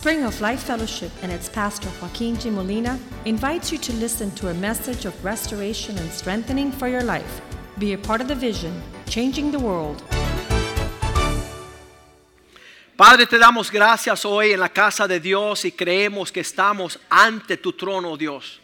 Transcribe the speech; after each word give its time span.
Spring 0.00 0.22
of 0.22 0.40
Life 0.40 0.62
Fellowship 0.62 1.10
and 1.24 1.32
its 1.32 1.48
pastor 1.48 1.88
Joaquin 2.00 2.38
G. 2.38 2.50
Molina 2.50 2.96
invites 3.24 3.72
you 3.72 3.78
to 3.78 3.92
listen 3.94 4.30
to 4.36 4.46
a 4.48 4.54
message 4.54 5.04
of 5.06 5.24
restoration 5.24 5.98
and 5.98 6.08
strengthening 6.12 6.70
for 6.70 6.86
your 6.86 7.02
life. 7.02 7.40
Be 7.80 7.94
a 7.94 7.98
part 7.98 8.20
of 8.20 8.28
the 8.28 8.34
vision, 8.36 8.72
changing 9.08 9.50
the 9.50 9.58
world. 9.58 10.00
Padre, 12.96 13.26
te 13.26 13.38
damos 13.38 13.72
gracias 13.72 14.24
hoy 14.24 14.52
en 14.52 14.60
la 14.60 14.68
casa 14.68 15.08
de 15.08 15.18
Dios 15.18 15.64
y 15.64 15.72
creemos 15.72 16.30
que 16.30 16.42
estamos 16.42 16.96
ante 17.10 17.56
tu 17.56 17.72
trono, 17.72 18.12
oh 18.12 18.16
Dios. 18.16 18.60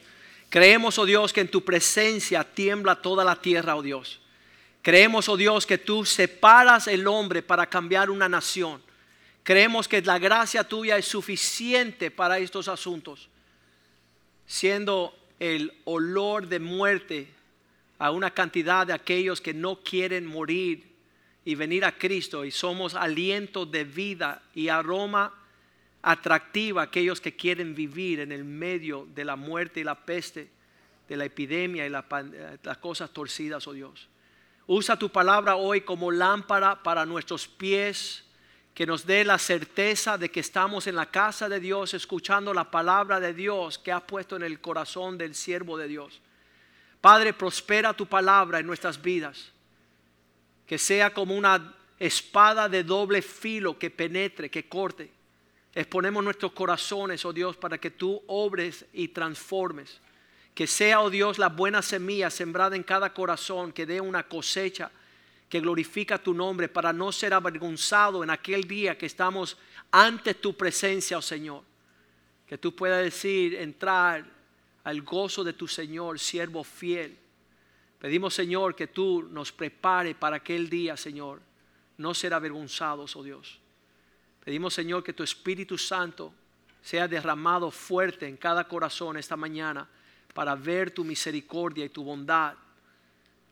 Creemos, 0.49 0.97
oh 1.01 1.05
Dios, 1.05 1.33
que 1.33 1.41
en 1.41 1.49
tu 1.49 1.65
presencia 1.65 2.45
tiembla 2.45 2.95
toda 3.03 3.25
la 3.25 3.35
tierra, 3.35 3.75
oh 3.75 3.83
Dios. 3.83 4.21
Creemos, 4.83 5.29
oh 5.29 5.37
Dios, 5.37 5.67
que 5.67 5.79
tú 5.79 6.05
separas 6.05 6.87
el 6.87 7.09
hombre 7.09 7.43
para 7.43 7.67
cambiar 7.67 8.09
una 8.09 8.29
nación. 8.29 8.81
Creemos 9.45 9.87
que 9.87 10.01
la 10.01 10.19
gracia 10.19 10.65
tuya 10.65 10.97
es 10.97 11.05
suficiente 11.05 12.11
para 12.11 12.39
estos 12.39 12.67
asuntos, 12.67 13.29
siendo 14.47 15.15
el 15.39 15.71
olor 15.85 16.49
de 16.49 16.59
muerte 16.59 17.29
a 17.99 18.11
una 18.11 18.31
cantidad 18.33 18.87
de 18.87 18.95
aquellos 18.95 19.43
que 19.43 19.53
no 19.53 19.81
quieren 19.81 20.25
morir 20.25 20.95
y 21.45 21.55
venir 21.57 21.85
a 21.85 21.93
Cristo 21.93 22.47
y 22.47 22.51
somos 22.51 22.95
aliento 22.95 23.67
de 23.67 23.85
vida 23.85 24.43
y 24.55 24.69
aroma 24.69 25.35
atractiva 26.01 26.81
a 26.81 26.85
aquellos 26.87 27.21
que 27.21 27.37
quieren 27.37 27.75
vivir 27.75 28.21
en 28.21 28.33
el 28.33 28.45
medio 28.45 29.07
de 29.15 29.27
la 29.27 29.37
muerte 29.37 29.81
y 29.81 29.85
la 29.85 30.07
peste, 30.07 30.49
de 31.07 31.17
la 31.19 31.27
epidemia 31.27 31.87
y 31.87 31.91
las 31.91 32.79
cosas 32.79 33.11
torcidas, 33.11 33.67
oh 33.69 33.75
Dios. 33.75 34.09
Usa 34.67 34.99
tu 34.99 35.11
palabra 35.11 35.57
hoy 35.57 35.83
como 35.83 36.11
lámpara 36.11 36.83
para 36.83 37.05
nuestros 37.05 37.47
pies 37.47 38.24
que 38.75 38.87
nos 38.87 39.07
dé 39.07 39.25
la 39.25 39.39
certeza 39.39 40.19
de 40.19 40.31
que 40.31 40.41
estamos 40.41 40.89
en 40.89 40.97
la 40.97 41.07
casa 41.07 41.49
de 41.49 41.61
Dios 41.61 41.95
escuchando 41.95 42.53
la 42.53 42.71
palabra 42.73 43.21
de 43.21 43.33
Dios 43.33 43.79
que 43.79 43.93
has 43.93 44.03
puesto 44.03 44.35
en 44.35 44.43
el 44.43 44.61
corazón 44.61 45.17
del 45.17 45.37
siervo 45.37 45.79
de 45.79 45.87
Dios. 45.87 46.21
Padre, 47.01 47.33
prospera 47.33 47.93
tu 47.93 48.07
palabra 48.07 48.59
en 48.59 48.67
nuestras 48.67 49.01
vidas. 49.01 49.53
Que 50.67 50.77
sea 50.77 51.15
como 51.15 51.37
una 51.37 51.77
espada 52.01 52.69
de 52.69 52.83
doble 52.83 53.23
filo 53.23 53.79
que 53.79 53.91
penetre, 53.91 54.51
que 54.51 54.69
corte. 54.69 55.11
Exponemos 55.73 56.25
nuestros 56.25 56.53
corazones, 56.53 57.25
oh 57.25 57.33
Dios, 57.33 57.57
para 57.57 57.79
que 57.79 57.93
tú 57.93 58.23
obres 58.27 58.87
y 58.93 59.09
transformes. 59.09 60.01
Que 60.53 60.67
sea, 60.67 61.01
oh 61.01 61.11
Dios, 61.11 61.39
la 61.39 61.49
buena 61.49 61.81
semilla 61.83 62.31
sembrada 62.31 62.75
en 62.75 62.83
cada 62.83 63.13
corazón, 63.13 63.73
que 63.73 63.87
dé 63.87 64.01
una 64.01 64.27
cosecha 64.27 64.91
que 65.49 65.61
glorifica 65.61 66.19
tu 66.19 66.35
nombre 66.35 66.69
para 66.69 66.93
no 66.93 67.13
ser 67.13 67.35
avergonzado 67.35 68.25
en 68.25 68.31
aquel 68.31 68.65
día 68.65 68.99
que 68.99 69.07
estamos 69.07 69.57
ante 69.91 70.35
tu 70.35 70.57
presencia, 70.57 71.19
oh 71.19 71.23
Señor. 71.23 71.63
Que 72.47 72.59
tú 72.59 72.75
puedas 72.75 73.03
decir, 73.03 73.55
entrar 73.55 74.25
al 74.85 75.03
gozo 75.03 75.45
de 75.45 75.53
tu 75.53 75.67
Señor, 75.69 76.19
siervo 76.19 76.65
fiel. 76.65 77.17
Pedimos, 77.99 78.35
Señor, 78.35 78.75
que 78.75 78.87
tú 78.87 79.29
nos 79.31 79.51
prepare 79.53 80.15
para 80.15 80.37
aquel 80.37 80.69
día, 80.69 80.97
Señor, 80.97 81.41
no 81.97 82.13
ser 82.13 82.35
avergonzados, 82.35 83.17
oh 83.17 83.23
Dios. 83.23 83.61
Pedimos, 84.45 84.75
Señor, 84.75 85.03
que 85.03 85.15
tu 85.15 85.23
Espíritu 85.23 85.79
Santo 85.79 86.35
sea 86.83 87.09
derramado 87.09 87.71
fuerte 87.71 88.29
en 88.29 88.37
cada 88.37 88.69
corazón 88.69 89.17
esta 89.17 89.37
mañana 89.37 89.89
para 90.35 90.55
ver 90.55 90.91
tu 90.91 91.03
misericordia 91.03 91.87
y 91.87 91.89
tu 91.89 92.05
bondad 92.05 92.55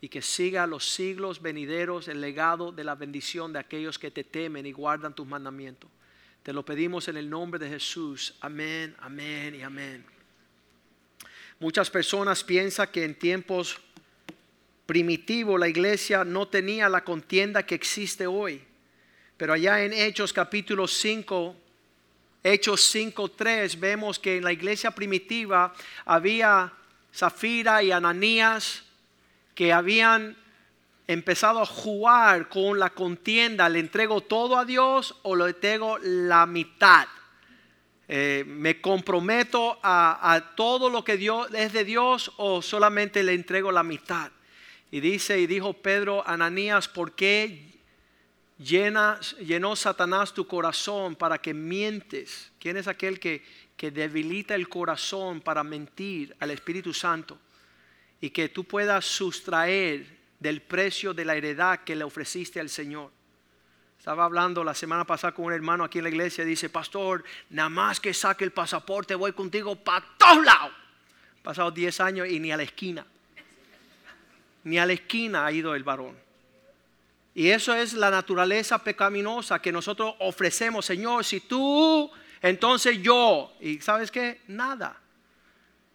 y 0.03 0.09
que 0.09 0.21
siga 0.21 0.67
los 0.67 0.85
siglos 0.85 1.41
venideros 1.41 2.09
el 2.09 2.21
legado 2.21 2.73
de 2.73 2.83
la 2.83 2.97
bendición 2.97 3.53
de 3.53 3.61
aquellos 3.61 4.01
que 4.01 4.11
te 4.11 4.25
temen 4.25 4.67
y 4.67 4.73
guardan 4.73 5.15
tus 5.15 5.29
mandamientos. 5.29 5.89
Te 6.43 6.53
lo 6.53 6.65
pedimos 6.65 7.07
en 7.07 7.17
el 7.19 7.31
nombre 7.31 7.61
de 7.61 7.69
Jesús. 7.69 8.35
Amén, 8.41 8.97
amén 8.99 9.55
y 9.55 9.63
amén. 9.63 10.05
Muchas 11.61 11.89
personas 11.89 12.43
piensan 12.43 12.89
que 12.89 13.05
en 13.05 13.15
tiempos 13.15 13.81
primitivos 14.87 15.61
la 15.61 15.69
iglesia 15.69 16.25
no 16.25 16.49
tenía 16.49 16.89
la 16.89 17.05
contienda 17.05 17.65
que 17.65 17.77
existe 17.77 18.27
hoy. 18.27 18.61
Pero 19.37 19.53
allá 19.53 19.85
en 19.85 19.93
Hechos 19.93 20.33
capítulo 20.33 20.89
5, 20.89 21.55
Hechos 22.43 22.93
5.3, 22.93 23.79
vemos 23.79 24.19
que 24.19 24.39
en 24.39 24.43
la 24.43 24.53
iglesia 24.53 24.91
primitiva 24.91 25.73
había 26.05 26.73
Zafira 27.15 27.85
y 27.85 27.93
Ananías 27.93 28.83
que 29.55 29.73
habían 29.73 30.37
empezado 31.07 31.61
a 31.61 31.67
jugar 31.67 32.49
con 32.49 32.79
la 32.79 32.91
contienda, 32.91 33.69
le 33.69 33.81
entrego 33.81 34.21
todo 34.21 34.59
a 34.59 34.65
Dios 34.65 35.17
o 35.23 35.37
le 35.37 35.47
entrego 35.47 35.99
la 35.99 36.47
mitad. 36.47 37.07
Eh, 38.09 38.45
me 38.47 38.81
comprometo 38.81 39.79
a, 39.83 40.53
todo 40.57 40.91
lo 40.91 41.05
que 41.05 41.17
Dios 41.17 41.49
es 41.55 41.73
de 41.73 41.85
Dios 41.85 42.33
o 42.37 42.61
solamente 42.61 43.23
le 43.23 43.35
entrego 43.35 43.73
la 43.73 43.83
mitad. 43.83 44.31
Y 44.91 45.01
dice 45.01 45.41
y 45.41 45.47
dijo 45.47 45.73
Pedro, 45.73 46.27
Ananías, 46.27 46.89
¿por 46.89 47.13
qué 47.13 47.73
llenó 48.59 49.77
Satanás 49.77 50.35
tu 50.35 50.47
corazón 50.47 51.17
para 51.17 51.39
que 51.39 51.55
mientes? 51.55 52.53
¿Quién 52.59 52.77
es 52.77 52.87
aquel 52.87 53.19
que, 53.19 53.43
que 53.77 53.91
debilita 53.91 54.55
el 54.55 54.69
corazón 54.69 55.41
para 55.41 55.65
mentir 55.65 56.37
al 56.39 56.51
Espíritu 56.51 56.93
Santo? 56.93 57.39
Y 58.23 58.31
que 58.31 58.49
tú 58.49 58.63
puedas 58.65 59.05
sustraer 59.05 60.07
del 60.39 60.63
precio 60.63 61.13
de 61.13 61.25
la 61.25 61.35
heredad 61.35 61.81
que 61.81 61.97
le 61.97 62.05
ofreciste 62.05 62.61
al 62.61 62.69
Señor. 62.69 63.11
Estaba 63.99 64.25
hablando 64.25 64.63
la 64.63 64.75
semana 64.75 65.05
pasada 65.05 65.35
con 65.35 65.47
un 65.47 65.53
hermano 65.53 65.83
aquí 65.83 65.99
en 65.99 66.05
la 66.05 66.11
iglesia, 66.11 66.45
dice, 66.45 66.71
pastor, 66.71 67.25
nada 67.51 67.69
más 67.69 67.99
que 67.99 68.15
saque 68.15 68.45
el 68.45 68.53
pasaporte, 68.53 69.17
voy 69.17 69.33
contigo 69.33 69.75
para 69.75 70.07
todos 70.17 70.45
lados. 70.45 70.73
Pasado 71.43 71.73
10 71.73 72.01
años 72.01 72.29
y 72.29 72.39
ni 72.39 72.53
a 72.53 72.57
la 72.57 72.63
esquina. 72.63 73.05
Ni 74.63 74.79
a 74.79 74.87
la 74.87 74.93
esquina 74.93 75.45
ha 75.45 75.51
ido 75.51 75.75
el 75.75 75.83
varón. 75.83 76.17
Y 77.35 77.49
eso 77.49 77.75
es 77.75 77.93
la 77.93 78.11
naturaleza 78.11 78.79
pecaminosa 78.79 79.61
que 79.61 79.73
nosotros 79.73 80.15
ofrecemos, 80.21 80.87
Señor, 80.87 81.25
si 81.25 81.41
tú, 81.41 82.09
entonces 82.41 83.03
yo. 83.03 83.53
Y 83.61 83.81
sabes 83.81 84.13
qué? 84.13 84.43
Nada. 84.47 85.02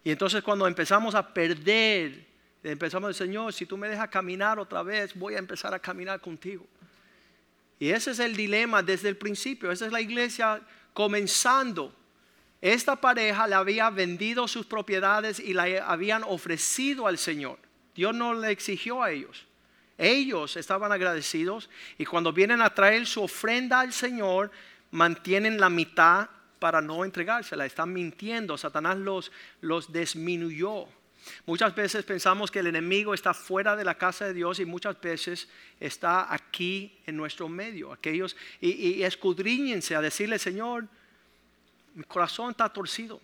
Y 0.08 0.10
entonces 0.10 0.42
cuando 0.42 0.66
empezamos 0.66 1.14
a 1.14 1.34
perder, 1.34 2.24
empezamos 2.62 3.14
Señor, 3.14 3.52
si 3.52 3.66
tú 3.66 3.76
me 3.76 3.90
dejas 3.90 4.08
caminar 4.08 4.58
otra 4.58 4.82
vez, 4.82 5.14
voy 5.14 5.34
a 5.34 5.38
empezar 5.38 5.74
a 5.74 5.78
caminar 5.78 6.18
contigo. 6.18 6.66
Y 7.78 7.90
ese 7.90 8.12
es 8.12 8.18
el 8.18 8.34
dilema 8.34 8.82
desde 8.82 9.10
el 9.10 9.18
principio. 9.18 9.70
Esa 9.70 9.84
es 9.84 9.92
la 9.92 10.00
iglesia 10.00 10.62
comenzando. 10.94 11.94
Esta 12.62 12.96
pareja 12.96 13.46
le 13.46 13.54
había 13.54 13.90
vendido 13.90 14.48
sus 14.48 14.64
propiedades 14.64 15.40
y 15.40 15.52
la 15.52 15.64
habían 15.86 16.22
ofrecido 16.24 17.06
al 17.06 17.18
Señor. 17.18 17.58
Dios 17.94 18.14
no 18.14 18.32
le 18.32 18.50
exigió 18.50 19.02
a 19.02 19.10
ellos. 19.10 19.46
Ellos 19.98 20.56
estaban 20.56 20.90
agradecidos 20.90 21.68
y 21.98 22.06
cuando 22.06 22.32
vienen 22.32 22.62
a 22.62 22.72
traer 22.72 23.06
su 23.06 23.24
ofrenda 23.24 23.80
al 23.80 23.92
Señor, 23.92 24.50
mantienen 24.90 25.60
la 25.60 25.68
mitad 25.68 26.30
para 26.58 26.80
no 26.80 27.04
entregársela. 27.04 27.66
Están 27.66 27.92
mintiendo. 27.92 28.56
Satanás 28.58 28.96
los, 28.98 29.32
los 29.60 29.92
disminuyó. 29.92 30.86
Muchas 31.46 31.74
veces 31.74 32.04
pensamos 32.04 32.50
que 32.50 32.60
el 32.60 32.68
enemigo 32.68 33.12
está 33.12 33.34
fuera 33.34 33.76
de 33.76 33.84
la 33.84 33.96
casa 33.96 34.26
de 34.26 34.34
Dios 34.34 34.60
y 34.60 34.64
muchas 34.64 35.00
veces 35.00 35.48
está 35.80 36.32
aquí 36.32 36.98
en 37.06 37.16
nuestro 37.16 37.48
medio. 37.48 37.92
Aquellos 37.92 38.36
y, 38.60 38.70
y 38.70 39.02
escudriñense 39.02 39.94
a 39.94 40.00
decirle, 40.00 40.38
Señor, 40.38 40.86
mi 41.94 42.04
corazón 42.04 42.50
está 42.50 42.68
torcido. 42.72 43.20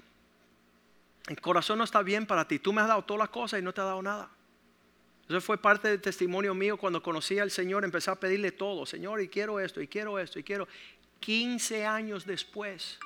El 1.29 1.41
corazón 1.41 1.79
no 1.79 1.85
está 1.85 2.03
bien 2.03 2.27
para 2.27 2.47
ti. 2.47 2.59
Tú 2.59 2.73
me 2.73 2.83
has 2.83 2.89
dado 2.89 3.03
todas 3.03 3.21
las 3.21 3.31
cosas 3.31 3.61
y 3.61 3.63
no 3.63 3.73
te 3.73 3.81
ha 3.81 3.85
dado 3.85 4.03
nada. 4.03 4.29
Eso 5.29 5.41
fue 5.41 5.57
parte 5.57 5.89
del 5.89 6.01
testimonio 6.01 6.55
mío 6.55 6.77
cuando 6.77 7.03
conocí 7.03 7.39
al 7.39 7.51
Señor. 7.51 7.85
Empecé 7.85 8.11
a 8.11 8.15
pedirle 8.15 8.53
todo. 8.53 8.85
Señor, 8.85 9.23
y 9.23 9.29
quiero 9.29 9.59
esto, 9.59 9.81
y 9.81 9.89
quiero 9.89 10.19
esto, 10.19 10.39
y 10.39 10.43
quiero. 10.43 10.69
15 11.21 11.87
años 11.87 12.27
después, 12.27 12.99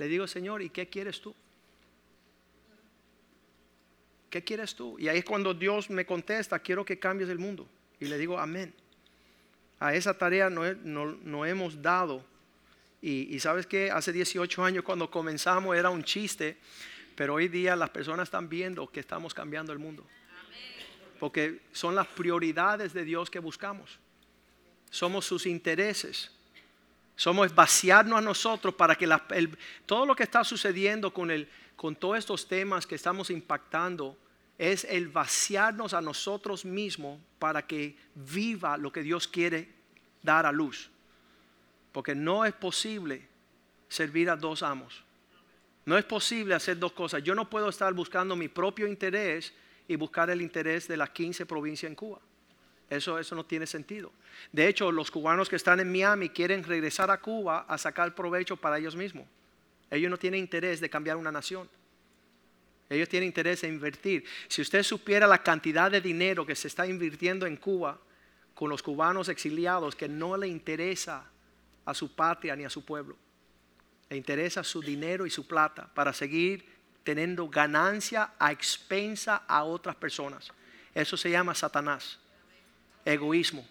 le 0.00 0.08
digo, 0.08 0.26
Señor, 0.26 0.62
¿y 0.62 0.70
qué 0.70 0.88
quieres 0.88 1.20
tú? 1.20 1.34
¿Qué 4.30 4.42
quieres 4.42 4.74
tú? 4.74 4.98
Y 4.98 5.08
ahí 5.08 5.18
es 5.18 5.26
cuando 5.26 5.52
Dios 5.52 5.90
me 5.90 6.06
contesta, 6.06 6.58
quiero 6.58 6.86
que 6.86 6.98
cambies 6.98 7.28
el 7.28 7.38
mundo. 7.38 7.68
Y 7.98 8.06
le 8.06 8.16
digo, 8.16 8.38
amén. 8.38 8.72
A 9.78 9.94
esa 9.94 10.16
tarea 10.16 10.48
no, 10.48 11.44
hemos 11.44 11.82
dado. 11.82 12.24
Y, 13.02 13.34
y, 13.34 13.40
sabes 13.40 13.66
que 13.66 13.90
hace 13.90 14.10
18 14.10 14.64
años 14.64 14.84
cuando 14.84 15.10
comenzamos 15.10 15.76
era 15.76 15.90
un 15.90 16.02
chiste, 16.02 16.56
pero 17.14 17.34
hoy 17.34 17.48
día 17.48 17.76
las 17.76 17.90
personas 17.90 18.28
están 18.28 18.48
viendo 18.48 18.86
que 18.86 19.00
estamos 19.00 19.34
cambiando 19.34 19.70
el 19.70 19.78
mundo. 19.78 20.06
Porque 21.18 21.60
son 21.72 21.94
las 21.94 22.06
prioridades 22.06 22.94
de 22.94 23.04
Dios 23.04 23.28
que 23.28 23.38
buscamos. 23.38 23.98
Somos 24.88 25.26
sus 25.26 25.44
intereses. 25.44 26.30
Somos 27.20 27.54
vaciarnos 27.54 28.18
a 28.18 28.22
nosotros 28.22 28.74
para 28.74 28.94
que 28.94 29.06
todo 29.84 30.06
lo 30.06 30.16
que 30.16 30.22
está 30.22 30.42
sucediendo 30.42 31.12
con, 31.12 31.30
el, 31.30 31.50
con 31.76 31.94
todos 31.94 32.16
estos 32.16 32.48
temas 32.48 32.86
que 32.86 32.94
estamos 32.94 33.28
impactando 33.28 34.16
es 34.56 34.84
el 34.84 35.08
vaciarnos 35.08 35.92
a 35.92 36.00
nosotros 36.00 36.64
mismos 36.64 37.20
para 37.38 37.66
que 37.66 37.94
viva 38.14 38.78
lo 38.78 38.90
que 38.90 39.02
Dios 39.02 39.28
quiere 39.28 39.68
dar 40.22 40.46
a 40.46 40.50
luz. 40.50 40.88
Porque 41.92 42.14
no 42.14 42.46
es 42.46 42.54
posible 42.54 43.28
servir 43.86 44.30
a 44.30 44.36
dos 44.36 44.62
amos. 44.62 45.04
No 45.84 45.98
es 45.98 46.06
posible 46.06 46.54
hacer 46.54 46.78
dos 46.78 46.92
cosas. 46.92 47.22
Yo 47.22 47.34
no 47.34 47.50
puedo 47.50 47.68
estar 47.68 47.92
buscando 47.92 48.34
mi 48.34 48.48
propio 48.48 48.86
interés 48.86 49.52
y 49.86 49.94
buscar 49.94 50.30
el 50.30 50.40
interés 50.40 50.88
de 50.88 50.96
las 50.96 51.10
15 51.10 51.44
provincias 51.44 51.90
en 51.90 51.96
Cuba. 51.96 52.22
Eso, 52.90 53.18
eso 53.18 53.34
no 53.36 53.46
tiene 53.46 53.66
sentido. 53.66 54.12
De 54.50 54.66
hecho, 54.66 54.90
los 54.90 55.10
cubanos 55.10 55.48
que 55.48 55.56
están 55.56 55.78
en 55.80 55.90
Miami 55.90 56.28
quieren 56.28 56.64
regresar 56.64 57.10
a 57.10 57.20
Cuba 57.20 57.64
a 57.68 57.78
sacar 57.78 58.14
provecho 58.14 58.56
para 58.56 58.78
ellos 58.78 58.96
mismos. 58.96 59.26
Ellos 59.90 60.10
no 60.10 60.18
tienen 60.18 60.40
interés 60.40 60.80
de 60.80 60.90
cambiar 60.90 61.16
una 61.16 61.32
nación. 61.32 61.68
Ellos 62.88 63.08
tienen 63.08 63.28
interés 63.28 63.62
en 63.62 63.74
invertir. 63.74 64.24
Si 64.48 64.60
usted 64.60 64.82
supiera 64.82 65.28
la 65.28 65.42
cantidad 65.42 65.90
de 65.90 66.00
dinero 66.00 66.44
que 66.44 66.56
se 66.56 66.66
está 66.66 66.86
invirtiendo 66.86 67.46
en 67.46 67.56
Cuba 67.56 67.98
con 68.54 68.68
los 68.68 68.82
cubanos 68.82 69.28
exiliados 69.28 69.96
que 69.96 70.08
no 70.08 70.36
le 70.36 70.48
interesa 70.48 71.24
a 71.84 71.94
su 71.94 72.14
patria 72.14 72.54
ni 72.54 72.64
a 72.64 72.70
su 72.70 72.84
pueblo. 72.84 73.16
Le 74.08 74.16
interesa 74.16 74.62
su 74.62 74.82
dinero 74.82 75.24
y 75.26 75.30
su 75.30 75.46
plata 75.46 75.88
para 75.94 76.12
seguir 76.12 76.64
teniendo 77.04 77.48
ganancia 77.48 78.34
a 78.38 78.52
expensa 78.52 79.44
a 79.48 79.64
otras 79.64 79.96
personas. 79.96 80.52
Eso 80.94 81.16
se 81.16 81.30
llama 81.30 81.54
Satanás, 81.54 82.19
egoísmo. 83.04 83.66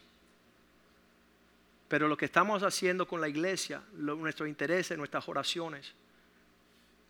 Pero 1.88 2.08
lo 2.08 2.18
que 2.18 2.26
estamos 2.26 2.62
haciendo 2.64 3.08
con 3.08 3.20
la 3.20 3.28
iglesia, 3.28 3.82
nuestro 3.94 4.46
interés, 4.46 4.96
nuestras 4.96 5.28
oraciones, 5.28 5.94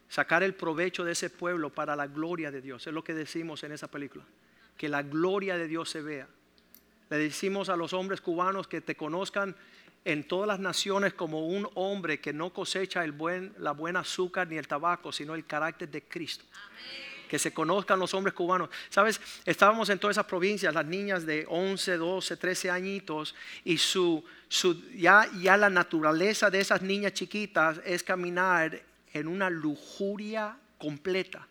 sacar 0.08 0.42
el 0.42 0.56
provecho 0.56 1.04
de 1.04 1.12
ese 1.12 1.30
pueblo 1.30 1.70
para 1.70 1.96
la 1.96 2.08
gloria 2.08 2.50
de 2.50 2.62
Dios, 2.62 2.88
es 2.88 2.94
lo 2.94 3.04
que 3.04 3.14
decimos 3.14 3.64
en 3.64 3.74
esa 3.74 3.90
película, 3.90 4.24
que 4.78 4.88
la 4.88 5.04
gloria 5.04 5.58
de 5.58 5.68
Dios 5.68 5.90
se 5.90 6.02
vea. 6.02 6.28
Le 7.10 7.18
decimos 7.18 7.70
a 7.70 7.76
los 7.76 7.92
hombres 7.94 8.22
cubanos 8.22 8.68
que 8.68 8.82
te 8.82 8.96
conozcan 8.96 9.56
en 10.06 10.28
todas 10.28 10.48
las 10.48 10.60
naciones 10.60 11.14
como 11.14 11.48
un 11.48 11.70
hombre 11.76 12.20
que 12.20 12.32
no 12.32 12.52
cosecha 12.54 13.04
el 13.04 13.12
buen, 13.12 13.54
la 13.58 13.72
buena 13.72 14.00
azúcar 14.00 14.48
ni 14.48 14.58
el 14.58 14.68
tabaco, 14.68 15.12
sino 15.12 15.36
el 15.36 15.46
carácter 15.46 15.90
de 15.90 16.04
Cristo. 16.04 16.46
Que 17.30 17.40
se 17.40 17.54
conozcan 17.54 18.00
los 18.00 18.14
hombres 18.14 18.34
cubanos. 18.34 18.70
Sabes, 18.90 19.22
estábamos 19.46 19.90
en 19.90 20.00
todas 20.00 20.16
esas 20.16 20.26
provincias, 20.26 20.74
las 20.74 20.86
niñas 20.86 21.26
de 21.26 21.46
11, 21.48 21.96
12, 21.96 22.36
13 22.36 22.72
añitos, 22.72 23.36
y 23.64 23.78
su, 23.78 24.24
su, 24.50 24.92
ya, 24.92 25.30
ya 25.40 25.56
la 25.56 25.70
naturaleza 25.70 26.50
de 26.50 26.60
esas 26.60 26.82
niñas 26.82 27.14
chiquitas 27.14 27.80
es 27.86 28.04
caminar 28.04 28.82
en 29.14 29.28
una 29.28 29.50
lujuria 29.50 30.58
completa. 30.78 31.48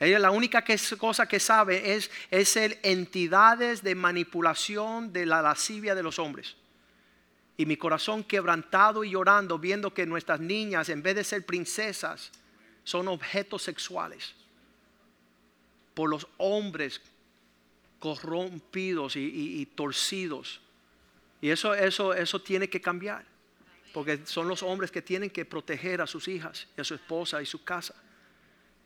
Ella 0.00 0.18
la 0.18 0.30
única 0.30 0.64
cosa 0.98 1.28
que 1.28 1.38
sabe 1.38 1.94
es, 1.94 2.10
es 2.30 2.48
ser 2.48 2.80
entidades 2.82 3.82
de 3.82 3.94
manipulación 3.94 5.12
de 5.12 5.26
la 5.26 5.42
lascivia 5.42 5.94
de 5.94 6.02
los 6.02 6.18
hombres 6.18 6.56
y 7.60 7.66
mi 7.66 7.76
corazón 7.76 8.24
quebrantado 8.24 9.04
y 9.04 9.10
llorando 9.10 9.58
viendo 9.58 9.92
que 9.92 10.06
nuestras 10.06 10.40
niñas 10.40 10.88
en 10.88 11.02
vez 11.02 11.14
de 11.16 11.24
ser 11.24 11.44
princesas 11.44 12.32
son 12.90 13.06
objetos 13.06 13.62
sexuales 13.62 14.34
por 15.94 16.10
los 16.10 16.26
hombres 16.38 17.00
corrompidos 18.00 19.14
y, 19.14 19.64
torcidos. 19.76 20.60
Y 21.40 21.50
eso, 21.50 21.72
eso, 21.72 22.12
eso 22.12 22.40
tiene 22.40 22.68
que 22.68 22.80
cambiar. 22.80 23.24
Porque 23.92 24.20
son 24.24 24.48
los 24.48 24.62
hombres 24.64 24.90
que 24.90 25.02
tienen 25.02 25.30
que 25.30 25.44
proteger 25.44 26.00
a 26.00 26.06
sus 26.06 26.26
hijas 26.26 26.66
y 26.76 26.80
a 26.80 26.84
su 26.84 26.94
esposa 26.94 27.40
y 27.40 27.46
su 27.46 27.62
casa. 27.62 27.94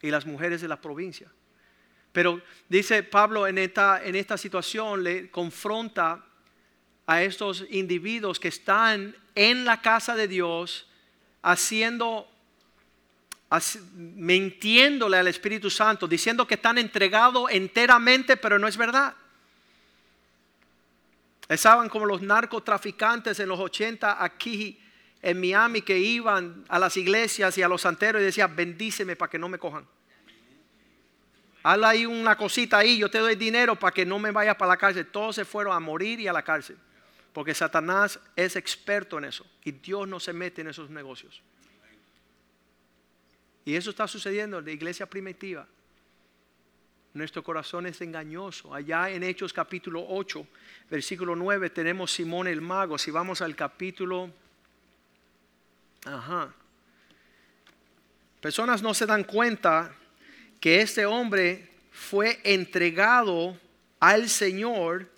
Y 0.03 0.11
las 0.11 0.27
mujeres 0.27 0.61
de 0.61 0.69
la 0.69 0.81
provincia. 0.81 1.31
Pero 2.13 2.43
dice 2.69 3.03
Pablo 3.05 3.47
en 3.47 3.57
esta, 3.57 4.05
en 4.05 4.17
esta 4.17 4.37
situación 4.37 5.03
le 5.03 5.31
confronta 5.31 6.23
a 7.07 7.23
estos 7.23 7.65
individuos 7.71 8.39
que 8.39 8.49
están 8.49 9.17
en 9.35 9.65
la 9.65 9.81
casa 9.81 10.15
de 10.15 10.29
Dios 10.29 10.89
haciendo, 11.43 12.29
mintiéndole 13.95 15.17
al 15.17 15.29
Espíritu 15.29 15.71
Santo, 15.71 16.07
diciendo 16.07 16.47
que 16.47 16.55
están 16.55 16.79
entregados 16.79 17.51
enteramente, 17.51 18.37
pero 18.37 18.59
no 18.59 18.67
es 18.67 18.77
verdad. 18.77 19.15
Estaban 21.49 21.89
como 21.89 22.07
los 22.07 22.23
narcotraficantes 22.23 23.39
en 23.39 23.49
los 23.49 23.61
80 23.61 24.23
aquí 24.23 24.81
en 25.21 25.41
Miami 25.41 25.83
que 25.83 25.99
iban 25.99 26.65
a 26.69 26.79
las 26.79 26.97
iglesias 26.97 27.57
y 27.59 27.63
a 27.63 27.69
los 27.69 27.83
santeros 27.83 28.21
y 28.21 28.27
decían, 28.27 28.55
bendíceme 28.55 29.17
para 29.17 29.31
que 29.31 29.39
no 29.39 29.49
me 29.49 29.59
cojan. 29.59 29.87
Hazle 31.63 31.87
ahí 31.87 32.07
una 32.07 32.37
cosita 32.37 32.79
ahí, 32.79 32.99
yo 32.99 33.11
te 33.11 33.19
doy 33.19 33.37
dinero 33.37 33.75
para 33.75 33.93
que 33.93 34.05
no 34.05 34.19
me 34.19 34.31
vaya 34.31 34.57
para 34.57 34.73
la 34.73 34.77
cárcel. 34.77 35.07
Todos 35.07 35.37
se 35.37 35.47
fueron 35.47 35.75
a 35.75 35.81
morir 35.81 36.21
y 36.21 36.29
a 36.29 36.33
la 36.33 36.43
cárcel. 36.43 36.77
Porque 37.33 37.55
Satanás 37.55 38.21
es 38.37 38.55
experto 38.57 39.17
en 39.19 39.25
eso 39.25 39.47
y 39.65 39.73
Dios 39.73 40.07
no 40.07 40.21
se 40.21 40.33
mete 40.33 40.61
en 40.61 40.69
esos 40.69 40.91
negocios. 40.91 41.43
Y 43.65 43.75
eso 43.75 43.91
está 43.91 44.07
sucediendo 44.07 44.59
en 44.59 44.65
la 44.65 44.73
iglesia 44.73 45.07
primitiva. 45.07 45.67
Nuestro 47.15 47.43
corazón 47.43 47.87
es 47.87 48.01
engañoso. 48.01 48.75
Allá 48.75 49.09
en 49.09 49.23
Hechos 49.23 49.53
capítulo 49.53 50.05
8, 50.09 50.47
versículo 50.91 51.37
9, 51.37 51.71
tenemos 51.71 52.13
Simón 52.13 52.49
el 52.49 52.61
mago. 52.61 52.99
Si 52.99 53.11
vamos 53.11 53.41
al 53.41 53.55
capítulo... 53.55 54.31
Ajá. 56.05 56.53
Personas 58.41 58.83
no 58.83 58.93
se 58.93 59.07
dan 59.07 59.25
cuenta 59.25 59.95
que 60.61 60.83
este 60.83 61.07
hombre 61.07 61.71
fue 61.93 62.41
entregado 62.45 63.59
al 64.01 64.29
Señor 64.29 65.09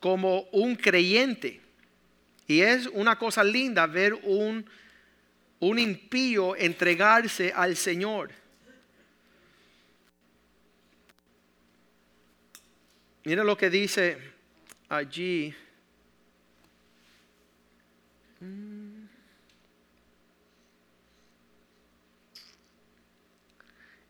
como 0.00 0.42
un 0.52 0.76
creyente. 0.76 1.60
Y 2.46 2.60
es 2.60 2.86
una 2.88 3.16
cosa 3.16 3.42
linda 3.42 3.86
ver 3.86 4.14
un, 4.14 4.68
un 5.60 5.78
impío 5.78 6.56
entregarse 6.56 7.52
al 7.52 7.76
Señor. 7.76 8.30
Mira 13.24 13.42
lo 13.42 13.56
que 13.56 13.70
dice 13.70 14.18
allí. 14.88 15.54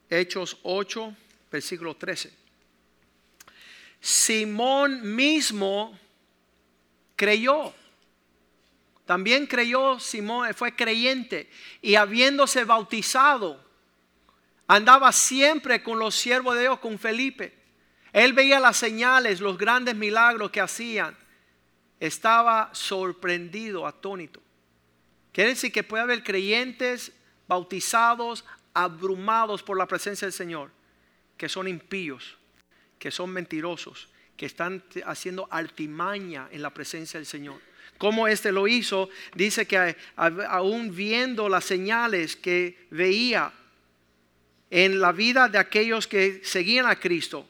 Hechos 0.08 0.58
8, 0.62 1.16
versículo 1.50 1.96
13. 1.96 2.32
Simón 4.00 5.14
mismo 5.14 5.98
creyó. 7.16 7.74
También 9.06 9.46
creyó 9.46 9.98
Simón, 9.98 10.52
fue 10.54 10.76
creyente 10.76 11.48
y 11.80 11.94
habiéndose 11.94 12.64
bautizado, 12.64 13.64
andaba 14.66 15.12
siempre 15.12 15.82
con 15.82 15.98
los 15.98 16.14
siervos 16.14 16.56
de 16.56 16.62
Dios, 16.62 16.78
con 16.80 16.98
Felipe. 16.98 17.54
Él 18.12 18.34
veía 18.34 18.60
las 18.60 18.76
señales, 18.76 19.40
los 19.40 19.56
grandes 19.56 19.94
milagros 19.94 20.50
que 20.50 20.60
hacían. 20.60 21.16
Estaba 22.00 22.70
sorprendido, 22.72 23.86
atónito. 23.86 24.42
Quiere 25.32 25.50
decir 25.50 25.72
que 25.72 25.84
puede 25.84 26.02
haber 26.02 26.22
creyentes 26.22 27.12
bautizados, 27.48 28.44
abrumados 28.74 29.62
por 29.62 29.78
la 29.78 29.86
presencia 29.86 30.26
del 30.26 30.32
Señor, 30.32 30.70
que 31.38 31.48
son 31.48 31.68
impíos 31.68 32.36
que 32.98 33.10
son 33.10 33.30
mentirosos, 33.30 34.08
que 34.36 34.46
están 34.46 34.82
haciendo 35.04 35.48
altimaña 35.50 36.48
en 36.50 36.62
la 36.62 36.70
presencia 36.70 37.18
del 37.18 37.26
Señor. 37.26 37.60
Como 37.98 38.28
este 38.28 38.52
lo 38.52 38.68
hizo, 38.68 39.08
dice 39.34 39.66
que 39.66 39.96
aún 40.16 40.94
viendo 40.94 41.48
las 41.48 41.64
señales 41.64 42.36
que 42.36 42.86
veía 42.90 43.52
en 44.70 45.00
la 45.00 45.12
vida 45.12 45.48
de 45.48 45.58
aquellos 45.58 46.06
que 46.06 46.40
seguían 46.44 46.86
a 46.86 46.96
Cristo. 46.96 47.46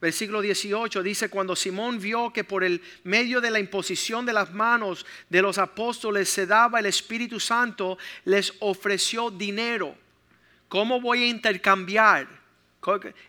Versículo 0.00 0.42
18 0.42 1.02
dice, 1.02 1.30
cuando 1.30 1.56
Simón 1.56 1.98
vio 1.98 2.30
que 2.30 2.44
por 2.44 2.62
el 2.62 2.82
medio 3.04 3.40
de 3.40 3.50
la 3.50 3.58
imposición 3.58 4.26
de 4.26 4.34
las 4.34 4.52
manos 4.52 5.06
de 5.30 5.40
los 5.40 5.56
apóstoles 5.56 6.28
se 6.28 6.46
daba 6.46 6.78
el 6.78 6.86
Espíritu 6.86 7.40
Santo, 7.40 7.96
les 8.24 8.52
ofreció 8.60 9.30
dinero. 9.30 9.96
¿Cómo 10.68 11.00
voy 11.00 11.22
a 11.22 11.26
intercambiar? 11.26 12.28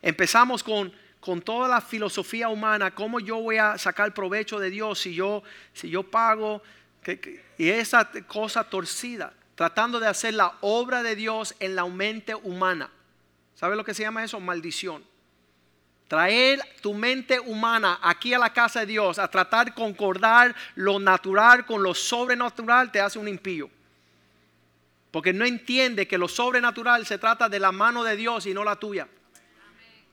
Empezamos 0.01 0.63
con 0.63 0.91
con 1.25 1.41
toda 1.41 1.67
la 1.67 1.81
filosofía 1.81 2.49
humana, 2.49 2.93
¿cómo 2.93 3.19
yo 3.19 3.37
voy 3.37 3.57
a 3.57 3.79
sacar 3.79 4.13
provecho 4.13 4.59
de 4.59 4.69
Dios 4.69 4.99
si 4.99 5.15
yo, 5.15 5.41
si 5.73 5.89
yo 5.89 6.03
pago? 6.03 6.61
y 7.57 7.69
esa 7.69 8.07
cosa 8.27 8.63
torcida, 8.63 9.33
tratando 9.55 9.99
de 9.99 10.07
hacer 10.07 10.35
la 10.35 10.53
obra 10.61 11.01
de 11.01 11.15
Dios 11.15 11.55
en 11.59 11.75
la 11.75 11.85
mente 11.85 12.35
humana. 12.35 12.91
¿Sabe 13.55 13.75
lo 13.75 13.83
que 13.83 13.95
se 13.95 14.03
llama 14.03 14.23
eso? 14.23 14.39
Maldición. 14.39 15.03
Traer 16.07 16.61
tu 16.81 16.93
mente 16.93 17.39
humana 17.39 17.99
aquí 18.03 18.35
a 18.35 18.39
la 18.39 18.53
casa 18.53 18.81
de 18.81 18.85
Dios, 18.85 19.17
a 19.17 19.27
tratar 19.27 19.65
de 19.65 19.73
concordar 19.73 20.55
lo 20.75 20.99
natural 20.99 21.65
con 21.65 21.81
lo 21.81 21.95
sobrenatural, 21.95 22.91
te 22.91 23.01
hace 23.01 23.17
un 23.17 23.27
impío. 23.27 23.69
Porque 25.09 25.33
no 25.33 25.43
entiende 25.45 26.07
que 26.07 26.19
lo 26.19 26.27
sobrenatural 26.27 27.03
se 27.07 27.17
trata 27.17 27.49
de 27.49 27.59
la 27.59 27.71
mano 27.71 28.03
de 28.03 28.15
Dios 28.15 28.45
y 28.45 28.53
no 28.53 28.63
la 28.63 28.75
tuya 28.75 29.07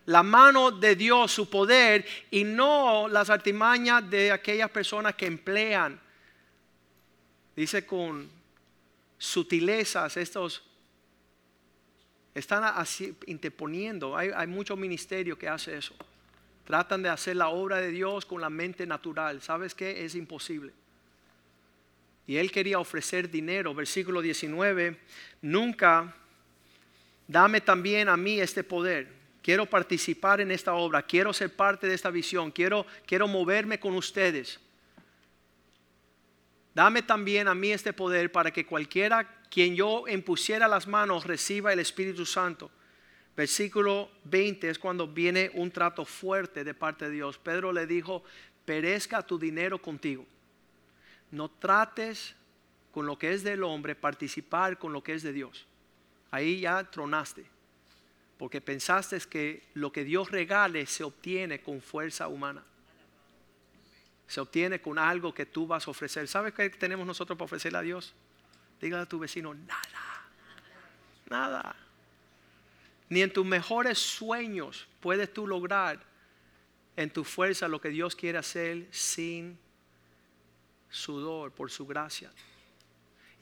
la 0.07 0.23
mano 0.23 0.71
de 0.71 0.97
Dios, 0.97 1.33
su 1.33 1.49
poder, 1.49 2.05
y 2.31 2.45
no 2.45 3.09
las 3.09 3.31
artimañas 3.31 4.09
de 4.09 4.33
aquellas 4.33 4.71
personas 4.71 5.15
que 5.15 5.27
emplean, 5.27 6.01
dice 7.55 7.87
con 7.87 8.29
sutilezas, 9.19 10.17
estos 10.17 10.63
están 12.35 12.65
así 12.65 13.17
interponiendo. 13.27 14.17
Hay, 14.17 14.31
hay 14.35 14.47
mucho 14.47 14.77
ministerio 14.77 15.39
que 15.39 15.49
hace 15.49 15.77
eso. 15.77 15.95
Tratan 16.65 17.03
de 17.03 17.09
hacer 17.09 17.37
la 17.37 17.49
obra 17.49 17.79
de 17.79 17.91
Dios 17.91 18.25
con 18.25 18.41
la 18.41 18.51
mente 18.51 18.87
natural. 18.87 19.43
¿Sabes 19.43 19.75
qué? 19.75 20.05
Es 20.05 20.15
imposible. 20.15 20.73
Y 22.27 22.37
él 22.37 22.51
quería 22.51 22.79
ofrecer 22.79 23.31
dinero. 23.31 23.75
Versículo 23.75 24.23
19. 24.23 24.99
Nunca 25.43 26.15
dame 27.29 27.61
también 27.61 28.09
a 28.09 28.17
mí 28.17 28.41
este 28.41 28.65
poder. 28.65 29.22
Quiero 29.43 29.67
participar 29.67 30.41
en 30.41 30.51
esta 30.51 30.75
obra. 30.75 31.03
Quiero 31.03 31.33
ser 31.33 31.55
parte 31.55 31.87
de 31.87 31.95
esta 31.95 32.11
visión. 32.11 32.51
Quiero, 32.51 32.87
quiero 33.07 33.27
moverme 33.27 33.81
con 33.81 33.95
ustedes. 33.95 34.61
Dame 36.75 37.03
también 37.03 37.49
a 37.49 37.55
mí 37.55 37.73
este 37.73 37.93
poder 37.93 38.33
para 38.33 38.51
que 38.51 38.65
cualquiera 38.65 39.43
quien 39.51 39.77
yo 39.77 40.05
impusiera 40.09 40.67
las 40.67 40.87
manos 40.87 41.27
reciba 41.27 41.73
el 41.73 41.81
Espíritu 41.81 42.25
Santo. 42.25 42.71
Versículo 43.37 44.11
20 44.25 44.71
es 44.71 44.79
cuando 44.79 45.07
viene 45.07 45.51
un 45.55 45.71
trato 45.71 46.05
fuerte 46.05 46.65
de 46.65 46.73
parte 46.73 47.07
de 47.07 47.11
Dios. 47.11 47.37
Pedro 47.37 47.73
le 47.73 47.87
dijo, 47.87 48.23
perezca 48.65 49.27
tu 49.27 49.39
dinero 49.39 49.81
contigo. 49.81 50.25
No 51.31 51.51
trates 51.51 52.35
con 52.93 53.07
lo 53.07 53.19
que 53.19 53.33
es 53.33 53.43
del 53.43 53.63
hombre, 53.63 53.95
participar 53.95 54.79
con 54.79 54.93
lo 54.93 55.03
que 55.03 55.15
es 55.15 55.23
de 55.23 55.33
Dios. 55.33 55.67
Ahí 56.31 56.61
ya 56.61 56.85
tronaste, 56.85 57.45
porque 58.43 58.61
pensaste 58.61 59.21
que 59.31 59.63
lo 59.75 59.93
que 59.93 60.03
Dios 60.03 60.33
regale 60.33 60.85
se 60.87 61.05
obtiene 61.05 61.61
con 61.61 61.81
fuerza 61.81 62.27
humana 62.27 62.65
se 64.27 64.41
obtiene 64.41 64.81
con 64.81 64.99
algo 64.99 65.33
que 65.33 65.47
tú 65.47 65.65
vas 65.65 65.87
a 65.87 65.93
ofrecer. 65.93 66.27
¿Sabes 66.27 66.53
qué 66.53 66.69
tenemos 66.71 67.07
nosotros 67.07 67.37
para 67.39 67.45
ofrecerle 67.45 67.79
a 67.79 67.83
Dios? 67.83 68.13
Dígale 68.81 69.05
a 69.05 69.07
tu 69.07 69.21
vecino, 69.21 69.55
nada, 69.55 70.27
nada. 71.31 71.77
Ni 73.09 73.23
en 73.23 73.33
tus 73.33 73.47
mejores 73.47 74.01
sueños 74.01 74.89
puedes 74.99 75.33
tú 75.33 75.47
lograr 75.47 76.03
en 76.97 77.11
tu 77.11 77.23
fuerza 77.23 77.69
lo 77.69 77.81
que 77.81 77.91
Dios 77.91 78.17
quiere 78.17 78.39
hacer 78.39 78.89
sin 78.91 79.57
sudor, 80.91 81.53
por 81.53 81.71
su 81.71 81.87
gracia. 81.87 82.33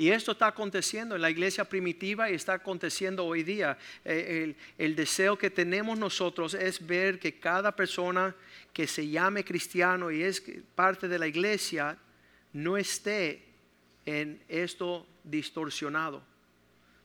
Y 0.01 0.13
esto 0.13 0.33
está 0.33 0.47
aconteciendo 0.47 1.15
en 1.15 1.21
la 1.21 1.29
iglesia 1.29 1.67
primitiva 1.67 2.31
y 2.31 2.35
está 2.35 2.55
aconteciendo 2.55 3.27
hoy 3.27 3.43
día. 3.43 3.77
Eh, 4.03 4.57
el, 4.79 4.97
deseo 4.97 5.37
que 5.37 5.51
tenemos 5.51 5.99
nosotros 5.99 6.55
es 6.55 6.87
ver 6.87 7.19
que 7.19 7.39
cada 7.39 7.77
persona 7.77 8.35
que 8.73 8.87
se 8.87 9.07
llame 9.07 9.45
cristiano 9.45 10.11
y 10.11 10.23
es 10.23 10.43
parte 10.75 11.07
de 11.07 11.19
la 11.19 11.27
iglesia 11.27 11.99
no 12.55 12.79
esté 12.79 13.45
en 14.07 14.43
esto 14.49 15.07
distorsionado. 15.23 16.23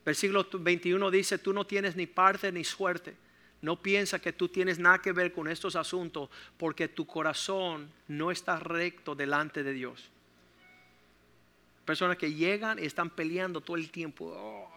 Versículo 0.06 0.48
21 0.54 1.12
dice, 1.12 1.38
tú 1.38 1.52
no 1.52 1.68
tienes 1.68 1.98
ni 1.98 2.08
parte 2.08 2.50
ni 2.50 2.64
suerte. 2.64 3.14
No 3.62 3.82
piensa 3.82 4.20
que 4.20 4.32
tú 4.32 4.48
tienes 4.48 4.80
nada 4.80 5.02
que 5.02 5.12
ver 5.12 5.34
con 5.34 5.50
estos 5.50 5.76
asuntos 5.76 6.30
porque 6.56 6.88
tu 6.88 7.06
corazón 7.06 7.92
no 8.08 8.32
está 8.32 8.58
recto 8.58 9.16
delante 9.16 9.64
de 9.64 9.74
Dios. 9.74 10.15
Personas 11.86 12.18
que 12.18 12.34
llegan 12.34 12.80
y 12.80 12.86
están 12.86 13.10
peleando 13.10 13.62
todo 13.62 13.78
el 13.78 13.92
tiempo. 13.92 14.34
Oh, 14.36 14.72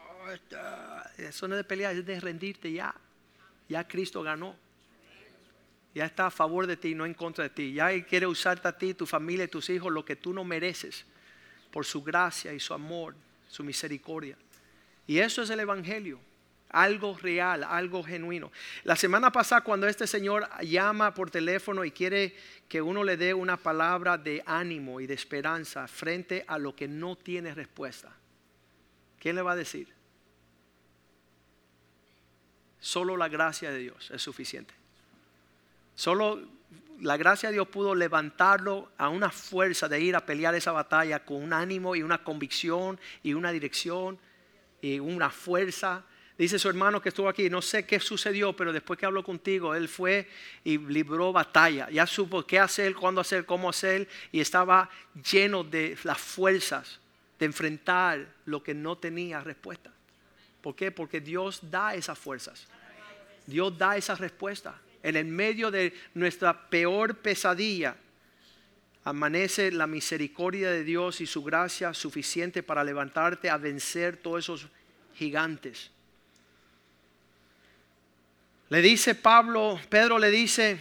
eso 1.16 1.48
no 1.48 1.54
es 1.54 1.58
de 1.58 1.64
pelear, 1.64 1.96
es 1.96 2.04
de 2.04 2.20
rendirte 2.20 2.70
ya. 2.70 2.94
Ya 3.68 3.86
Cristo 3.86 4.22
ganó. 4.22 4.54
Ya 5.94 6.04
está 6.04 6.26
a 6.26 6.30
favor 6.30 6.66
de 6.66 6.76
ti, 6.76 6.94
no 6.94 7.06
en 7.06 7.14
contra 7.14 7.44
de 7.44 7.50
ti. 7.50 7.72
Ya 7.72 8.04
quiere 8.04 8.26
usarte 8.26 8.68
a 8.68 8.76
ti, 8.76 8.94
tu 8.94 9.06
familia 9.06 9.48
tus 9.48 9.70
hijos 9.70 9.90
lo 9.92 10.04
que 10.04 10.16
tú 10.16 10.32
no 10.32 10.44
mereces 10.44 11.06
por 11.72 11.84
su 11.84 12.02
gracia 12.02 12.52
y 12.52 12.60
su 12.60 12.74
amor, 12.74 13.14
su 13.48 13.64
misericordia. 13.64 14.36
Y 15.06 15.18
eso 15.18 15.42
es 15.42 15.50
el 15.50 15.60
Evangelio 15.60 16.20
algo 16.70 17.16
real, 17.16 17.64
algo 17.64 18.02
genuino. 18.02 18.52
La 18.84 18.96
semana 18.96 19.32
pasada 19.32 19.62
cuando 19.62 19.86
este 19.86 20.06
señor 20.06 20.48
llama 20.62 21.14
por 21.14 21.30
teléfono 21.30 21.84
y 21.84 21.90
quiere 21.90 22.34
que 22.68 22.82
uno 22.82 23.04
le 23.04 23.16
dé 23.16 23.32
una 23.34 23.56
palabra 23.56 24.18
de 24.18 24.42
ánimo 24.46 25.00
y 25.00 25.06
de 25.06 25.14
esperanza 25.14 25.86
frente 25.88 26.44
a 26.46 26.58
lo 26.58 26.74
que 26.74 26.88
no 26.88 27.16
tiene 27.16 27.54
respuesta, 27.54 28.12
¿quién 29.18 29.36
le 29.36 29.42
va 29.42 29.52
a 29.52 29.56
decir? 29.56 29.88
Solo 32.80 33.16
la 33.16 33.28
gracia 33.28 33.70
de 33.70 33.78
Dios 33.78 34.10
es 34.10 34.22
suficiente. 34.22 34.74
Solo 35.94 36.40
la 37.00 37.16
gracia 37.16 37.48
de 37.48 37.54
Dios 37.54 37.68
pudo 37.68 37.94
levantarlo 37.94 38.90
a 38.98 39.08
una 39.08 39.30
fuerza 39.30 39.88
de 39.88 40.00
ir 40.00 40.16
a 40.16 40.24
pelear 40.24 40.54
esa 40.54 40.72
batalla 40.72 41.24
con 41.24 41.42
un 41.42 41.52
ánimo 41.52 41.96
y 41.96 42.02
una 42.02 42.22
convicción 42.22 43.00
y 43.22 43.34
una 43.34 43.52
dirección 43.52 44.18
y 44.80 44.98
una 44.98 45.30
fuerza 45.30 46.04
Dice 46.38 46.56
su 46.60 46.68
hermano 46.68 47.02
que 47.02 47.08
estuvo 47.08 47.28
aquí, 47.28 47.50
no 47.50 47.60
sé 47.60 47.84
qué 47.84 47.98
sucedió, 47.98 48.54
pero 48.54 48.72
después 48.72 48.96
que 48.96 49.06
habló 49.06 49.24
contigo, 49.24 49.74
él 49.74 49.88
fue 49.88 50.28
y 50.62 50.78
libró 50.78 51.32
batalla. 51.32 51.90
Ya 51.90 52.06
supo 52.06 52.46
qué 52.46 52.60
hacer, 52.60 52.94
cuándo 52.94 53.20
hacer, 53.20 53.44
cómo 53.44 53.68
hacer, 53.68 54.08
y 54.30 54.38
estaba 54.38 54.88
lleno 55.30 55.64
de 55.64 55.98
las 56.04 56.18
fuerzas 56.18 57.00
de 57.40 57.46
enfrentar 57.46 58.34
lo 58.44 58.62
que 58.62 58.72
no 58.72 58.96
tenía 58.96 59.40
respuesta. 59.40 59.90
¿Por 60.60 60.76
qué? 60.76 60.92
Porque 60.92 61.20
Dios 61.20 61.58
da 61.68 61.96
esas 61.96 62.16
fuerzas. 62.16 62.68
Dios 63.44 63.76
da 63.76 63.96
esa 63.96 64.14
respuesta. 64.14 64.80
En 65.02 65.16
el 65.16 65.24
medio 65.24 65.72
de 65.72 65.92
nuestra 66.14 66.68
peor 66.68 67.16
pesadilla, 67.16 67.96
amanece 69.02 69.72
la 69.72 69.88
misericordia 69.88 70.70
de 70.70 70.84
Dios 70.84 71.20
y 71.20 71.26
su 71.26 71.42
gracia 71.42 71.94
suficiente 71.94 72.62
para 72.62 72.84
levantarte 72.84 73.50
a 73.50 73.56
vencer 73.56 74.18
todos 74.18 74.44
esos 74.44 74.68
gigantes. 75.14 75.90
Le 78.70 78.82
dice 78.82 79.14
Pablo, 79.14 79.80
Pedro 79.88 80.18
le 80.18 80.30
dice, 80.30 80.78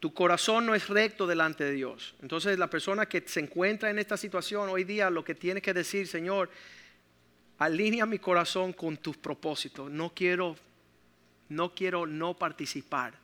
tu 0.00 0.12
corazón 0.12 0.66
no 0.66 0.74
es 0.74 0.88
recto 0.88 1.26
delante 1.26 1.64
de 1.64 1.72
Dios. 1.72 2.14
Entonces 2.20 2.58
la 2.58 2.68
persona 2.68 3.06
que 3.06 3.22
se 3.26 3.40
encuentra 3.40 3.90
en 3.90 3.98
esta 3.98 4.16
situación 4.16 4.68
hoy 4.68 4.84
día 4.84 5.08
lo 5.10 5.24
que 5.24 5.36
tiene 5.36 5.62
que 5.62 5.72
decir, 5.72 6.08
Señor, 6.08 6.50
alinea 7.58 8.06
mi 8.06 8.18
corazón 8.18 8.72
con 8.72 8.96
tus 8.96 9.16
propósitos. 9.16 9.90
No 9.90 10.12
quiero 10.14 10.56
no 11.48 11.74
quiero 11.74 12.06
no 12.06 12.34
participar 12.34 13.14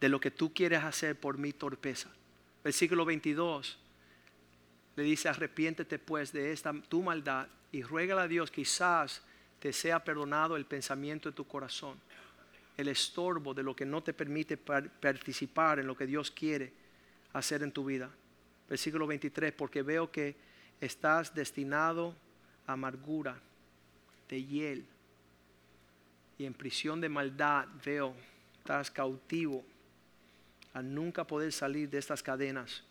de 0.00 0.08
lo 0.08 0.18
que 0.18 0.30
tú 0.30 0.54
quieres 0.54 0.82
hacer 0.82 1.14
por 1.14 1.36
mi 1.36 1.52
torpeza. 1.52 2.08
Versículo 2.62 3.04
22 3.04 3.78
le 4.96 5.02
dice, 5.02 5.28
arrepiéntete 5.28 5.98
pues 5.98 6.32
de 6.32 6.52
esta 6.52 6.72
tu 6.88 7.02
maldad 7.02 7.48
y 7.72 7.82
ruega 7.82 8.22
a 8.22 8.28
Dios 8.28 8.50
quizás 8.50 9.22
te 9.58 9.72
sea 9.72 10.02
perdonado 10.02 10.56
el 10.56 10.64
pensamiento 10.64 11.28
de 11.28 11.36
tu 11.36 11.46
corazón 11.46 11.98
el 12.76 12.88
estorbo 12.88 13.54
de 13.54 13.62
lo 13.62 13.74
que 13.74 13.86
no 13.86 14.02
te 14.02 14.12
permite 14.12 14.56
participar 14.56 15.78
en 15.78 15.86
lo 15.86 15.96
que 15.96 16.06
Dios 16.06 16.30
quiere 16.30 16.72
hacer 17.32 17.62
en 17.62 17.72
tu 17.72 17.84
vida. 17.84 18.10
Versículo 18.68 19.06
23, 19.06 19.52
porque 19.52 19.82
veo 19.82 20.10
que 20.10 20.36
estás 20.80 21.34
destinado 21.34 22.14
a 22.66 22.72
amargura, 22.72 23.38
de 24.28 24.42
hiel, 24.42 24.86
y 26.38 26.46
en 26.46 26.54
prisión 26.54 27.00
de 27.00 27.08
maldad 27.08 27.68
veo, 27.84 28.14
estás 28.58 28.90
cautivo 28.90 29.64
a 30.72 30.82
nunca 30.82 31.24
poder 31.24 31.52
salir 31.52 31.88
de 31.88 31.98
estas 31.98 32.22
cadenas. 32.22 32.82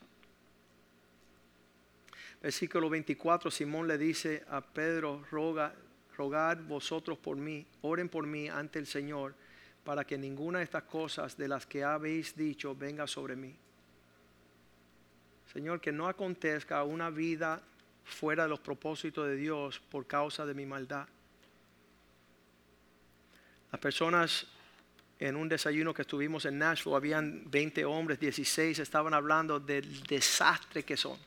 Versículo 2.41 2.89
24, 2.89 3.51
Simón 3.51 3.87
le 3.87 3.97
dice 3.97 4.45
a 4.49 4.61
Pedro, 4.61 5.25
roga, 5.31 5.73
rogad 6.15 6.57
vosotros 6.59 7.17
por 7.17 7.35
mí, 7.35 7.65
oren 7.81 8.07
por 8.07 8.25
mí 8.25 8.47
ante 8.47 8.79
el 8.79 8.85
Señor 8.85 9.33
para 9.83 10.05
que 10.05 10.17
ninguna 10.17 10.59
de 10.59 10.65
estas 10.65 10.83
cosas 10.83 11.37
de 11.37 11.47
las 11.47 11.65
que 11.65 11.83
habéis 11.83 12.35
dicho 12.35 12.75
venga 12.75 13.05
sobre 13.07 13.35
mí. 13.35 13.53
Señor, 15.51 15.81
que 15.81 15.91
no 15.91 16.07
acontezca 16.07 16.83
una 16.83 17.09
vida 17.09 17.61
fuera 18.03 18.43
de 18.43 18.49
los 18.49 18.59
propósitos 18.59 19.27
de 19.27 19.35
Dios 19.35 19.79
por 19.79 20.07
causa 20.07 20.45
de 20.45 20.53
mi 20.53 20.65
maldad. 20.65 21.07
Las 23.71 23.79
personas 23.79 24.47
en 25.19 25.35
un 25.35 25.47
desayuno 25.47 25.93
que 25.93 26.01
estuvimos 26.01 26.45
en 26.45 26.57
Nashville, 26.57 26.95
habían 26.95 27.49
20 27.49 27.85
hombres, 27.85 28.19
16 28.19 28.79
estaban 28.79 29.13
hablando 29.13 29.59
del 29.59 30.03
desastre 30.03 30.83
que 30.83 30.97
son. 30.97 31.17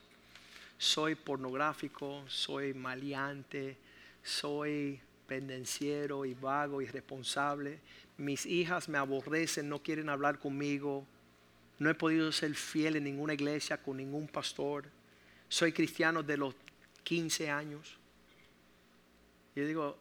Soy 0.77 1.15
pornográfico, 1.15 2.23
soy 2.27 2.73
maleante, 2.73 3.77
soy 4.21 4.99
pendenciero 5.25 6.25
y 6.25 6.33
vago, 6.35 6.81
irresponsable 6.81 7.79
mis 8.17 8.45
hijas 8.45 8.89
me 8.89 8.97
aborrecen, 8.97 9.69
no 9.69 9.81
quieren 9.81 10.09
hablar 10.09 10.39
conmigo, 10.39 11.05
no 11.79 11.89
he 11.89 11.95
podido 11.95 12.31
ser 12.31 12.55
fiel 12.55 12.95
en 12.95 13.03
ninguna 13.03 13.33
iglesia 13.33 13.81
con 13.81 13.97
ningún 13.97 14.27
pastor, 14.27 14.85
soy 15.47 15.71
cristiano 15.71 16.23
de 16.23 16.37
los 16.37 16.55
15 17.03 17.49
años. 17.49 17.97
Yo 19.55 19.65
digo, 19.65 19.97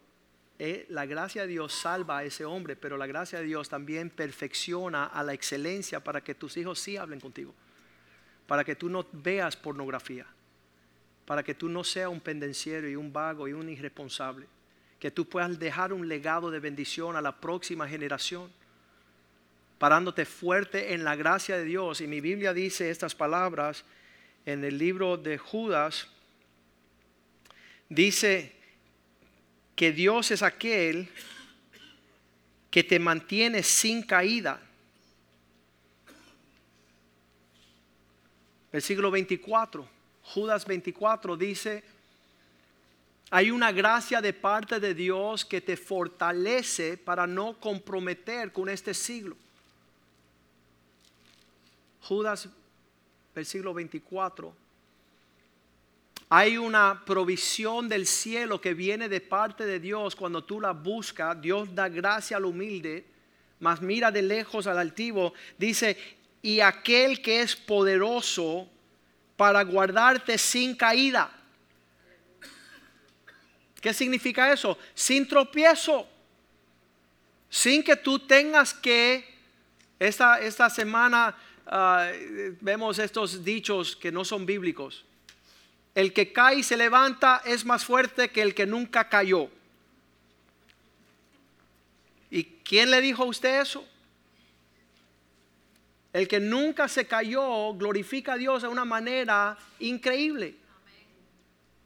eh, 0.58 0.87
la 0.88 1.04
gracia 1.06 1.42
de 1.42 1.49
Dios 1.49 1.73
salva 1.73 2.18
a 2.18 2.25
ese 2.25 2.44
hombre, 2.44 2.76
pero 2.76 2.96
la 2.96 3.06
gracia 3.06 3.38
de 3.38 3.44
Dios 3.44 3.68
también 3.68 4.11
perfecciona 4.11 5.04
a 5.04 5.23
la 5.23 5.35
excelencia 5.35 6.02
para 6.02 6.23
que 6.23 6.35
tus 6.35 6.56
hijos 6.56 6.80
sí 6.80 6.96
hablen 6.96 7.20
contigo, 7.20 7.54
para 8.46 8.64
que 8.64 8.75
tú 8.75 8.88
no 8.88 9.06
veas 9.12 9.56
pornografía. 9.56 10.26
para 11.26 11.42
que 11.42 11.56
tú 11.56 11.68
no 11.68 11.82
seas 11.82 12.08
un 12.08 12.20
pendenciero 12.20 12.88
y 12.88 12.94
un 12.94 13.12
vago 13.12 13.49
y 13.49 13.52
un 13.52 13.68
irresponsable. 13.68 14.46
Que 15.06 15.12
tú 15.12 15.25
puedas 15.25 15.56
dejar 15.60 15.92
un 15.92 16.08
legado 16.08 16.50
de 16.50 16.58
bendición 16.58 17.14
a 17.14 17.20
la 17.20 17.36
próxima 17.36 17.86
generación, 17.86 18.50
parándote 19.78 20.25
fuerte 20.25 20.94
en 20.94 21.04
la 21.04 21.14
gracia 21.14 21.56
de 21.56 21.62
Dios. 21.62 22.00
Y 22.00 22.08
mi 22.08 22.20
Biblia 22.20 22.52
dice 22.52 22.90
estas 22.90 23.14
palabras 23.14 23.84
en 24.44 24.64
el 24.64 24.76
libro 24.76 25.16
de 25.16 25.38
Judas. 25.38 26.08
Dice 27.88 28.52
que 29.76 29.92
Dios 29.92 30.32
es 30.32 30.42
aquel 30.42 31.08
que 32.68 32.82
te 32.82 32.98
mantiene 32.98 33.62
sin 33.62 34.02
caída. 34.02 34.60
Versículo 38.72 39.12
24. 39.12 39.88
Judas 40.22 40.66
24 40.66 41.36
dice, 41.36 41.84
hay 43.30 43.50
una 43.50 43.73
gracia 43.73 44.21
de 44.21 44.33
parte 44.33 44.78
de 44.78 44.95
Dios 44.95 45.45
que 45.45 45.61
te 45.61 45.76
fortalece 45.76 46.97
para 46.97 47.26
no 47.26 47.59
comprometer 47.59 48.52
con 48.52 48.68
este 48.68 48.95
siglo. 48.95 49.37
Judas, 52.02 52.49
versículo 53.35 53.75
24. 53.75 54.54
Hay 56.28 56.56
una 56.56 57.02
provisión 57.04 57.88
del 57.88 58.06
cielo 58.06 58.61
que 58.61 58.75
viene 58.75 59.09
de 59.09 59.21
parte 59.21 59.66
de 59.66 59.80
Dios 59.80 60.14
cuando 60.14 60.42
tú 60.45 60.61
la 60.61 60.73
buscas. 60.73 61.40
Dios 61.40 61.73
da 61.75 61.88
gracia 61.88 62.37
al 62.37 62.45
humilde, 62.45 63.04
mas 63.59 63.80
mira 63.80 64.11
de 64.11 64.23
lejos 64.23 64.66
al 64.68 64.78
altivo. 64.78 65.35
Dice, 65.59 65.97
y 66.42 66.61
aquel 66.61 67.21
que 67.23 67.42
es 67.42 67.56
poderoso 67.56 68.68
para 69.37 69.62
guardarte 69.62 70.38
sin 70.38 70.76
caída. 70.76 71.35
¿Qué 73.86 73.94
significa 73.94 74.52
eso? 74.52 74.76
Sin 74.96 75.28
tropiezo. 75.28 76.08
Sin 77.48 77.84
que 77.84 77.94
tú 77.94 78.18
tengas 78.18 78.74
que, 78.74 79.24
esta, 80.00 80.40
esta 80.40 80.68
semana 80.68 81.36
ah, 81.66 82.10
vemos 82.60 82.98
estos 82.98 83.44
dichos 83.44 83.94
que 83.94 84.10
no 84.10 84.24
son 84.24 84.44
bíblicos. 84.44 85.04
El 85.94 86.12
que 86.12 86.32
cae 86.32 86.56
y 86.56 86.62
se 86.64 86.76
levanta 86.76 87.42
es 87.44 87.64
más 87.64 87.84
fuerte 87.84 88.30
que 88.30 88.42
el 88.42 88.56
que 88.56 88.66
nunca 88.66 89.08
cayó. 89.08 89.48
¿Y 92.28 92.42
quién 92.64 92.90
le 92.90 93.00
dijo 93.00 93.22
a 93.22 93.26
usted 93.26 93.60
eso? 93.60 93.86
El 96.12 96.26
que 96.26 96.40
nunca 96.40 96.88
se 96.88 97.06
cayó 97.06 97.72
glorifica 97.74 98.32
a 98.32 98.36
Dios 98.36 98.62
de 98.62 98.68
una 98.68 98.84
manera 98.84 99.56
increíble. 99.78 100.65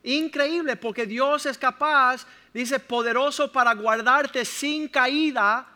Increíble, 0.02 0.76
porque 0.76 1.06
Dios 1.06 1.44
es 1.46 1.58
capaz, 1.58 2.26
dice, 2.54 2.80
poderoso 2.80 3.52
para 3.52 3.74
guardarte 3.74 4.44
sin 4.44 4.88
caída 4.88 5.66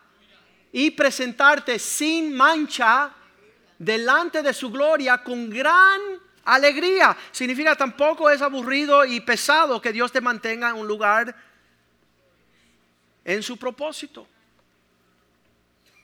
y 0.71 0.91
presentarte 0.91 1.77
sin 1.77 2.35
mancha 2.35 3.13
delante 3.77 4.41
de 4.41 4.53
su 4.53 4.71
gloria 4.71 5.19
con 5.23 5.49
gran 5.49 6.01
alegría. 6.43 7.15
Significa 7.31 7.75
tampoco 7.75 8.29
es 8.29 8.41
aburrido 8.41 9.05
y 9.05 9.19
pesado 9.19 9.81
que 9.81 9.93
Dios 9.93 10.11
te 10.11 10.21
mantenga 10.21 10.69
en 10.69 10.75
un 10.77 10.87
lugar 10.87 11.35
en 13.23 13.43
su 13.43 13.57
propósito. 13.57 14.27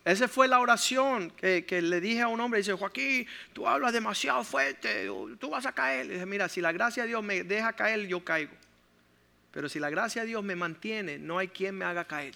Esa 0.04 0.28
fue 0.28 0.48
la 0.48 0.60
oración 0.60 1.30
que, 1.32 1.82
le 1.82 2.02
dije 2.02 2.22
a 2.22 2.28
un 2.28 2.40
hombre. 2.40 2.60
Dice, 2.60 2.74
Joaquín, 2.74 3.28
tú 3.54 3.68
hablas 3.68 3.94
demasiado 3.94 4.44
fuerte, 4.44 5.08
tú 5.40 5.50
vas 5.50 5.66
a 5.66 5.74
caer. 5.74 6.08
Le 6.08 6.26
mira, 6.26 6.50
si 6.50 6.60
la 6.60 6.72
gracia 6.72 7.04
de 7.04 7.10
Dios 7.10 7.24
me 7.24 7.44
deja 7.44 7.74
caer, 7.74 8.08
yo 8.08 8.24
caigo. 8.24 8.54
Pero 9.52 9.70
si 9.70 9.80
la 9.80 9.90
gracia 9.90 10.22
de 10.22 10.30
Dios 10.30 10.44
me 10.44 10.56
mantiene, 10.56 11.20
no 11.20 11.38
hay 11.38 11.50
quien 11.50 11.76
me 11.76 11.86
haga 11.86 12.06
caer. 12.06 12.34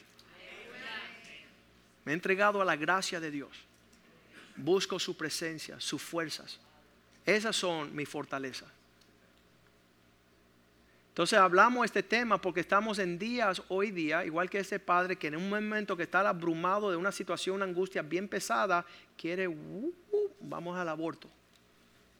Me 2.03 2.11
he 2.11 2.15
entregado 2.15 2.61
a 2.61 2.65
la 2.65 2.75
gracia 2.75 3.19
de 3.19 3.31
Dios. 3.31 3.49
Busco 4.55 4.99
su 4.99 5.17
presencia, 5.17 5.79
sus 5.79 6.01
fuerzas. 6.01 6.59
Esas 7.25 7.55
son 7.55 7.95
mis 7.95 8.07
fortalezas. 8.07 8.69
Entonces 11.15 11.39
hablamos 11.39 11.85
este 11.85 12.03
tema 12.03 12.41
porque 12.41 12.59
estamos 12.59 12.99
en 12.99 13.17
días 13.17 13.63
hoy 13.69 13.89
día, 13.89 14.25
igual 14.25 14.49
que 14.49 14.59
ese 14.59 14.81
padre 14.81 15.15
que 15.15 15.27
en 15.27 15.37
un 15.37 15.47
momento 15.47 15.95
que 15.95 16.03
está 16.03 16.27
abrumado 16.27 16.91
de 16.91 16.97
una 16.97 17.13
situación, 17.13 17.55
una 17.55 17.63
angustia 17.63 18.01
bien 18.01 18.27
pesada, 18.27 18.85
quiere, 19.15 19.47
uh, 19.47 19.53
uh, 19.53 20.31
vamos 20.41 20.77
al 20.77 20.89
aborto. 20.89 21.29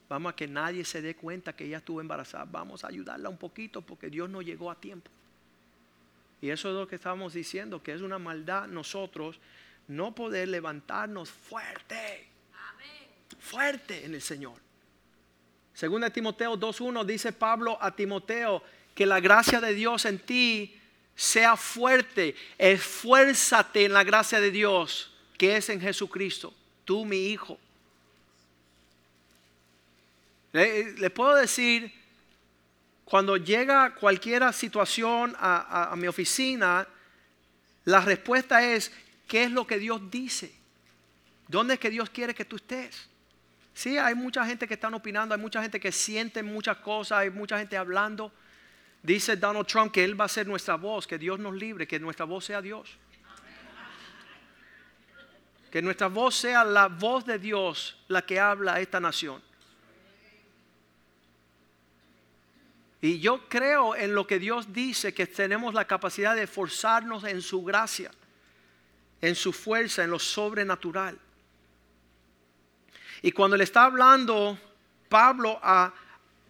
Vamos 0.07 0.31
a 0.31 0.35
que 0.37 0.47
nadie 0.47 0.85
se 0.85 1.01
dé 1.01 1.13
cuenta 1.13 1.53
que 1.53 1.65
ella 1.65 1.79
estuvo 1.79 1.99
embarazada. 1.99 2.45
Vamos 2.45 2.85
a 2.85 2.87
ayudarla 2.87 3.27
un 3.27 3.35
poquito 3.35 3.81
porque 3.81 4.09
Dios 4.09 4.29
no 4.29 4.41
llegó 4.41 4.71
a 4.71 4.79
tiempo. 4.79 5.11
Y 6.39 6.49
eso 6.49 6.69
es 6.69 6.75
lo 6.75 6.87
que 6.87 6.95
estamos 6.95 7.33
diciendo, 7.33 7.83
que 7.83 7.91
es 7.91 8.01
una 8.01 8.17
maldad 8.17 8.69
nosotros 8.69 9.41
no 9.89 10.15
poder 10.15 10.47
levantarnos 10.47 11.29
fuerte. 11.29 12.29
Fuerte 13.39 14.05
en 14.05 14.13
el 14.13 14.21
Señor. 14.21 14.57
Según 15.73 16.09
Timoteo 16.13 16.57
2.1 16.57 17.03
dice 17.03 17.33
Pablo 17.33 17.77
a 17.81 17.93
Timoteo, 17.93 18.63
que 18.95 19.05
la 19.05 19.19
gracia 19.19 19.61
de 19.61 19.73
Dios 19.75 20.05
en 20.05 20.17
ti 20.17 20.75
sea 21.15 21.55
fuerte. 21.55 22.35
Esfuérzate 22.57 23.85
en 23.85 23.93
la 23.93 24.03
gracia 24.03 24.39
de 24.39 24.49
Dios 24.49 25.11
que 25.37 25.57
es 25.57 25.69
en 25.69 25.81
Jesucristo, 25.81 26.53
tú 26.85 27.05
mi 27.05 27.27
hijo. 27.27 27.59
Le, 30.53 31.09
puedo 31.09 31.35
decir, 31.35 31.93
cuando 33.03 33.35
llega 33.35 33.93
cualquier 33.95 34.53
situación 34.53 35.35
a, 35.37 35.91
a 35.91 35.95
mi 35.97 36.07
oficina, 36.07 36.87
la 37.83 37.99
respuesta 37.99 38.63
es, 38.65 38.93
¿qué 39.27 39.43
es 39.43 39.51
lo 39.51 39.67
que 39.67 39.77
Dios 39.77 40.09
dice? 40.09 40.55
¿Dónde 41.49 41.73
es 41.73 41.79
que 41.79 41.89
Dios 41.89 42.09
quiere 42.09 42.33
que 42.33 42.45
tú 42.45 42.55
estés? 42.55 43.09
Sí, 43.73 43.97
hay 43.97 44.15
mucha 44.15 44.45
gente 44.45 44.65
que 44.65 44.75
están 44.75 44.93
opinando, 44.93 45.35
hay 45.35 45.41
mucha 45.41 45.61
gente 45.61 45.81
que 45.81 45.91
siente 45.91 46.41
muchas 46.41 46.77
cosas, 46.77 47.19
hay 47.19 47.29
mucha 47.29 47.59
gente 47.59 47.75
hablando. 47.75 48.31
Dice 49.05 49.35
Donald 49.35 49.67
Trump 49.67 49.91
que 49.91 50.03
Él 50.03 50.19
va 50.19 50.25
a 50.25 50.27
ser 50.27 50.47
nuestra 50.47 50.77
voz, 50.77 51.05
que 51.05 51.19
Dios 51.19 51.37
nos 51.37 51.53
libre, 51.53 51.87
que 51.87 51.99
nuestra 51.99 52.25
voz 52.25 52.45
sea 52.45 52.59
Dios. 52.59 52.97
Que 55.69 55.79
nuestra 55.79 56.07
voz 56.07 56.35
sea 56.35 56.63
la 56.63 56.87
voz 56.87 57.23
de 57.23 57.37
Dios 57.37 58.03
la 58.07 58.23
que 58.23 58.39
habla 58.39 58.73
a 58.73 58.79
esta 58.79 58.99
nación. 58.99 59.43
Y 62.99 63.19
yo 63.19 63.47
creo 63.47 63.95
en 63.95 64.15
lo 64.15 64.25
que 64.25 64.39
Dios 64.39 64.73
dice, 64.73 65.13
que 65.13 65.27
tenemos 65.27 65.75
la 65.75 65.85
capacidad 65.85 66.33
de 66.33 66.43
esforzarnos 66.43 67.25
en 67.25 67.43
su 67.43 67.63
gracia, 67.63 68.09
en 69.21 69.35
su 69.35 69.53
fuerza, 69.53 70.03
en 70.03 70.09
lo 70.09 70.17
sobrenatural. 70.17 71.19
Y 73.21 73.31
cuando 73.31 73.55
le 73.55 73.65
está 73.65 73.83
hablando 73.83 74.57
Pablo 75.09 75.59
a 75.61 75.93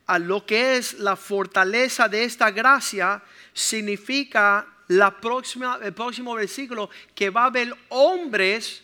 a 0.08 0.20
lo 0.20 0.46
que 0.46 0.78
es 0.78 0.96
la 1.00 1.16
fortaleza 1.16 2.08
de 2.08 2.24
esta 2.24 2.52
gracia, 2.52 3.22
significa 3.54 4.68
la 4.88 5.20
próxima, 5.20 5.80
el 5.82 5.94
próximo 5.94 6.36
versículo 6.36 6.90
que 7.14 7.30
va 7.30 7.44
a 7.44 7.48
haber 7.48 7.76
hombres 7.90 8.84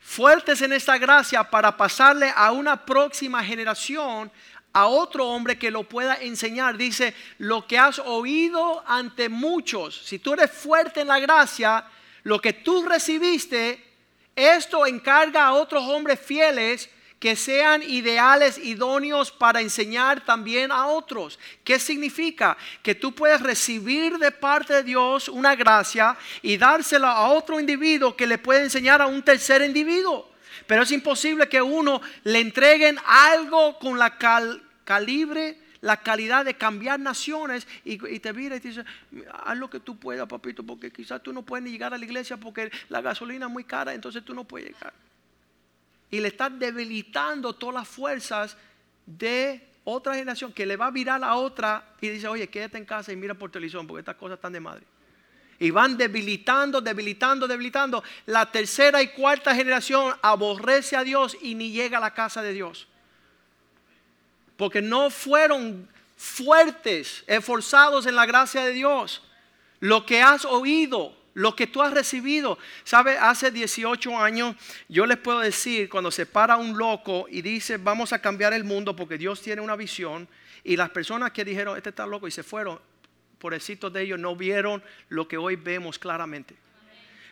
fuertes 0.00 0.60
en 0.62 0.72
esta 0.72 0.98
gracia 0.98 1.44
para 1.44 1.76
pasarle 1.76 2.32
a 2.34 2.50
una 2.50 2.84
próxima 2.84 3.42
generación 3.44 4.30
a 4.72 4.86
otro 4.86 5.28
hombre 5.28 5.58
que 5.58 5.70
lo 5.70 5.84
pueda 5.84 6.16
enseñar. 6.16 6.76
Dice, 6.76 7.14
lo 7.38 7.66
que 7.66 7.78
has 7.78 7.98
oído 7.98 8.82
ante 8.86 9.28
muchos, 9.28 10.02
si 10.04 10.18
tú 10.18 10.32
eres 10.32 10.50
fuerte 10.50 11.02
en 11.02 11.08
la 11.08 11.20
gracia, 11.20 11.84
lo 12.24 12.40
que 12.40 12.52
tú 12.52 12.84
recibiste, 12.84 13.92
esto 14.34 14.86
encarga 14.86 15.46
a 15.46 15.52
otros 15.52 15.82
hombres 15.84 16.18
fieles 16.18 16.88
que 17.22 17.36
sean 17.36 17.84
ideales, 17.84 18.58
idóneos 18.58 19.30
para 19.30 19.60
enseñar 19.60 20.24
también 20.24 20.72
a 20.72 20.88
otros. 20.88 21.38
¿Qué 21.62 21.78
significa? 21.78 22.56
Que 22.82 22.96
tú 22.96 23.14
puedes 23.14 23.40
recibir 23.40 24.18
de 24.18 24.32
parte 24.32 24.74
de 24.74 24.82
Dios 24.82 25.28
una 25.28 25.54
gracia 25.54 26.16
y 26.42 26.56
dársela 26.56 27.12
a 27.12 27.28
otro 27.28 27.60
individuo 27.60 28.16
que 28.16 28.26
le 28.26 28.38
puede 28.38 28.64
enseñar 28.64 29.00
a 29.00 29.06
un 29.06 29.22
tercer 29.22 29.62
individuo. 29.62 30.32
Pero 30.66 30.82
es 30.82 30.90
imposible 30.90 31.48
que 31.48 31.62
uno 31.62 32.02
le 32.24 32.40
entreguen 32.40 32.98
algo 33.06 33.78
con 33.78 34.00
la 34.00 34.18
calibre 34.82 35.60
la 35.80 35.98
calidad 35.98 36.44
de 36.44 36.54
cambiar 36.54 36.98
naciones 36.98 37.68
y, 37.84 37.98
te 38.18 38.32
mira 38.32 38.56
y 38.56 38.60
te 38.60 38.68
dice, 38.68 38.84
haz 39.44 39.56
lo 39.56 39.70
que 39.70 39.78
tú 39.78 39.96
puedas, 39.96 40.28
papito, 40.28 40.64
porque 40.64 40.92
quizás 40.92 41.22
tú 41.22 41.32
no 41.32 41.42
puedes 41.42 41.64
ni 41.64 41.70
llegar 41.70 41.94
a 41.94 41.98
la 41.98 42.04
iglesia 42.04 42.36
porque 42.36 42.70
la 42.88 43.00
gasolina 43.00 43.46
es 43.46 43.52
muy 43.52 43.64
cara, 43.64 43.92
entonces 43.92 44.24
tú 44.24 44.32
no 44.32 44.42
puedes 44.42 44.68
llegar 44.68 44.92
y 46.12 46.20
le 46.20 46.28
está 46.28 46.50
debilitando 46.50 47.54
todas 47.54 47.74
las 47.74 47.88
fuerzas 47.88 48.54
de 49.06 49.66
otra 49.82 50.14
generación 50.14 50.52
que 50.52 50.66
le 50.66 50.76
va 50.76 50.88
a 50.88 50.90
virar 50.90 51.24
a 51.24 51.36
otra 51.36 51.94
y 52.02 52.10
dice, 52.10 52.28
oye, 52.28 52.48
quédate 52.48 52.76
en 52.76 52.84
casa 52.84 53.12
y 53.12 53.16
mira 53.16 53.32
por 53.32 53.50
televisión 53.50 53.86
porque 53.86 54.00
estas 54.00 54.16
cosas 54.16 54.36
están 54.36 54.52
de 54.52 54.60
madre. 54.60 54.84
Y 55.58 55.70
van 55.70 55.96
debilitando, 55.96 56.82
debilitando, 56.82 57.48
debilitando. 57.48 58.04
La 58.26 58.52
tercera 58.52 59.00
y 59.00 59.08
cuarta 59.08 59.54
generación 59.54 60.14
aborrece 60.20 60.96
a 60.96 61.02
Dios 61.02 61.34
y 61.40 61.54
ni 61.54 61.72
llega 61.72 61.96
a 61.96 62.00
la 62.02 62.12
casa 62.12 62.42
de 62.42 62.52
Dios. 62.52 62.86
Porque 64.58 64.82
no 64.82 65.08
fueron 65.08 65.88
fuertes, 66.18 67.24
esforzados 67.26 68.04
en 68.04 68.16
la 68.16 68.26
gracia 68.26 68.62
de 68.64 68.72
Dios. 68.72 69.22
Lo 69.80 70.04
que 70.04 70.20
has 70.20 70.44
oído, 70.44 71.16
lo 71.34 71.56
que 71.56 71.66
tú 71.66 71.82
has 71.82 71.92
recibido. 71.92 72.58
¿Sabe? 72.84 73.18
Hace 73.18 73.50
18 73.50 74.18
años 74.18 74.56
yo 74.88 75.06
les 75.06 75.18
puedo 75.18 75.40
decir, 75.40 75.88
cuando 75.88 76.10
se 76.10 76.26
para 76.26 76.56
un 76.56 76.76
loco 76.76 77.26
y 77.28 77.42
dice, 77.42 77.76
vamos 77.76 78.12
a 78.12 78.20
cambiar 78.20 78.52
el 78.52 78.64
mundo 78.64 78.94
porque 78.96 79.18
Dios 79.18 79.40
tiene 79.40 79.60
una 79.60 79.76
visión, 79.76 80.28
y 80.64 80.76
las 80.76 80.90
personas 80.90 81.32
que 81.32 81.44
dijeron, 81.44 81.76
este 81.76 81.90
está 81.90 82.06
loco 82.06 82.28
y 82.28 82.30
se 82.30 82.42
fueron, 82.42 82.78
por 83.38 83.54
éxito 83.54 83.90
de 83.90 84.02
ellos 84.02 84.18
no 84.18 84.36
vieron 84.36 84.82
lo 85.08 85.26
que 85.26 85.36
hoy 85.36 85.56
vemos 85.56 85.98
claramente. 85.98 86.56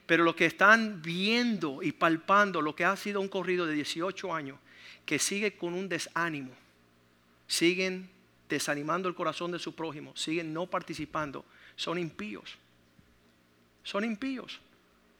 Pero 0.07 0.25
lo 0.25 0.35
que 0.35 0.47
están 0.47 1.01
viendo 1.03 1.83
y 1.83 1.93
palpando, 1.93 2.61
lo 2.61 2.75
que 2.75 2.85
ha 2.85 2.97
sido 2.97 3.21
un 3.21 3.29
corrido 3.29 3.67
de 3.67 3.75
18 3.75 4.35
años, 4.35 4.59
que 5.07 5.21
sigue 5.21 5.57
con 5.57 5.75
un 5.75 5.89
desánimo, 5.89 6.51
siguen 7.47 8.11
desanimando 8.49 9.09
el 9.09 9.15
corazón 9.15 9.53
de 9.53 9.61
su 9.61 9.77
prójimo, 9.77 10.17
siguen 10.17 10.53
no 10.53 10.67
participando, 10.67 11.45
son 11.77 11.99
impíos. 11.99 12.59
Son 13.91 14.05
impíos. 14.05 14.61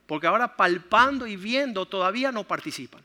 Porque 0.07 0.29
ahora 0.29 0.57
palpando 0.57 1.27
y 1.27 1.35
viendo 1.35 1.87
todavía 1.87 2.31
no 2.31 2.45
participan. 2.45 3.03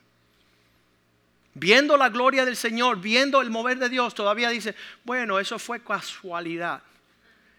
Viendo 1.55 1.97
la 1.97 2.09
gloria 2.09 2.45
del 2.45 2.55
Señor, 2.55 3.01
viendo 3.01 3.41
el 3.41 3.49
mover 3.49 3.79
de 3.79 3.89
Dios, 3.89 4.13
todavía 4.13 4.49
dice, 4.49 4.75
bueno, 5.03 5.39
eso 5.39 5.57
fue 5.57 5.79
casualidad. 5.79 6.83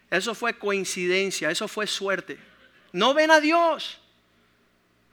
Eso 0.09 0.33
fue 0.33 0.53
coincidencia, 0.53 1.51
eso 1.51 1.67
fue 1.67 1.85
suerte. 1.85 2.37
No 2.93 3.13
ven 3.13 3.29
a 3.29 3.41
Dios. 3.41 3.99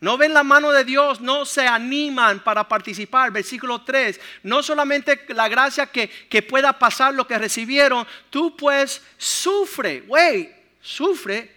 No 0.01 0.17
ven 0.17 0.33
la 0.33 0.45
mano 0.45 0.71
de 0.71 0.85
Dios, 0.85 1.21
no 1.21 1.45
se 1.47 1.67
animan 1.67 2.45
para 2.45 2.69
participar. 2.69 3.33
Versículo 3.33 3.83
3, 3.83 4.21
no 4.45 4.63
solamente 4.63 5.25
la 5.29 5.49
gracia 5.49 5.87
que, 5.87 6.43
pueda 6.43 6.79
pasar 6.79 7.15
lo 7.15 7.27
que 7.27 7.39
recibieron, 7.39 8.07
tú 8.31 8.57
pues 8.57 9.03
sufre, 9.17 10.03
güey, 10.03 10.55
sufre, 10.81 11.51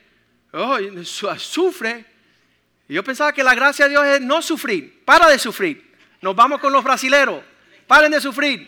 oh, 0.54 0.78
sufre. 1.04 2.06
Yo 2.88 3.04
pensaba 3.04 3.34
que 3.34 3.44
la 3.44 3.54
gracia 3.54 3.86
de 3.86 3.92
Dios 3.92 4.06
es 4.06 4.22
no 4.22 4.42
sufrir, 4.42 5.04
para 5.04 5.28
de 5.28 5.38
sufrir. 5.38 5.96
Nos 6.22 6.36
vamos 6.36 6.60
con 6.60 6.72
los 6.72 6.84
brasileros, 6.84 7.44
paren 7.86 8.12
de 8.12 8.22
sufrir. 8.22 8.68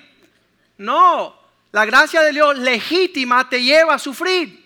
No, 0.77 1.37
la 1.71 1.85
gracia 1.85 2.21
de 2.21 2.31
Dios 2.31 2.57
legítima 2.57 3.47
te 3.49 3.63
lleva 3.63 3.93
a 3.93 3.99
sufrir, 3.99 4.65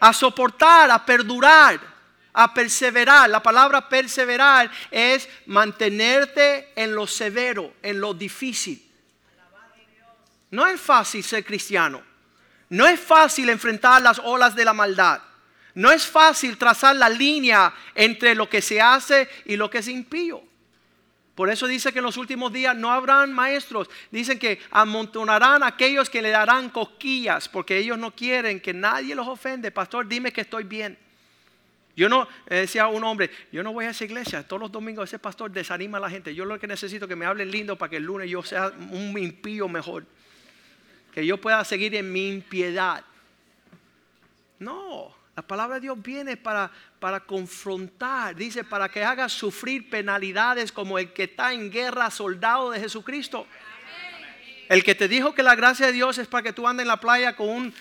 a 0.00 0.12
soportar, 0.12 0.90
a 0.90 1.04
perdurar 1.04 1.94
a 2.34 2.52
perseverar. 2.52 3.30
La 3.30 3.42
palabra 3.42 3.88
perseverar 3.88 4.70
es 4.90 5.28
mantenerte 5.46 6.72
en 6.76 6.94
lo 6.94 7.06
severo, 7.06 7.74
en 7.82 8.00
lo 8.00 8.12
difícil. 8.12 8.82
No 10.50 10.66
es 10.66 10.80
fácil 10.80 11.24
ser 11.24 11.44
cristiano. 11.44 12.02
No 12.68 12.86
es 12.86 13.00
fácil 13.00 13.48
enfrentar 13.48 14.02
las 14.02 14.18
olas 14.18 14.54
de 14.54 14.64
la 14.64 14.72
maldad. 14.72 15.20
No 15.74 15.90
es 15.90 16.06
fácil 16.06 16.56
trazar 16.56 16.96
la 16.96 17.08
línea 17.08 17.72
entre 17.94 18.34
lo 18.34 18.48
que 18.48 18.62
se 18.62 18.80
hace 18.80 19.28
y 19.44 19.56
lo 19.56 19.68
que 19.68 19.78
es 19.78 19.88
impío. 19.88 20.42
Por 21.34 21.50
eso 21.50 21.66
dice 21.66 21.92
que 21.92 21.98
en 21.98 22.04
los 22.04 22.16
últimos 22.16 22.52
días 22.52 22.76
no 22.76 22.92
habrán 22.92 23.32
maestros. 23.32 23.90
Dicen 24.12 24.38
que 24.38 24.60
amontonarán 24.70 25.64
aquellos 25.64 26.08
que 26.08 26.22
le 26.22 26.30
darán 26.30 26.70
cosquillas 26.70 27.48
porque 27.48 27.76
ellos 27.76 27.98
no 27.98 28.14
quieren 28.14 28.60
que 28.60 28.72
nadie 28.72 29.16
los 29.16 29.26
ofende. 29.26 29.72
Pastor, 29.72 30.06
dime 30.06 30.32
que 30.32 30.42
estoy 30.42 30.62
bien. 30.62 30.96
Yo 31.96 32.08
no, 32.08 32.28
eh, 32.46 32.56
decía 32.56 32.86
un 32.88 33.02
hombre, 33.04 33.30
yo 33.52 33.62
no 33.62 33.72
voy 33.72 33.84
a 33.84 33.90
esa 33.90 34.04
iglesia, 34.04 34.46
todos 34.46 34.60
los 34.60 34.72
domingos 34.72 35.08
ese 35.08 35.20
pastor 35.20 35.50
desanima 35.50 35.98
a 35.98 36.00
la 36.00 36.10
gente. 36.10 36.34
Yo 36.34 36.44
lo 36.44 36.58
que 36.58 36.66
necesito 36.66 37.04
es 37.04 37.08
que 37.08 37.16
me 37.16 37.24
hablen 37.24 37.50
lindo 37.50 37.76
para 37.76 37.90
que 37.90 37.96
el 37.98 38.04
lunes 38.04 38.28
yo 38.28 38.42
sea 38.42 38.72
un 38.90 39.16
impío 39.18 39.68
mejor. 39.68 40.04
Que 41.12 41.24
yo 41.24 41.40
pueda 41.40 41.64
seguir 41.64 41.94
en 41.94 42.12
mi 42.12 42.28
impiedad. 42.28 43.04
No, 44.58 45.14
la 45.36 45.42
palabra 45.42 45.76
de 45.76 45.82
Dios 45.82 46.00
viene 46.00 46.36
para, 46.36 46.70
para 47.00 47.20
confrontar, 47.20 48.36
dice, 48.36 48.62
para 48.62 48.88
que 48.88 49.04
haga 49.04 49.28
sufrir 49.28 49.90
penalidades 49.90 50.70
como 50.70 50.98
el 50.98 51.12
que 51.12 51.24
está 51.24 51.52
en 51.52 51.70
guerra 51.70 52.10
soldado 52.10 52.70
de 52.70 52.80
Jesucristo. 52.80 53.46
El 54.68 54.84
que 54.84 54.94
te 54.94 55.08
dijo 55.08 55.34
que 55.34 55.42
la 55.42 55.56
gracia 55.56 55.86
de 55.86 55.92
Dios 55.92 56.18
es 56.18 56.28
para 56.28 56.42
que 56.42 56.52
tú 56.52 56.66
andes 56.68 56.84
en 56.84 56.88
la 56.88 57.00
playa 57.00 57.34
con 57.34 57.48
un, 57.48 57.74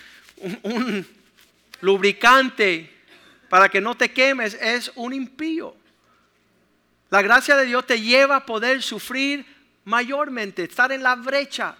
un 0.64 1.08
lubricante 1.82 2.90
para 3.50 3.70
que 3.70 3.82
no 3.82 3.96
te 3.96 4.12
quemes 4.12 4.56
es 4.56 4.92
un 4.96 5.14
impío. 5.14 5.76
La 7.12 7.22
gracia 7.22 7.56
de 7.56 7.68
Dios 7.68 7.86
te 7.86 8.02
lleva 8.02 8.38
a 8.38 8.46
poder 8.48 8.82
sufrir 8.82 9.46
mayormente, 9.86 10.64
estar 10.64 10.92
en 10.92 11.04
la 11.04 11.14
brecha. 11.16 11.76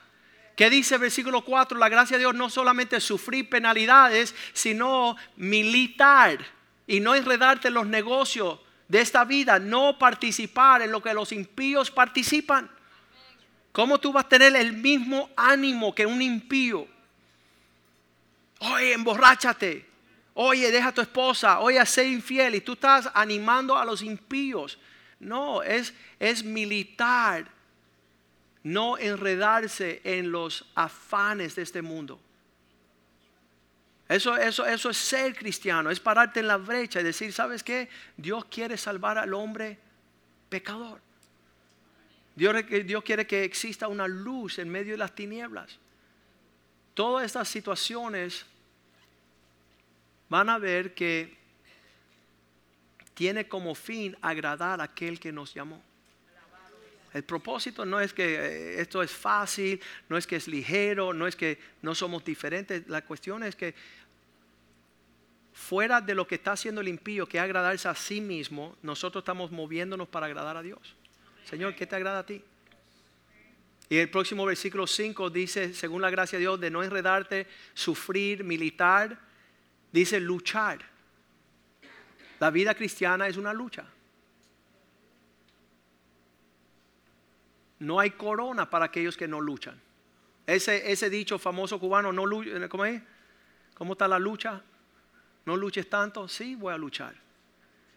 ¿Qué 0.56 0.70
dice 0.70 0.96
el 0.96 1.02
versículo 1.02 1.42
4? 1.42 1.78
La 1.78 1.90
gracia 1.90 2.18
de 2.18 2.24
Dios 2.24 2.36
no 2.36 2.50
solamente 2.50 3.00
sufrir 3.00 3.50
penalidades, 3.50 4.36
sino 4.54 5.16
militar 5.36 6.46
y 6.86 7.00
no 7.00 7.16
enredarte 7.16 7.70
en 7.70 7.74
los 7.74 7.88
negocios 7.88 8.60
de 8.88 9.02
esta 9.02 9.26
vida, 9.26 9.58
no 9.58 9.98
participar 9.98 10.82
en 10.84 10.92
lo 10.92 11.02
que 11.02 11.14
los 11.14 11.32
impíos 11.32 11.90
participan. 11.90 12.70
¿Cómo 13.72 14.00
tú 14.00 14.14
vas 14.14 14.26
a 14.26 14.30
tener 14.30 14.56
el 14.56 14.74
mismo 14.74 15.32
ánimo 15.36 15.96
que 15.96 16.06
un 16.06 16.22
impío? 16.22 16.88
Oye, 18.60 18.94
emborráchate. 18.94 19.90
Oye, 20.36 20.72
deja 20.72 20.90
a 20.90 20.94
tu 20.94 21.02
esposa, 21.02 21.60
oye, 21.60 21.84
sé 21.86 22.08
infiel 22.08 22.56
y 22.56 22.62
tú 22.62 22.74
estás 22.74 23.10
animando 23.14 23.78
a 23.78 23.86
los 23.86 24.02
impíos. 24.02 24.80
No, 25.20 25.62
es, 25.62 25.94
es 26.20 26.44
militar, 26.44 27.46
no 28.64 28.98
enredarse 28.98 30.02
en 30.04 30.32
los 30.32 30.66
afanes 30.74 31.56
de 31.56 31.62
este 31.62 31.82
mundo. 31.82 32.20
Eso, 34.08 34.38
eso, 34.38 34.66
eso 34.66 34.90
es 34.90 34.98
ser 34.98 35.36
cristiano, 35.36 35.90
es 35.90 36.00
pararte 36.00 36.40
en 36.40 36.48
la 36.48 36.58
brecha 36.58 37.02
y 37.02 37.04
decir, 37.04 37.32
¿sabes 37.34 37.64
qué? 37.64 37.90
Dios 38.18 38.46
quiere 38.46 38.78
salvar 38.78 39.18
al 39.18 39.34
hombre 39.34 39.78
pecador. 40.50 41.02
Dios, 42.36 42.56
Dios 42.86 43.04
quiere 43.04 43.28
que 43.28 43.44
exista 43.44 43.88
una 43.88 44.08
luz 44.08 44.60
en 44.60 44.70
medio 44.70 44.94
de 44.94 44.98
las 44.98 45.14
tinieblas. 45.14 45.78
Todas 46.94 47.26
estas 47.26 47.48
situaciones 47.48 48.46
van 50.30 50.50
a 50.50 50.58
ver 50.58 50.94
que 50.94 51.38
tiene 53.14 53.48
como 53.48 53.76
fin 53.76 54.18
agradar 54.22 54.82
a 54.82 54.86
aquel 54.86 55.20
que 55.20 55.32
nos 55.32 55.54
llamó. 55.54 55.82
El 57.14 57.24
propósito 57.24 57.86
no 57.86 58.00
es 58.00 58.14
que 58.14 58.36
eh, 58.36 58.82
esto 58.82 59.04
es 59.04 59.12
fácil, 59.12 59.80
no 60.10 60.18
es 60.18 60.26
que 60.26 60.36
es 60.36 60.48
ligero, 60.48 61.14
no 61.14 61.28
es 61.28 61.36
que 61.36 61.60
no 61.82 61.94
somos 61.94 62.26
diferentes. 62.26 62.88
La 62.88 63.04
cuestión 63.04 63.44
es 63.44 63.56
que 63.56 63.76
fuera 65.54 66.02
de 66.02 66.16
lo 66.16 66.28
que 66.28 66.36
está 66.36 66.54
haciendo 66.54 66.82
el 66.82 66.88
impío, 66.88 67.28
que 67.28 67.38
es 67.38 67.44
agradarse 67.44 67.88
a 67.88 67.96
sí 67.96 68.20
mismo, 68.20 68.76
nosotros 68.82 69.22
estamos 69.22 69.52
moviéndonos 69.52 70.08
para 70.08 70.26
agradar 70.26 70.58
a 70.58 70.64
Dios. 70.64 70.96
Señor, 71.46 71.76
¿qué 71.76 71.86
te 71.86 71.96
agrada 71.96 72.20
a 72.20 72.26
ti? 72.26 72.42
Y 73.90 73.98
el 73.98 74.10
próximo 74.10 74.46
versículo 74.46 74.88
5 74.88 75.30
dice, 75.30 75.74
según 75.74 76.02
la 76.02 76.10
gracia 76.10 76.40
de 76.40 76.44
Dios, 76.44 76.60
de 76.60 76.72
no 76.72 76.82
enredarte, 76.82 77.48
sufrir, 77.74 78.44
militar 78.44 79.20
Dice 79.94 80.20
luchar. 80.20 80.80
La 82.40 82.50
vida 82.50 82.74
cristiana 82.74 83.28
es 83.28 83.38
una 83.38 83.54
lucha. 83.54 83.86
No 87.84 88.00
hay 88.00 88.12
corona 88.12 88.70
para 88.70 88.86
aquellos 88.86 89.18
que 89.18 89.28
no 89.28 89.42
luchan. 89.42 89.80
Ese, 90.48 91.10
dicho 91.10 91.38
famoso 91.38 91.80
cubano, 91.80 92.14
no 92.14 92.24
¿cómo? 92.70 92.84
¿Cómo 93.74 93.94
está 93.94 94.08
la 94.08 94.20
lucha? 94.20 94.62
No 95.46 95.58
luches 95.58 95.90
tanto. 95.90 96.30
Sí, 96.30 96.56
voy 96.56 96.74
a 96.74 96.78
luchar. 96.78 97.14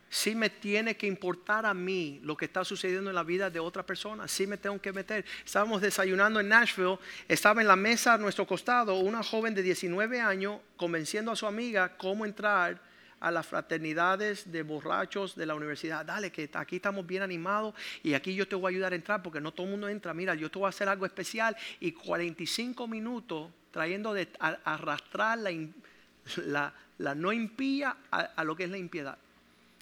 Sí 0.08 0.34
me 0.34 0.50
tiene 0.50 0.96
que 0.96 1.06
importar 1.06 1.66
a 1.66 1.74
mí 1.74 2.18
lo 2.24 2.36
que 2.36 2.46
está 2.46 2.64
sucediendo 2.64 3.10
en 3.10 3.14
la 3.14 3.22
vida 3.22 3.48
de 3.48 3.60
otra 3.60 3.84
persona. 3.84 4.26
Sí 4.26 4.48
me 4.48 4.56
tengo 4.56 4.80
que 4.80 4.92
meter. 4.92 5.24
Estábamos 5.44 5.80
desayunando 5.80 6.40
en 6.40 6.48
Nashville. 6.48 6.98
Estaba 7.28 7.60
en 7.60 7.68
la 7.68 7.76
mesa 7.76 8.14
a 8.14 8.18
nuestro 8.18 8.44
costado 8.44 8.96
una 8.96 9.22
joven 9.22 9.54
de 9.54 9.62
19 9.62 10.20
años 10.20 10.60
convenciendo 10.76 11.30
a 11.30 11.36
su 11.36 11.46
amiga 11.46 11.96
cómo 11.96 12.24
entrar 12.24 12.80
a 13.20 13.30
las 13.30 13.46
fraternidades 13.46 14.50
de 14.50 14.62
borrachos 14.62 15.36
de 15.36 15.46
la 15.46 15.54
universidad. 15.54 16.04
Dale, 16.04 16.30
que 16.30 16.50
aquí 16.52 16.76
estamos 16.76 17.06
bien 17.06 17.22
animados 17.22 17.74
y 18.02 18.14
aquí 18.14 18.34
yo 18.34 18.46
te 18.46 18.54
voy 18.54 18.70
a 18.70 18.74
ayudar 18.74 18.92
a 18.92 18.96
entrar 18.96 19.22
porque 19.22 19.40
no 19.40 19.52
todo 19.52 19.66
el 19.66 19.72
mundo 19.72 19.88
entra. 19.88 20.14
Mira, 20.14 20.34
yo 20.34 20.50
te 20.50 20.58
voy 20.58 20.66
a 20.66 20.70
hacer 20.70 20.88
algo 20.88 21.06
especial 21.06 21.56
y 21.80 21.92
45 21.92 22.86
minutos 22.86 23.50
trayendo 23.70 24.14
de 24.14 24.28
arrastrar 24.64 25.38
la, 25.38 26.72
la, 26.98 27.14
no 27.14 27.32
impía 27.32 27.96
a 28.10 28.44
lo 28.44 28.56
que 28.56 28.64
es 28.64 28.70
la 28.70 28.78
impiedad. 28.78 29.18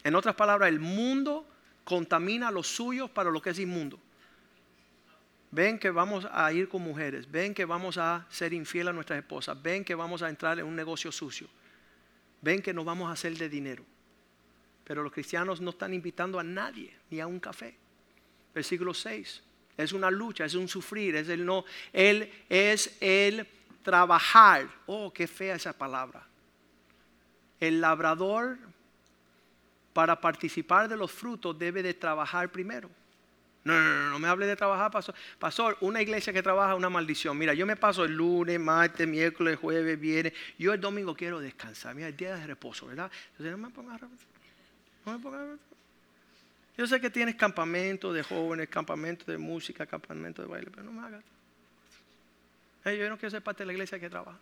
En 0.03 0.15
otras 0.15 0.35
palabras, 0.35 0.69
el 0.69 0.81
mundo 0.81 1.47
contamina 1.85 2.49
a 2.49 2.51
los 2.51 2.67
suyos 2.67 3.11
para 3.11 3.31
lo 3.31 3.41
que 3.41 3.51
es 3.51 3.59
inmundo. 3.59 3.99
Ven 5.51 5.79
que 5.79 5.91
vamos 5.91 6.27
a 6.33 6.53
ir 6.53 6.69
con 6.69 6.83
mujeres, 6.83 7.31
ven 7.31 7.55
que 7.55 7.65
vamos 7.65 7.97
a 7.97 8.27
ser 8.29 8.53
infiel 8.53 8.89
a 8.89 8.93
nuestras 8.93 9.21
esposas, 9.21 9.61
ven 9.63 9.85
que 9.85 9.95
vamos 9.95 10.21
a 10.23 10.29
entrar 10.29 10.59
en 10.59 10.67
un 10.67 10.75
negocio 10.75 11.13
sucio, 11.13 11.47
ven 12.45 12.61
que 12.61 12.75
nos 12.75 12.85
vamos 12.85 13.09
a 13.09 13.13
hacer 13.13 13.37
de 13.37 13.49
dinero. 13.49 13.85
Pero 14.85 15.03
los 15.03 15.13
cristianos 15.13 15.63
no 15.63 15.71
están 15.71 15.95
invitando 15.95 16.39
a 16.39 16.45
nadie, 16.45 16.95
ni 17.11 17.19
a 17.19 17.27
un 17.27 17.41
café. 17.41 17.75
Versículo 18.55 18.93
6. 18.93 19.43
Es 19.77 19.93
una 19.93 20.11
lucha, 20.11 20.45
es 20.45 20.55
un 20.55 20.69
sufrir, 20.69 21.17
es 21.17 21.29
el 21.31 21.45
no. 21.45 21.65
Él 21.93 22.31
es 22.49 22.97
el 23.01 23.49
trabajar. 23.83 24.69
Oh, 24.87 25.11
qué 25.13 25.27
fea 25.27 25.55
esa 25.55 25.73
palabra. 25.73 26.27
El 27.59 27.81
labrador 27.81 28.59
para 29.95 30.21
participar 30.21 30.89
de 30.89 30.97
los 30.97 31.11
frutos 31.11 31.59
debe 31.59 31.83
de 31.83 31.95
trabajar 31.95 32.53
primero. 32.53 32.91
No, 33.65 33.73
no, 33.73 33.95
no, 33.95 34.11
no 34.11 34.19
me 34.19 34.29
hable 34.29 34.47
de 34.47 34.57
trabajar, 34.57 34.91
pastor. 34.91 35.15
Pastor, 35.39 35.79
una 35.81 36.03
iglesia 36.03 36.35
que 36.35 36.43
trabaja 36.43 36.73
es 36.73 36.77
una 36.77 36.91
maldición. 36.91 37.37
Mira, 37.39 37.55
yo 37.55 37.65
me 37.65 37.77
paso 37.77 38.05
el 38.05 38.13
lunes, 38.13 38.61
martes, 38.61 39.09
miércoles, 39.09 39.59
jueves, 39.59 39.99
viernes. 39.99 40.35
Yo 40.59 40.75
el 40.75 40.81
domingo 40.81 41.17
quiero 41.17 41.41
descansar. 41.41 41.95
Mira, 41.95 42.09
el 42.09 42.17
día 42.17 42.37
de 42.37 42.47
reposo, 42.47 42.87
¿verdad? 42.87 43.11
Entonces 43.31 43.53
no 43.53 43.59
me 43.59 43.71
pongas 43.71 44.03
no 44.03 45.13
me 45.13 45.19
pongas 45.19 45.59
Yo 46.77 46.87
sé 46.87 47.01
que 47.01 47.09
tienes 47.09 47.37
campamento 47.37 48.13
de 48.13 48.23
jóvenes, 48.23 48.69
campamento 48.69 49.31
de 49.33 49.39
música, 49.39 49.87
campamento 49.87 50.43
de 50.43 50.49
baile, 50.49 50.71
pero 50.71 50.83
no 50.85 50.93
me 50.93 51.07
hagas. 51.07 51.25
yo 52.85 53.09
no 53.09 53.17
quiero 53.17 53.31
ser 53.31 53.43
parte 53.43 53.63
de 53.63 53.67
la 53.69 53.73
iglesia 53.73 53.99
que 53.99 54.11
trabaja. 54.11 54.39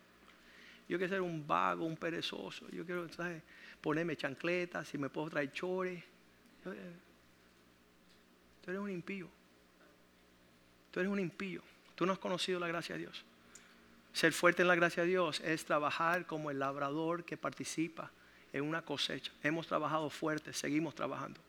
Yo 0.89 0.97
quiero 0.97 1.13
ser 1.13 1.21
un 1.21 1.47
vago, 1.47 1.85
un 1.85 1.95
perezoso. 1.95 2.69
Yo 2.71 2.85
quiero 2.85 3.07
¿sabes? 3.13 3.41
ponerme 3.79 4.17
chancletas, 4.17 4.85
si 4.85 4.97
me 4.97 5.09
puedo 5.09 5.29
traer 5.29 5.53
chores. 5.53 6.03
Tú 8.63 8.71
eres 8.71 8.81
un 8.81 8.89
impío. 8.89 9.29
Tú 10.91 10.99
eres 10.99 11.11
un 11.11 11.19
impío. 11.19 11.61
Tú 11.95 12.05
no 12.05 12.13
has 12.13 12.19
conocido 12.19 12.59
la 12.59 12.67
gracia 12.67 12.95
de 12.95 13.01
Dios. 13.01 13.23
Ser 14.13 14.31
fuerte 14.31 14.61
en 14.61 14.67
la 14.67 14.75
gracia 14.75 15.03
de 15.03 15.09
Dios 15.09 15.41
es 15.41 15.65
trabajar 15.65 16.25
como 16.25 16.51
el 16.51 16.59
labrador 16.59 17.25
que 17.25 17.35
participa 17.35 18.11
en 18.53 18.63
una 18.63 18.83
cosecha. 18.83 19.31
Hemos 19.41 19.67
trabajado 19.67 20.09
fuerte, 20.09 20.53
seguimos 20.53 20.95
trabajando. 20.95 21.41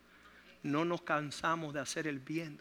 No 0.63 0.83
nos 0.83 1.03
cansamos 1.03 1.73
de 1.73 1.79
hacer 1.79 2.07
el 2.07 2.19
bien. 2.19 2.59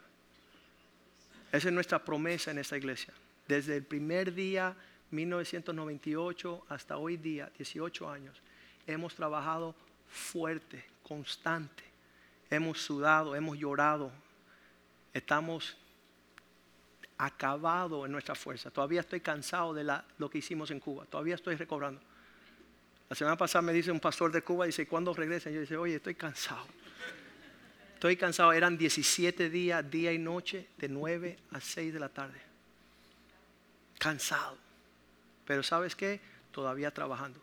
Esa 1.50 1.68
es 1.68 1.74
nuestra 1.74 2.04
promesa 2.04 2.50
en 2.50 2.58
esta 2.58 2.76
iglesia. 2.76 3.14
Desde 3.48 3.76
el 3.76 3.84
primer 3.84 4.34
día, 4.34 4.76
1998, 5.10 6.66
hasta 6.68 6.96
hoy 6.98 7.16
día, 7.16 7.50
18 7.56 8.10
años, 8.10 8.40
hemos 8.86 9.14
trabajado 9.14 9.74
fuerte, 10.08 10.84
constante. 11.02 11.82
Hemos 12.50 12.82
sudado, 12.82 13.34
hemos 13.34 13.58
llorado, 13.58 14.12
estamos 15.14 15.76
acabados 17.16 18.04
en 18.04 18.12
nuestra 18.12 18.34
fuerza. 18.34 18.70
Todavía 18.70 19.00
estoy 19.00 19.20
cansado 19.20 19.72
de 19.72 19.84
lo 20.18 20.28
que 20.28 20.38
hicimos 20.38 20.70
en 20.70 20.80
Cuba. 20.80 21.06
Todavía 21.06 21.36
estoy 21.36 21.54
recobrando. 21.54 22.00
La 23.08 23.16
semana 23.16 23.36
pasada 23.36 23.62
me 23.62 23.72
dice 23.72 23.90
un 23.92 24.00
pastor 24.00 24.32
de 24.32 24.42
Cuba, 24.42 24.66
dice, 24.66 24.86
¿cuándo 24.86 25.14
regresan? 25.14 25.52
Yo 25.52 25.60
dice, 25.60 25.76
oye, 25.76 25.96
estoy 25.96 26.16
cansado. 26.16 26.66
Estoy 27.94 28.16
cansado. 28.16 28.52
Eran 28.52 28.76
17 28.76 29.48
días, 29.48 29.88
día 29.90 30.12
y 30.12 30.18
noche, 30.18 30.66
de 30.76 30.88
9 30.88 31.38
a 31.52 31.60
6 31.60 31.94
de 31.94 32.00
la 32.00 32.08
tarde. 32.08 32.40
Cansado. 33.98 34.58
Pero 35.46 35.62
¿sabes 35.62 35.94
qué? 35.94 36.20
Todavía 36.50 36.90
trabajando 36.90 37.40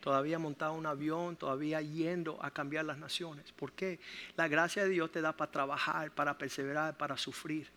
todavía 0.00 0.38
montado 0.38 0.72
un 0.72 0.86
avión, 0.86 1.36
todavía 1.36 1.80
yendo 1.80 2.38
a 2.42 2.50
cambiar 2.50 2.84
las 2.84 2.98
naciones. 2.98 3.52
¿Por 3.52 3.72
qué? 3.72 3.98
La 4.36 4.48
gracia 4.48 4.84
de 4.84 4.90
Dios 4.90 5.10
te 5.12 5.20
da 5.20 5.32
para 5.32 5.50
trabajar, 5.50 6.10
para 6.10 6.36
perseverar, 6.36 6.96
para 6.96 7.16
sufrir. 7.16 7.68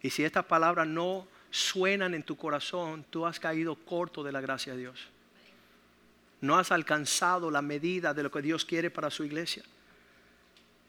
Y 0.00 0.10
si 0.10 0.24
estas 0.24 0.44
palabras 0.44 0.86
no 0.86 1.26
suenan 1.50 2.14
en 2.14 2.22
tu 2.22 2.36
corazón, 2.36 3.04
tú 3.10 3.26
has 3.26 3.40
caído 3.40 3.74
corto 3.74 4.22
de 4.22 4.32
la 4.32 4.40
gracia 4.40 4.72
de 4.72 4.80
Dios. 4.80 5.08
No 6.40 6.56
has 6.56 6.70
alcanzado 6.70 7.50
la 7.50 7.62
medida 7.62 8.14
de 8.14 8.22
lo 8.22 8.30
que 8.30 8.42
Dios 8.42 8.64
quiere 8.64 8.90
para 8.90 9.10
su 9.10 9.24
iglesia. 9.24 9.64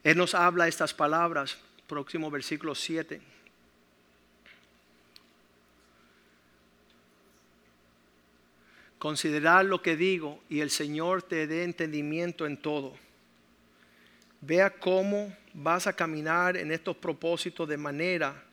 Él 0.04 0.16
nos 0.16 0.34
habla 0.34 0.68
estas 0.68 0.94
palabras, 0.94 1.58
próximo 1.86 2.30
versículo 2.30 2.74
7. 2.74 3.20
Considerar 9.00 9.64
lo 9.64 9.80
que 9.80 9.96
digo 9.96 10.42
y 10.50 10.60
el 10.60 10.68
Señor 10.70 11.22
te 11.22 11.46
dé 11.46 11.64
entendimiento 11.64 12.44
en 12.44 12.58
todo. 12.58 12.94
Vea 14.42 14.68
cómo 14.68 15.34
vas 15.54 15.86
a 15.86 15.94
caminar 15.94 16.58
en 16.58 16.70
estos 16.70 16.98
propósitos 16.98 17.66
de 17.66 17.78
manera 17.78 18.44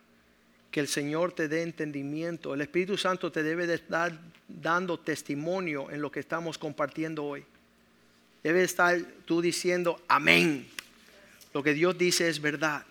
que 0.72 0.80
el 0.80 0.88
Señor 0.88 1.34
te 1.34 1.50
dé 1.50 1.64
entendimiento. 1.64 2.54
El 2.54 2.62
Espíritu 2.62 2.98
Santo 2.98 3.30
te 3.30 3.44
debe 3.44 3.68
de 3.68 3.74
estar 3.74 4.18
dando 4.48 4.98
testimonio 4.98 5.92
en 5.92 6.02
lo 6.02 6.10
que 6.10 6.22
estamos 6.22 6.58
compartiendo 6.58 7.26
hoy. 7.26 7.44
Debe 8.42 8.64
estar 8.64 8.98
tú 9.26 9.42
diciendo 9.42 10.02
amén. 10.08 10.66
Lo 11.54 11.62
que 11.62 11.74
Dios 11.74 11.98
dice 11.98 12.30
es 12.30 12.40
verdad. 12.40 12.86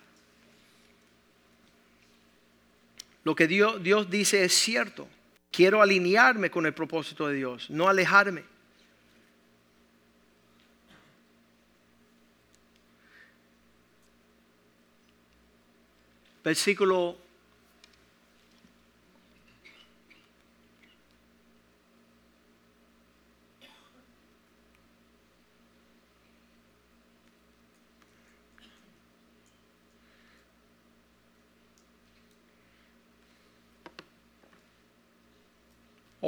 Lo 3.23 3.33
que 3.35 3.47
Dios, 3.47 3.81
Dios 3.81 4.11
dice 4.11 4.43
es 4.43 4.53
cierto. 4.53 5.07
Quiero 5.51 5.81
alinearme 5.81 6.51
con 6.51 6.65
el 6.65 6.73
propósito 6.73 7.27
de 7.27 7.35
Dios, 7.35 7.69
no 7.69 7.87
alejarme. 7.87 8.43
Versículo 16.43 17.17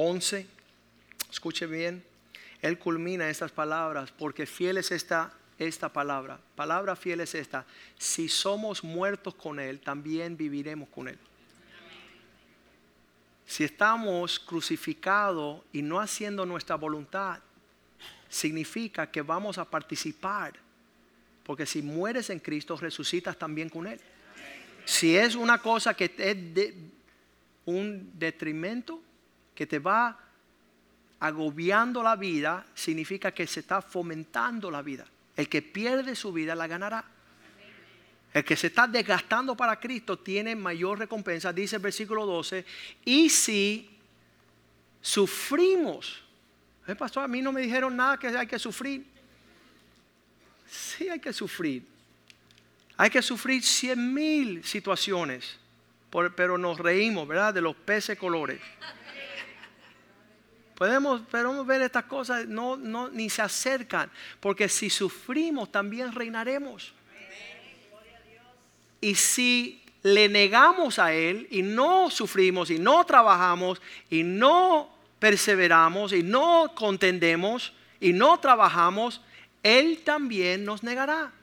11, 0.01 0.47
escuche 1.29 1.65
bien, 1.65 2.03
él 2.61 2.77
culmina 2.77 3.29
estas 3.29 3.51
palabras 3.51 4.11
porque 4.11 4.45
fiel 4.45 4.77
es 4.77 4.91
esta, 4.91 5.33
esta 5.57 5.91
palabra. 5.91 6.39
Palabra 6.55 6.95
fiel 6.95 7.21
es 7.21 7.35
esta. 7.35 7.65
Si 7.97 8.27
somos 8.29 8.83
muertos 8.83 9.35
con 9.35 9.59
Él, 9.59 9.79
también 9.79 10.35
viviremos 10.35 10.89
con 10.89 11.07
Él. 11.07 11.17
Si 13.45 13.63
estamos 13.63 14.39
crucificados 14.39 15.61
y 15.73 15.81
no 15.81 15.99
haciendo 15.99 16.45
nuestra 16.45 16.75
voluntad, 16.75 17.39
significa 18.29 19.09
que 19.09 19.21
vamos 19.21 19.57
a 19.57 19.65
participar. 19.65 20.53
Porque 21.43 21.65
si 21.65 21.81
mueres 21.81 22.29
en 22.29 22.39
Cristo, 22.39 22.77
resucitas 22.77 23.37
también 23.37 23.69
con 23.69 23.87
Él. 23.87 23.99
Si 24.85 25.15
es 25.15 25.35
una 25.35 25.59
cosa 25.59 25.93
que 25.93 26.05
es 26.17 26.53
de, 26.53 26.75
un 27.65 28.11
detrimento, 28.19 29.01
que 29.59 29.67
te 29.67 29.79
va 29.79 30.17
agobiando 31.19 32.01
la 32.01 32.15
vida, 32.15 32.65
significa 32.73 33.33
que 33.33 33.45
se 33.45 33.59
está 33.59 33.81
fomentando 33.81 34.71
la 34.71 34.81
vida. 34.81 35.05
El 35.35 35.49
que 35.49 35.61
pierde 35.61 36.15
su 36.15 36.31
vida 36.31 36.55
la 36.55 36.65
ganará. 36.65 37.03
El 38.33 38.45
que 38.45 38.55
se 38.55 38.67
está 38.67 38.87
desgastando 38.87 39.57
para 39.57 39.77
Cristo 39.77 40.17
tiene 40.17 40.55
mayor 40.55 40.97
recompensa, 40.97 41.51
dice 41.51 41.75
el 41.75 41.81
versículo 41.81 42.25
12. 42.25 42.65
Y 43.03 43.29
si 43.29 43.89
sufrimos, 45.01 46.23
el 46.87 46.95
pastor, 46.95 47.25
a 47.25 47.27
mí 47.27 47.41
no 47.41 47.51
me 47.51 47.59
dijeron 47.59 47.97
nada 47.97 48.17
que 48.17 48.27
hay 48.27 48.47
que 48.47 48.59
sufrir. 48.59 49.05
Sí 50.71 51.09
hay 51.09 51.19
que 51.19 51.33
sufrir. 51.33 51.85
Hay 52.95 53.09
que 53.09 53.21
sufrir 53.21 53.61
cien 53.61 54.13
mil 54.13 54.63
situaciones, 54.63 55.57
pero 56.37 56.57
nos 56.57 56.79
reímos, 56.79 57.27
¿verdad? 57.27 57.53
De 57.53 57.59
los 57.59 57.75
peces 57.75 58.17
colores. 58.17 58.61
Podemos, 60.79 61.19
podemos 61.23 61.67
ver 61.67 61.81
estas 61.81 62.05
cosas, 62.05 62.47
no, 62.47 62.77
no, 62.77 63.09
ni 63.09 63.29
se 63.29 63.41
acercan, 63.41 64.09
porque 64.39 64.69
si 64.69 64.89
sufrimos 64.89 65.69
también 65.73 66.13
reinaremos. 66.13 66.93
Y 69.01 69.15
si 69.15 69.83
le 70.03 70.29
negamos 70.29 70.97
a 70.97 71.13
Él 71.13 71.49
y 71.51 71.63
no 71.63 72.09
sufrimos 72.09 72.71
y 72.71 72.79
no 72.79 73.05
trabajamos 73.05 73.81
y 74.09 74.23
no 74.23 74.89
perseveramos 75.19 76.13
y 76.13 76.23
no 76.23 76.71
contendemos 76.75 77.73
y 77.99 78.13
no 78.13 78.39
trabajamos, 78.39 79.19
Él 79.61 79.99
también 80.05 80.63
nos 80.63 80.81
negará. 80.81 81.33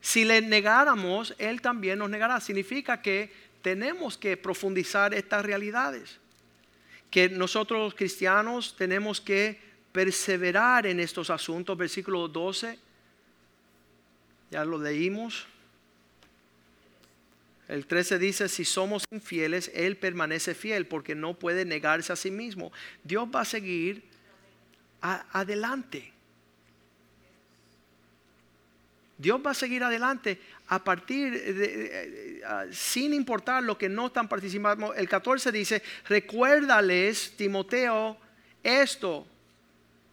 Si 0.00 0.24
le 0.24 0.40
negáramos, 0.40 1.34
Él 1.36 1.60
también 1.60 1.98
nos 1.98 2.08
negará. 2.08 2.40
Significa 2.40 3.02
que 3.02 3.30
tenemos 3.60 4.16
que 4.16 4.38
profundizar 4.38 5.12
estas 5.12 5.44
realidades 5.44 6.18
que 7.16 7.30
nosotros 7.30 7.80
los 7.80 7.94
cristianos 7.94 8.76
tenemos 8.76 9.22
que 9.22 9.58
perseverar 9.90 10.86
en 10.86 11.00
estos 11.00 11.30
asuntos. 11.30 11.74
Versículo 11.74 12.28
12, 12.28 12.78
ya 14.50 14.62
lo 14.66 14.76
leímos. 14.76 15.46
El 17.68 17.86
13 17.86 18.18
dice, 18.18 18.50
si 18.50 18.66
somos 18.66 19.04
infieles, 19.10 19.70
Él 19.74 19.96
permanece 19.96 20.54
fiel 20.54 20.86
porque 20.86 21.14
no 21.14 21.32
puede 21.32 21.64
negarse 21.64 22.12
a 22.12 22.16
sí 22.16 22.30
mismo. 22.30 22.70
Dios 23.02 23.26
va 23.34 23.40
a 23.40 23.44
seguir 23.46 24.04
adelante. 25.00 26.12
Dios 29.18 29.40
va 29.44 29.52
a 29.52 29.54
seguir 29.54 29.82
adelante 29.82 30.40
a 30.68 30.82
partir 30.82 31.32
de, 31.32 32.42
sin 32.70 33.14
importar 33.14 33.62
lo 33.62 33.78
que 33.78 33.88
no 33.88 34.08
están 34.08 34.28
participando. 34.28 34.92
El 34.94 35.08
14 35.08 35.52
dice, 35.52 35.82
recuérdales, 36.06 37.34
Timoteo, 37.36 38.16
esto, 38.62 39.26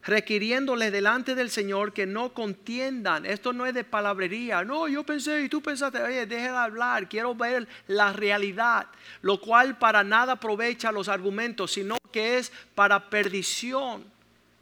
requiriéndoles 0.04 0.92
delante 0.92 1.34
del 1.34 1.50
Señor 1.50 1.94
que 1.94 2.06
no 2.06 2.34
contiendan. 2.34 3.26
Esto 3.26 3.54
no 3.54 3.66
es 3.66 3.74
de 3.74 3.84
palabrería. 3.84 4.64
No, 4.64 4.88
yo 4.88 5.04
pensé 5.04 5.42
y 5.42 5.50
tú 5.50 5.62
pensaste, 5.62 6.02
oye, 6.02 6.26
deje 6.26 6.50
de 6.50 6.58
hablar, 6.58 7.08
quiero 7.08 7.34
ver 7.36 7.68
la 7.88 8.14
realidad, 8.14 8.88
lo 9.22 9.40
cual 9.40 9.78
para 9.78 10.04
nada 10.04 10.34
aprovecha 10.34 10.92
los 10.92 11.08
argumentos, 11.08 11.72
sino 11.74 11.98
que 12.12 12.38
es 12.38 12.52
para 12.76 13.10
perdición. 13.10 14.04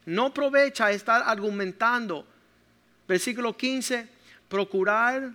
No 0.05 0.27
aprovecha 0.27 0.91
estar 0.91 1.23
argumentando. 1.25 2.25
Versículo 3.07 3.57
15, 3.57 4.07
procurar 4.51 5.31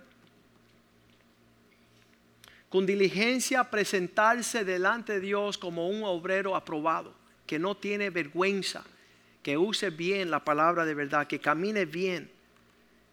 con 2.68 2.84
diligencia 2.84 3.64
presentarse 3.64 4.62
delante 4.62 5.14
de 5.14 5.20
Dios 5.20 5.56
como 5.56 5.88
un 5.88 6.04
obrero 6.04 6.54
aprobado, 6.54 7.14
que 7.46 7.58
no 7.58 7.74
tiene 7.74 8.10
vergüenza, 8.10 8.84
que 9.42 9.56
use 9.56 9.88
bien 9.88 10.30
la 10.30 10.44
palabra 10.44 10.84
de 10.84 10.92
verdad, 10.92 11.26
que 11.26 11.38
camine 11.38 11.86
bien, 11.86 12.30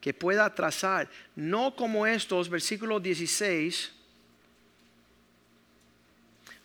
que 0.02 0.14
pueda 0.14 0.54
trazar, 0.54 1.10
no 1.38 1.74
como 1.74 2.06
estos, 2.06 2.50
versículo 2.50 3.00
16, 3.00 3.94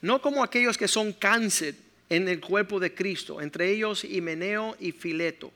no 0.03 0.21
como 0.21 0.43
aquellos 0.43 0.77
que 0.77 0.89
son 0.89 1.13
cáncer 1.13 1.77
en 2.09 2.27
el 2.27 2.41
cuerpo 2.41 2.81
de 2.81 2.93
Cristo, 2.93 3.41
entre 3.41 3.71
ellos 3.71 4.03
Himeneo 4.03 4.75
y 4.81 4.91
Fileto, 4.91 5.53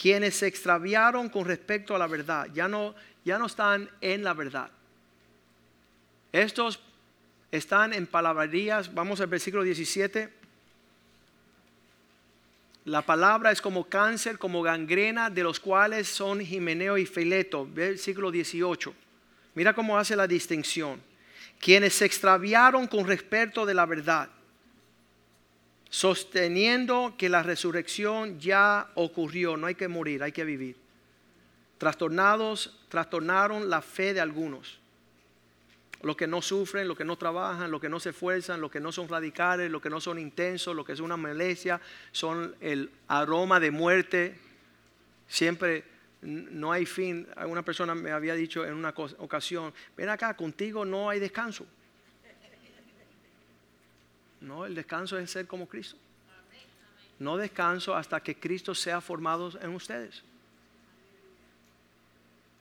quienes 0.00 0.36
se 0.36 0.46
extraviaron 0.46 1.28
con 1.28 1.44
respecto 1.44 1.94
a 1.94 1.98
la 1.98 2.06
verdad, 2.06 2.48
ya 2.54 2.68
no, 2.68 2.94
ya 3.22 3.38
no 3.38 3.46
están 3.46 3.90
en 4.00 4.24
la 4.24 4.32
verdad. 4.32 4.70
Estos 6.32 6.80
están 7.50 7.92
en 7.92 8.06
palabrerías, 8.06 8.94
vamos 8.94 9.20
al 9.20 9.26
versículo 9.26 9.62
17. 9.62 10.32
La 12.86 13.02
palabra 13.02 13.50
es 13.50 13.60
como 13.60 13.90
cáncer, 13.90 14.38
como 14.38 14.62
gangrena, 14.62 15.28
de 15.28 15.42
los 15.42 15.60
cuales 15.60 16.08
son 16.08 16.40
Jimeneo 16.40 16.96
y 16.96 17.04
Fileto, 17.04 17.68
versículo 17.70 18.30
18. 18.30 18.94
Mira 19.54 19.74
cómo 19.74 19.98
hace 19.98 20.16
la 20.16 20.26
distinción. 20.26 20.98
Quienes 21.60 21.92
se 21.92 22.06
extraviaron 22.06 22.86
con 22.86 23.06
respecto 23.06 23.66
de 23.66 23.74
la 23.74 23.84
verdad 23.84 24.30
sosteniendo 25.90 27.14
que 27.18 27.28
la 27.28 27.42
resurrección 27.42 28.38
ya 28.38 28.90
ocurrió, 28.94 29.56
no 29.56 29.66
hay 29.66 29.74
que 29.74 29.88
morir, 29.88 30.22
hay 30.22 30.32
que 30.32 30.44
vivir. 30.44 30.76
Trastornados, 31.78 32.78
trastornaron 32.88 33.68
la 33.68 33.82
fe 33.82 34.14
de 34.14 34.20
algunos. 34.20 34.78
Los 36.02 36.16
que 36.16 36.26
no 36.26 36.40
sufren, 36.40 36.88
los 36.88 36.96
que 36.96 37.04
no 37.04 37.18
trabajan, 37.18 37.70
los 37.70 37.80
que 37.80 37.88
no 37.88 38.00
se 38.00 38.10
esfuerzan, 38.10 38.60
los 38.60 38.70
que 38.70 38.80
no 38.80 38.92
son 38.92 39.08
radicales, 39.08 39.70
los 39.70 39.82
que 39.82 39.90
no 39.90 40.00
son 40.00 40.18
intensos, 40.18 40.74
los 40.74 40.86
que 40.86 40.96
son 40.96 41.06
una 41.06 41.16
melesia, 41.16 41.80
son 42.12 42.54
el 42.60 42.90
aroma 43.08 43.60
de 43.60 43.70
muerte. 43.70 44.38
Siempre 45.28 45.84
no 46.22 46.72
hay 46.72 46.86
fin. 46.86 47.26
Una 47.46 47.62
persona 47.62 47.94
me 47.94 48.12
había 48.12 48.34
dicho 48.34 48.64
en 48.64 48.74
una 48.74 48.94
ocasión, 49.18 49.74
ven 49.96 50.08
acá, 50.08 50.34
contigo 50.36 50.84
no 50.84 51.10
hay 51.10 51.18
descanso. 51.18 51.66
No, 54.40 54.64
el 54.64 54.74
descanso 54.74 55.18
es 55.18 55.30
ser 55.30 55.46
como 55.46 55.68
Cristo. 55.68 55.96
No 57.18 57.36
descanso 57.36 57.94
hasta 57.94 58.20
que 58.20 58.38
Cristo 58.38 58.74
sea 58.74 59.00
formado 59.00 59.52
en 59.60 59.74
ustedes. 59.74 60.22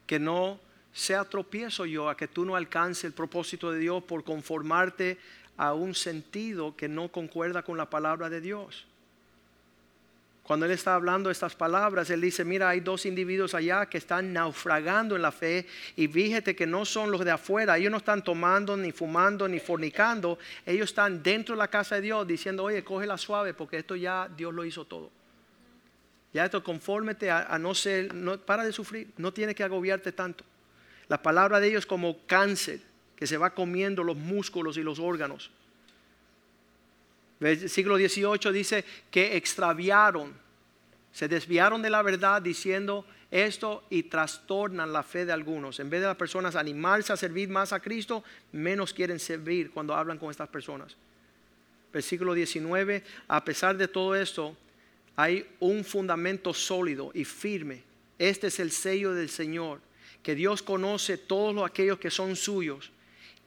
Que 0.06 0.20
no 0.20 0.60
sea 0.92 1.24
tropiezo 1.24 1.86
yo 1.86 2.10
a 2.10 2.18
que 2.18 2.28
tú 2.28 2.44
no 2.44 2.56
alcances 2.56 3.06
el 3.06 3.13
propósito 3.13 3.72
de 3.72 3.80
Dios 3.80 4.04
por 4.04 4.24
conformarte 4.24 5.18
a 5.56 5.74
un 5.74 5.96
sentido 5.96 6.76
que 6.76 6.89
no 6.89 7.10
concuerda 7.10 7.63
con 7.63 7.78
la 7.78 7.89
palabra 7.89 8.30
de 8.30 8.42
Dios. 8.42 8.86
Cuando 10.49 10.65
él 10.65 10.71
está 10.71 10.95
hablando 10.95 11.29
estas 11.29 11.53
palabras, 11.53 12.09
él 12.09 12.21
dice, 12.21 12.43
mira, 12.43 12.69
hay 12.69 12.79
dos 12.79 13.05
individuos 13.05 13.53
allá 13.53 13.85
que 13.85 13.99
están 13.99 14.33
naufragando 14.33 15.15
en 15.15 15.21
la 15.21 15.31
fe 15.31 15.67
y 15.95 16.07
fíjate 16.07 16.55
que 16.55 16.65
no 16.65 16.85
son 16.85 17.12
los 17.12 17.23
de 17.23 17.29
afuera, 17.29 17.77
ellos 17.77 17.91
no 17.91 17.97
están 17.97 18.23
tomando, 18.23 18.75
ni 18.75 18.91
fumando, 18.91 19.47
ni 19.47 19.59
fornicando, 19.59 20.39
ellos 20.65 20.89
están 20.89 21.21
dentro 21.21 21.53
de 21.53 21.59
la 21.59 21.67
casa 21.67 21.93
de 21.93 22.01
Dios 22.01 22.25
diciendo, 22.25 22.63
oye, 22.63 22.83
cógela 22.83 23.15
suave 23.19 23.53
porque 23.53 23.77
esto 23.77 23.95
ya 23.95 24.27
Dios 24.35 24.51
lo 24.51 24.65
hizo 24.65 24.85
todo. 24.85 25.12
Ya 26.33 26.45
esto 26.45 26.63
confórmete 26.63 27.29
a, 27.29 27.43
a 27.43 27.59
no 27.59 27.75
ser, 27.75 28.15
no, 28.15 28.39
para 28.39 28.63
de 28.63 28.73
sufrir, 28.73 29.07
no 29.17 29.31
tiene 29.31 29.53
que 29.53 29.63
agobiarte 29.63 30.12
tanto. 30.13 30.43
La 31.09 31.21
palabra 31.21 31.59
de 31.59 31.67
ellos 31.67 31.85
como 31.85 32.25
cáncer 32.25 32.79
que 33.15 33.27
se 33.27 33.38
va 33.38 33.51
comiendo 33.51 34.03
los 34.03 34.17
músculos 34.17 34.77
y 34.77 34.81
los 34.81 34.97
órganos. 34.97 35.51
El 37.39 37.69
siglo 37.69 37.97
XVIII 37.97 38.52
dice 38.52 38.84
que 39.10 39.38
extraviaron, 39.38 40.34
se 41.12 41.28
desviaron 41.28 41.82
de 41.82 41.89
la 41.89 42.02
verdad 42.02 42.41
diciendo 42.41 43.06
esto 43.32 43.84
y 43.89 44.04
trastornan 44.04 44.91
la 44.91 45.04
fe 45.04 45.25
de 45.25 45.32
algunos. 45.32 45.80
En 45.80 45.89
vez 45.89 46.02
de 46.02 46.08
las 46.08 46.17
personas 46.17 46.56
animarse 46.56 47.13
a 47.13 47.17
servir 47.17 47.47
más 47.47 47.71
a 47.71 47.80
Cristo, 47.80 48.23
menos 48.52 48.93
quieren 48.93 49.19
servir 49.19 49.71
cuando 49.71 49.95
hablan 49.95 50.17
con 50.17 50.32
estas 50.32 50.49
personas. 50.49 50.97
Versículo 51.93 52.34
19, 52.34 53.04
a 53.28 53.45
pesar 53.45 53.78
de 53.78 53.88
todo 53.88 54.15
esto, 54.15 54.56
hay 55.15 55.47
un 55.60 55.84
fundamento 55.84 56.54
sólido 56.54 57.12
y 57.13 57.23
firme. 57.23 57.84
Este 58.17 58.47
es 58.47 58.60
el 58.60 58.71
sello 58.71 59.13
del 59.13 59.30
Señor, 59.30 59.80
que 60.21 60.36
Dios 60.36 60.62
conoce 60.62 61.17
todos 61.17 61.65
aquellos 61.65 61.99
que 61.99 62.12
son 62.12 62.36
suyos 62.36 62.91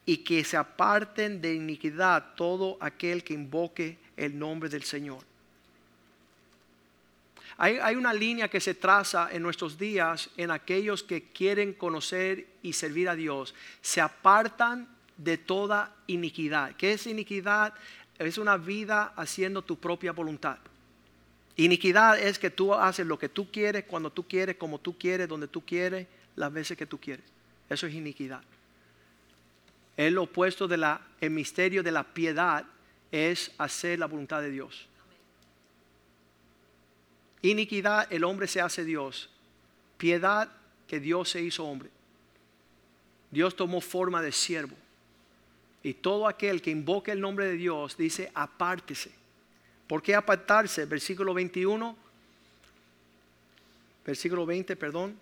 y 0.04 0.18
que 0.18 0.44
se 0.44 0.56
aparten 0.56 1.40
de 1.40 1.54
iniquidad 1.54 2.34
todo 2.34 2.76
aquel 2.80 3.22
que 3.22 3.34
invoque 3.34 3.98
el 4.16 4.38
nombre 4.38 4.68
del 4.68 4.82
Señor. 4.82 5.24
Hay, 7.58 7.94
una 7.94 8.12
línea 8.12 8.48
que 8.48 8.60
se 8.60 8.74
traza 8.74 9.28
en 9.30 9.42
nuestros 9.42 9.78
días 9.78 10.30
en 10.36 10.50
aquellos 10.50 11.02
que 11.02 11.22
quieren 11.22 11.74
conocer 11.74 12.46
y 12.62 12.72
servir 12.72 13.08
a 13.08 13.14
Dios. 13.14 13.54
Se 13.80 14.00
apartan 14.00 14.88
de 15.16 15.38
toda 15.38 15.94
iniquidad. 16.08 16.74
¿Qué 16.74 16.94
es 16.94 17.06
iniquidad? 17.06 17.74
Es 18.18 18.38
una 18.38 18.56
vida 18.56 19.12
haciendo 19.16 19.62
tu 19.62 19.78
propia 19.78 20.10
voluntad. 20.10 20.58
Iniquidad 21.56 22.18
es 22.18 22.38
que 22.38 22.50
tú 22.50 22.74
haces 22.74 23.06
lo 23.06 23.18
que 23.18 23.28
tú 23.28 23.48
quieres, 23.50 23.84
cuando 23.84 24.10
tú 24.10 24.26
quieres, 24.26 24.56
como 24.56 24.80
tú 24.80 24.98
quieres, 24.98 25.28
donde 25.28 25.46
tú 25.46 25.64
quieres, 25.64 26.08
las 26.34 26.52
veces 26.52 26.76
que 26.76 26.86
tú 26.86 26.98
quieres. 26.98 27.24
Eso 27.68 27.86
es 27.86 27.94
iniquidad. 27.94 28.42
El 29.96 30.16
opuesto 30.18 30.66
del 30.66 30.84
misterio 31.30 31.82
de 31.82 31.92
la 31.92 32.04
piedad 32.04 32.64
es 33.10 33.52
hacer 33.58 33.98
la 33.98 34.06
voluntad 34.06 34.40
de 34.40 34.50
Dios. 34.50 34.88
Iniquidad, 37.42 38.10
el 38.12 38.24
hombre 38.24 38.46
se 38.46 38.60
hace 38.60 38.84
Dios. 38.84 39.28
Piedad, 39.98 40.48
que 40.86 41.00
Dios 41.00 41.30
se 41.30 41.42
hizo 41.42 41.64
hombre. 41.64 41.90
Dios 43.30 43.56
tomó 43.56 43.80
forma 43.80 44.22
de 44.22 44.30
siervo. 44.30 44.76
Y 45.82 45.94
todo 45.94 46.28
aquel 46.28 46.62
que 46.62 46.70
invoque 46.70 47.10
el 47.10 47.20
nombre 47.20 47.46
de 47.46 47.54
Dios 47.54 47.96
dice, 47.96 48.30
apártese. 48.34 49.10
¿Por 49.88 50.02
qué 50.02 50.14
apartarse? 50.14 50.84
Versículo 50.84 51.34
21. 51.34 51.96
Versículo 54.06 54.46
20, 54.46 54.76
perdón. 54.76 55.18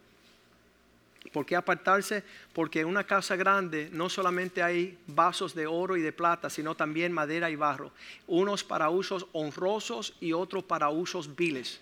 ¿Por 1.33 1.44
qué 1.44 1.54
apartarse? 1.54 2.24
Porque 2.52 2.80
en 2.80 2.87
una 2.87 3.04
casa 3.04 3.37
grande 3.37 3.90
no 3.92 4.09
solamente 4.09 4.62
hay 4.62 4.98
vasos 5.06 5.54
de 5.54 5.66
oro 5.66 5.96
y 5.96 6.00
de 6.00 6.12
plata, 6.12 6.48
sino 6.48 6.74
también 6.74 7.12
madera 7.12 7.50
y 7.50 7.56
barro. 7.56 7.92
Unos 8.26 8.64
para 8.64 8.88
usos 8.88 9.26
honrosos 9.33 10.14
y 10.20 10.33
otros 10.33 10.64
para 10.64 10.88
usos 10.88 11.37
viles. 11.37 11.78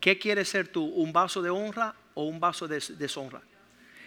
¿Qué 0.00 0.18
quieres 0.18 0.48
ser 0.48 0.68
tú? 0.68 0.84
¿Un 0.84 1.12
vaso 1.12 1.40
de 1.40 1.50
honra 1.50 1.94
o 2.14 2.24
un 2.24 2.40
vaso 2.40 2.66
de 2.66 2.82
deshonra? 2.98 3.40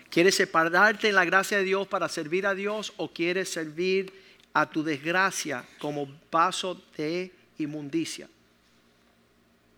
¿Quieres 0.10 0.36
separarte 0.36 1.10
en 1.10 1.16
la 1.16 1.26
gracia 1.26 1.58
de 1.58 1.64
Dios 1.64 1.88
para 1.88 2.10
servir 2.10 2.46
a 2.46 2.54
Dios 2.54 2.94
o 2.98 3.12
quieres 3.12 3.50
servir 3.50 4.14
a 4.54 4.70
tu 4.70 4.84
desgracia 4.84 5.66
como 5.80 6.08
vaso 6.30 6.80
de 6.98 7.32
inmundicia? 7.58 8.30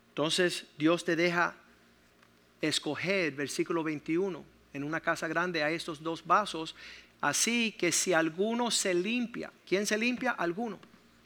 Entonces 0.10 0.66
Dios 0.78 1.06
te 1.06 1.16
deja 1.16 1.56
escoger, 2.60 3.34
versículo 3.34 3.84
21 3.84 4.55
en 4.76 4.84
una 4.84 4.99
casa 4.99 5.28
grande 5.28 5.63
a 5.63 5.71
estos 5.71 6.03
dos 6.03 6.26
vasos. 6.26 6.76
Así 7.21 7.71
que 7.71 7.93
si 7.93 8.11
alguno 8.11 8.69
se 8.69 8.93
limpia, 8.93 9.51
¿quién 9.65 9.86
se 9.86 9.97
limpia? 9.97 10.32
Alguno. 10.32 10.78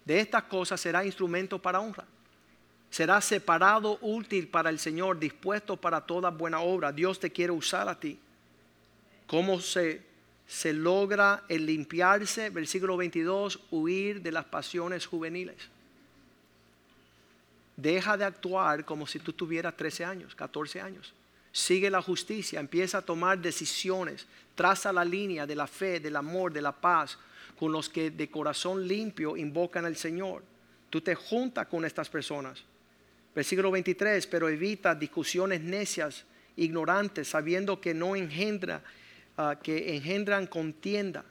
De 0.05 0.19
estas 0.19 0.43
cosas 0.43 0.79
será 0.79 1.03
instrumento 1.03 1.59
para 1.59 1.79
honra. 1.79 2.05
Será 2.91 3.19
separado, 3.21 3.97
útil 4.01 4.47
para 4.47 4.69
el 4.69 4.79
Señor, 4.79 5.19
dispuesto 5.19 5.77
para 5.77 6.01
toda 6.01 6.29
buena 6.29 6.59
obra. 6.59 6.91
Dios 6.91 7.19
te 7.19 7.31
quiere 7.31 7.51
usar 7.51 7.89
a 7.89 7.99
ti. 7.99 8.19
¿Cómo 9.25 9.59
se, 9.59 10.01
se 10.47 10.71
logra 10.71 11.43
el 11.49 11.65
limpiarse? 11.65 12.51
Versículo 12.51 12.97
22, 12.97 13.59
huir 13.71 14.21
de 14.21 14.31
las 14.31 14.45
pasiones 14.45 15.07
juveniles. 15.07 15.57
Deja 17.75 18.15
de 18.15 18.25
actuar 18.25 18.85
como 18.85 19.07
si 19.07 19.19
tú 19.19 19.33
tuvieras 19.33 19.75
13 19.75 20.05
años, 20.05 20.35
14 20.35 20.81
años. 20.81 21.13
Sigue 21.51 21.89
la 21.89 22.01
justicia, 22.01 22.59
empieza 22.59 22.99
a 22.99 23.01
tomar 23.01 23.39
decisiones, 23.39 24.25
traza 24.55 24.93
la 24.93 25.05
línea 25.05 25.47
de 25.47 25.55
la 25.55 25.67
fe, 25.67 25.99
del 25.99 26.15
amor, 26.15 26.53
de 26.53 26.61
la 26.61 26.71
paz, 26.71 27.17
con 27.57 27.71
los 27.71 27.89
que 27.89 28.11
de 28.11 28.29
corazón 28.29 28.87
limpio 28.87 29.35
invocan 29.35 29.85
al 29.85 29.95
Señor. 29.95 30.43
Tú 30.89 31.01
te 31.01 31.15
juntas 31.15 31.67
con 31.67 31.85
estas 31.85 32.09
personas. 32.09 32.63
Versículo 33.35 33.71
23, 33.71 34.25
pero 34.27 34.49
evita 34.49 34.95
discusiones 34.95 35.61
necias, 35.61 36.25
ignorantes, 36.55 37.27
sabiendo 37.27 37.79
que 37.79 37.93
no 37.93 38.15
engendra, 38.15 38.83
ah, 39.37 39.59
que 39.61 39.95
engendran 39.95 40.47
contienda. 40.47 41.25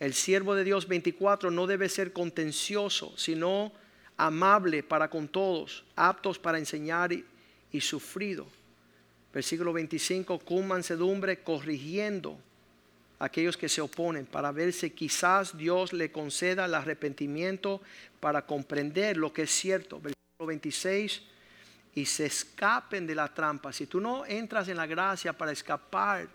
El 0.00 0.14
siervo 0.14 0.54
de 0.54 0.64
Dios 0.64 0.88
24 0.88 1.50
no 1.50 1.66
debe 1.66 1.88
ser 1.88 2.12
contencioso, 2.12 3.16
sino 3.16 3.72
amable 4.16 4.82
para 4.82 5.08
con 5.08 5.28
todos, 5.28 5.84
aptos 5.94 6.38
para 6.38 6.58
enseñar 6.58 7.12
y, 7.12 7.24
y 7.72 7.80
sufrido. 7.80 8.46
Versículo 9.36 9.74
25, 9.74 10.38
con 10.38 10.66
mansedumbre, 10.66 11.40
corrigiendo 11.40 12.38
a 13.18 13.26
aquellos 13.26 13.58
que 13.58 13.68
se 13.68 13.82
oponen, 13.82 14.24
para 14.24 14.50
ver 14.50 14.72
si 14.72 14.88
quizás 14.88 15.54
Dios 15.58 15.92
le 15.92 16.10
conceda 16.10 16.64
el 16.64 16.72
arrepentimiento 16.72 17.82
para 18.18 18.46
comprender 18.46 19.18
lo 19.18 19.34
que 19.34 19.42
es 19.42 19.50
cierto. 19.50 20.00
Versículo 20.00 20.46
26, 20.46 21.20
y 21.96 22.06
se 22.06 22.24
escapen 22.24 23.06
de 23.06 23.14
la 23.14 23.28
trampa. 23.28 23.74
Si 23.74 23.86
tú 23.86 24.00
no 24.00 24.24
entras 24.24 24.68
en 24.68 24.78
la 24.78 24.86
gracia 24.86 25.34
para 25.34 25.52
escapar 25.52 26.28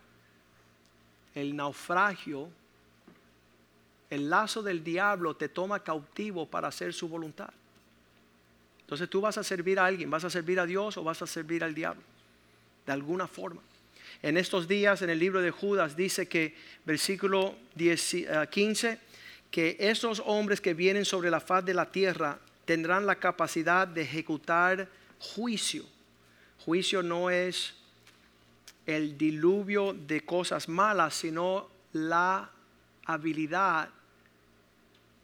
el 1.34 1.56
naufragio, 1.56 2.50
el 4.12 4.30
lazo 4.30 4.62
del 4.62 4.84
diablo 4.84 5.36
te 5.36 5.50
toma 5.50 5.80
cautivo 5.80 6.46
para 6.46 6.68
hacer 6.68 6.94
su 6.94 7.10
voluntad. 7.10 7.50
Entonces 8.82 9.10
tú 9.10 9.22
vas 9.22 9.40
a 9.40 9.44
servir 9.44 9.80
a 9.80 9.88
alguien, 9.88 10.12
vas 10.12 10.24
a 10.24 10.30
servir 10.30 10.60
a 10.60 10.68
Dios 10.68 10.98
o 10.98 11.04
vas 11.04 11.20
a 11.24 11.26
servir 11.26 11.64
al 11.64 11.74
diablo, 11.74 12.04
alguna 12.92 13.28
forma. 13.28 13.62
En 14.22 14.38
estos 14.38 14.68
días, 14.68 15.02
en 15.02 15.10
el 15.10 15.20
libro 15.20 15.42
de 15.42 15.52
Judas, 15.52 15.96
dice 15.96 16.28
que, 16.28 16.56
versículo 16.86 17.56
15, 17.76 18.90
eh, 18.90 18.98
que 19.50 19.78
esos 19.80 20.22
hombres 20.26 20.62
que 20.62 20.74
vienen 20.74 21.06
sobre 21.06 21.32
la 21.32 21.40
faz 21.40 21.66
de 21.66 21.74
la 21.74 21.92
tierra 21.92 22.40
tendrán 22.66 23.06
la 23.06 23.16
capacidad 23.16 23.88
de 23.88 24.04
ejecutar 24.04 24.88
juicio. 25.20 25.86
Juicio 26.66 27.02
no 27.02 27.30
es 27.30 27.74
el 28.86 29.18
diluvio 29.18 29.94
de 29.94 30.22
cosas 30.22 30.70
malas, 30.70 31.16
sino 31.16 31.70
la 31.94 32.50
habilidad 33.06 33.90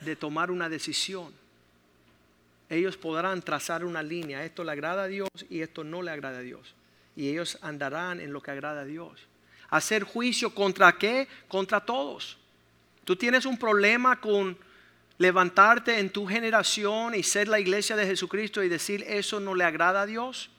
de 0.02 0.16
tomar 0.16 0.52
una 0.52 0.70
decisión. 0.70 1.32
Ellos 2.70 2.98
podrán 2.98 3.42
trazar 3.42 3.86
una 3.86 4.04
línea, 4.04 4.44
esto 4.44 4.64
le 4.64 4.72
agrada 4.72 5.04
a 5.04 5.08
Dios 5.08 5.30
y 5.50 5.62
esto 5.62 5.84
no 5.84 6.02
le 6.02 6.12
agrada 6.12 6.40
a 6.40 6.42
Dios. 6.42 6.76
Y 7.18 7.30
ellos 7.30 7.58
andarán 7.62 8.22
en 8.22 8.32
lo 8.32 8.42
que 8.42 8.52
agrada 8.52 8.82
a 8.82 8.86
Dios. 8.86 9.28
Hacer 9.70 10.04
juicio 10.04 10.56
contra 10.56 10.98
qué? 10.98 11.28
Contra 11.50 11.82
todos. 11.82 12.38
Tú 13.04 13.16
tienes 13.16 13.46
un 13.46 13.58
problema 13.58 14.22
con 14.22 14.58
levantarte 15.18 16.00
en 16.00 16.12
tu 16.12 16.28
generación 16.28 17.16
y 17.16 17.24
ser 17.24 17.48
la 17.48 17.60
iglesia 17.60 17.96
de 17.96 18.06
Jesucristo 18.06 18.64
y 18.64 18.70
decir 18.70 19.04
eso 19.08 19.40
no 19.40 19.56
le 19.56 19.64
agrada 19.64 20.04
a 20.04 20.06
Dios, 20.06 20.52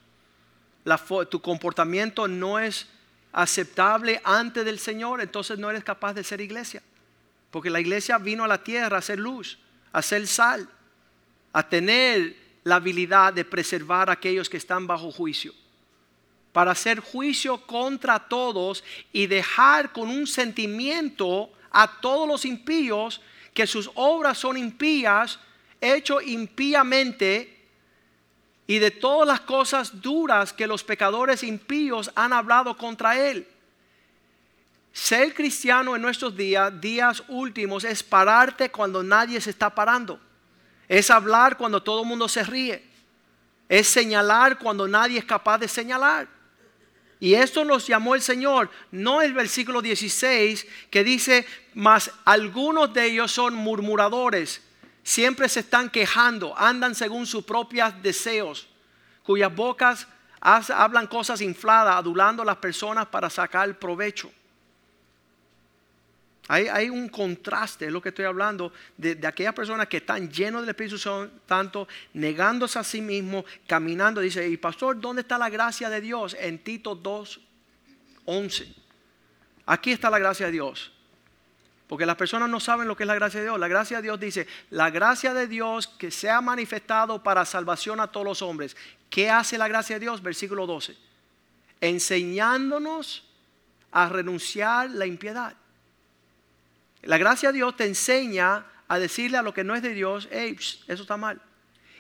tu 1.31 1.41
comportamiento 1.41 2.27
no 2.27 2.59
es 2.59 2.89
aceptable 3.33 4.21
ante 4.25 4.65
del 4.65 4.81
Señor, 4.81 5.21
entonces 5.21 5.59
no 5.59 5.71
eres 5.71 5.85
capaz 5.85 6.15
de 6.15 6.25
ser 6.25 6.41
iglesia. 6.41 6.83
Porque 7.53 7.71
la 7.71 7.81
iglesia 7.81 8.19
vino 8.19 8.45
a 8.45 8.49
la 8.49 8.65
tierra 8.65 8.99
a 8.99 9.03
ser 9.03 9.21
luz, 9.21 9.59
a 9.93 10.03
ser 10.03 10.27
sal, 10.27 10.69
a 11.53 11.69
tener 11.69 12.37
la 12.65 12.77
habilidad 12.77 13.33
de 13.33 13.45
preservar 13.45 14.11
a 14.11 14.15
aquellos 14.15 14.49
que 14.49 14.57
están 14.57 14.87
bajo 14.87 15.13
juicio. 15.13 15.53
Para 16.53 16.73
hacer 16.73 17.01
juicio 17.01 17.67
contra 17.67 18.19
todos 18.19 18.83
y 19.13 19.27
dejar 19.27 19.93
con 19.93 20.09
un 20.09 20.27
sentimiento 20.27 21.51
a 21.71 22.01
todos 22.01 22.27
los 22.27 22.45
impíos 22.45 23.21
que 23.55 23.67
sus 23.67 23.91
obras 23.95 24.39
son 24.39 24.57
impías, 24.57 25.39
hecho 25.81 26.21
impíamente, 26.21 27.59
y 28.67 28.79
de 28.79 28.91
todas 28.91 29.27
las 29.27 29.41
cosas 29.41 30.01
duras 30.01 30.53
que 30.53 30.67
los 30.67 30.85
pecadores 30.85 31.43
impíos 31.43 32.11
han 32.15 32.33
hablado 32.33 32.77
contra 32.77 33.19
él. 33.19 33.49
Ser 34.93 35.35
cristiano 35.35 35.97
en 35.97 36.03
nuestros 36.03 36.37
días, 36.37 36.79
días 36.81 37.23
últimos, 37.29 37.85
es 37.85 38.03
pararte 38.03 38.71
cuando 38.71 39.03
nadie 39.03 39.41
se 39.41 39.51
está 39.51 39.75
parando. 39.75 40.21
Es 40.87 41.11
hablar 41.11 41.57
cuando 41.57 41.83
todo 41.83 42.03
el 42.03 42.09
mundo 42.09 42.29
se 42.29 42.43
ríe. 42.43 42.85
Es 43.69 43.89
señalar 43.89 44.59
cuando 44.59 44.87
nadie 44.87 45.19
es 45.19 45.25
capaz 45.25 45.59
de 45.59 45.69
señalar. 45.69 46.29
Y 47.21 47.35
esto 47.35 47.65
nos 47.65 47.87
llamó 47.87 48.15
el 48.15 48.23
Señor, 48.23 48.71
no 48.93 49.23
el 49.23 49.33
versículo 49.33 49.83
16 49.83 50.67
que 50.91 51.03
dice, 51.03 51.47
mas 51.75 52.13
algunos 52.25 52.93
de 52.95 53.07
ellos 53.07 53.33
son 53.33 53.55
murmuradores, 53.55 54.63
siempre 55.03 55.49
se 55.49 55.61
están 55.61 55.91
quejando, 55.91 56.57
andan 56.57 56.95
según 56.95 57.27
sus 57.27 57.45
propios 57.45 57.93
deseos, 58.03 58.69
cuyas 59.25 59.55
bocas 59.55 60.07
hablan 60.41 61.09
cosas 61.09 61.41
infladas, 61.41 61.97
adulando 61.97 62.43
a 62.43 62.47
las 62.47 62.59
personas 62.59 63.07
para 63.07 63.29
sacar 63.29 63.79
provecho. 63.79 64.31
Hay, 66.51 66.89
un 66.89 67.11
contraste, 67.11 67.87
es 67.87 67.93
lo 67.93 68.01
que 68.01 68.09
estoy 68.09 68.25
hablando, 68.25 68.73
de, 68.97 69.19
aquellas 69.27 69.53
personas 69.53 69.87
que 69.87 69.99
están 69.99 70.31
llenos 70.31 70.63
del 70.63 70.71
Espíritu 70.71 70.97
Santo, 70.97 71.87
negándose 72.15 72.79
a 72.79 72.85
sí 72.85 73.03
mismos, 73.03 73.45
caminando. 73.67 74.23
Dice, 74.23 74.49
y 74.49 74.57
pastor, 74.57 74.99
¿dónde 74.99 75.21
está 75.21 75.37
la 75.37 75.51
gracia 75.51 75.91
de 75.91 76.01
Dios? 76.01 76.35
En 76.41 76.59
Tito 76.59 76.95
2, 76.95 77.41
11. 78.25 78.75
Aquí 79.67 79.93
está 79.93 80.09
la 80.09 80.19
gracia 80.19 80.47
de 80.47 80.53
Dios. 80.53 80.91
Porque 81.87 82.07
las 82.07 82.17
personas 82.17 82.49
no 82.49 82.61
saben 82.61 82.89
lo 82.89 82.97
que 82.97 83.03
es 83.03 83.07
la 83.07 83.15
gracia 83.15 83.41
de 83.41 83.47
Dios. 83.47 83.61
La 83.61 83.69
gracia 83.69 83.99
de 83.99 84.05
Dios 84.05 84.19
dice, 84.19 84.47
la 84.71 84.89
gracia 84.89 85.35
de 85.35 85.49
Dios 85.49 85.87
que 85.87 86.11
se 86.11 86.31
ha 86.31 86.41
manifestado 86.41 87.23
para 87.23 87.45
salvación 87.45 88.01
a 88.01 88.07
todos 88.07 88.25
los 88.25 88.41
hombres. 88.41 88.75
¿Qué 89.11 89.29
hace 89.29 89.59
la 89.59 89.69
gracia 89.69 89.97
de 89.97 90.01
Dios? 90.01 90.23
Versículo 90.23 90.67
12. 90.67 90.97
Enseñándonos 91.83 93.25
a 93.93 94.09
renunciar 94.09 94.91
la 94.91 95.05
impiedad. 95.05 95.55
La 97.03 97.19
gracia 97.19 97.51
de 97.51 97.59
Dios 97.59 97.77
te 97.77 97.85
enseña 97.85 98.65
a 98.89 98.99
decirle 98.99 99.39
a 99.39 99.43
lo 99.43 99.55
que 99.55 99.65
no 99.65 99.75
es 99.75 99.83
de 99.83 99.95
Dios, 99.95 100.29
hey, 100.31 100.57
eso 100.59 101.03
está 101.03 101.17
mal. 101.17 101.41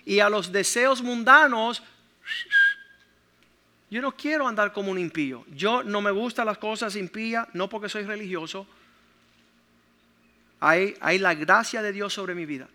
Y 0.04 0.20
a 0.20 0.30
los 0.30 0.50
deseos 0.50 1.02
mundanos, 1.02 1.82
yo 3.90 4.02
no 4.02 4.12
quiero 4.12 4.48
andar 4.48 4.72
como 4.72 4.90
un 4.90 4.98
impío. 4.98 5.44
Yo 5.54 5.82
no 5.82 6.00
me 6.00 6.10
gustan 6.10 6.46
las 6.46 6.58
cosas 6.58 6.96
impías, 6.96 7.46
no 7.52 7.68
porque 7.68 7.88
soy 7.88 8.04
religioso. 8.04 8.66
Hay, 10.60 10.94
hay 11.00 11.18
la 11.18 11.34
gracia 11.34 11.82
de 11.82 11.92
Dios 11.92 12.12
sobre 12.12 12.34
mi 12.34 12.46
vida. 12.46 12.68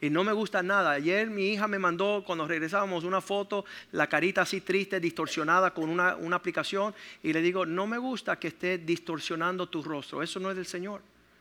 Y 0.00 0.10
no 0.10 0.24
me 0.24 0.32
gusta 0.32 0.62
nada. 0.62 0.90
Ayer 0.92 1.30
mi 1.30 1.52
hija 1.52 1.68
me 1.68 1.78
mandó, 1.78 2.22
cuando 2.26 2.46
regresábamos, 2.46 3.04
una 3.04 3.20
foto, 3.20 3.64
la 3.92 4.08
carita 4.08 4.42
así 4.42 4.60
triste, 4.60 5.00
distorsionada 5.00 5.72
con 5.72 5.88
una, 5.88 6.16
una 6.16 6.36
aplicación. 6.36 6.94
Y 7.22 7.32
le 7.32 7.40
digo, 7.40 7.64
no 7.64 7.86
me 7.86 7.96
gusta 7.96 8.38
que 8.38 8.48
esté 8.48 8.78
distorsionando 8.78 9.68
tu 9.68 9.82
rostro. 9.82 10.22
Eso 10.22 10.38
no 10.40 10.50
es 10.50 10.56
del 10.56 10.66
Señor. 10.66 11.00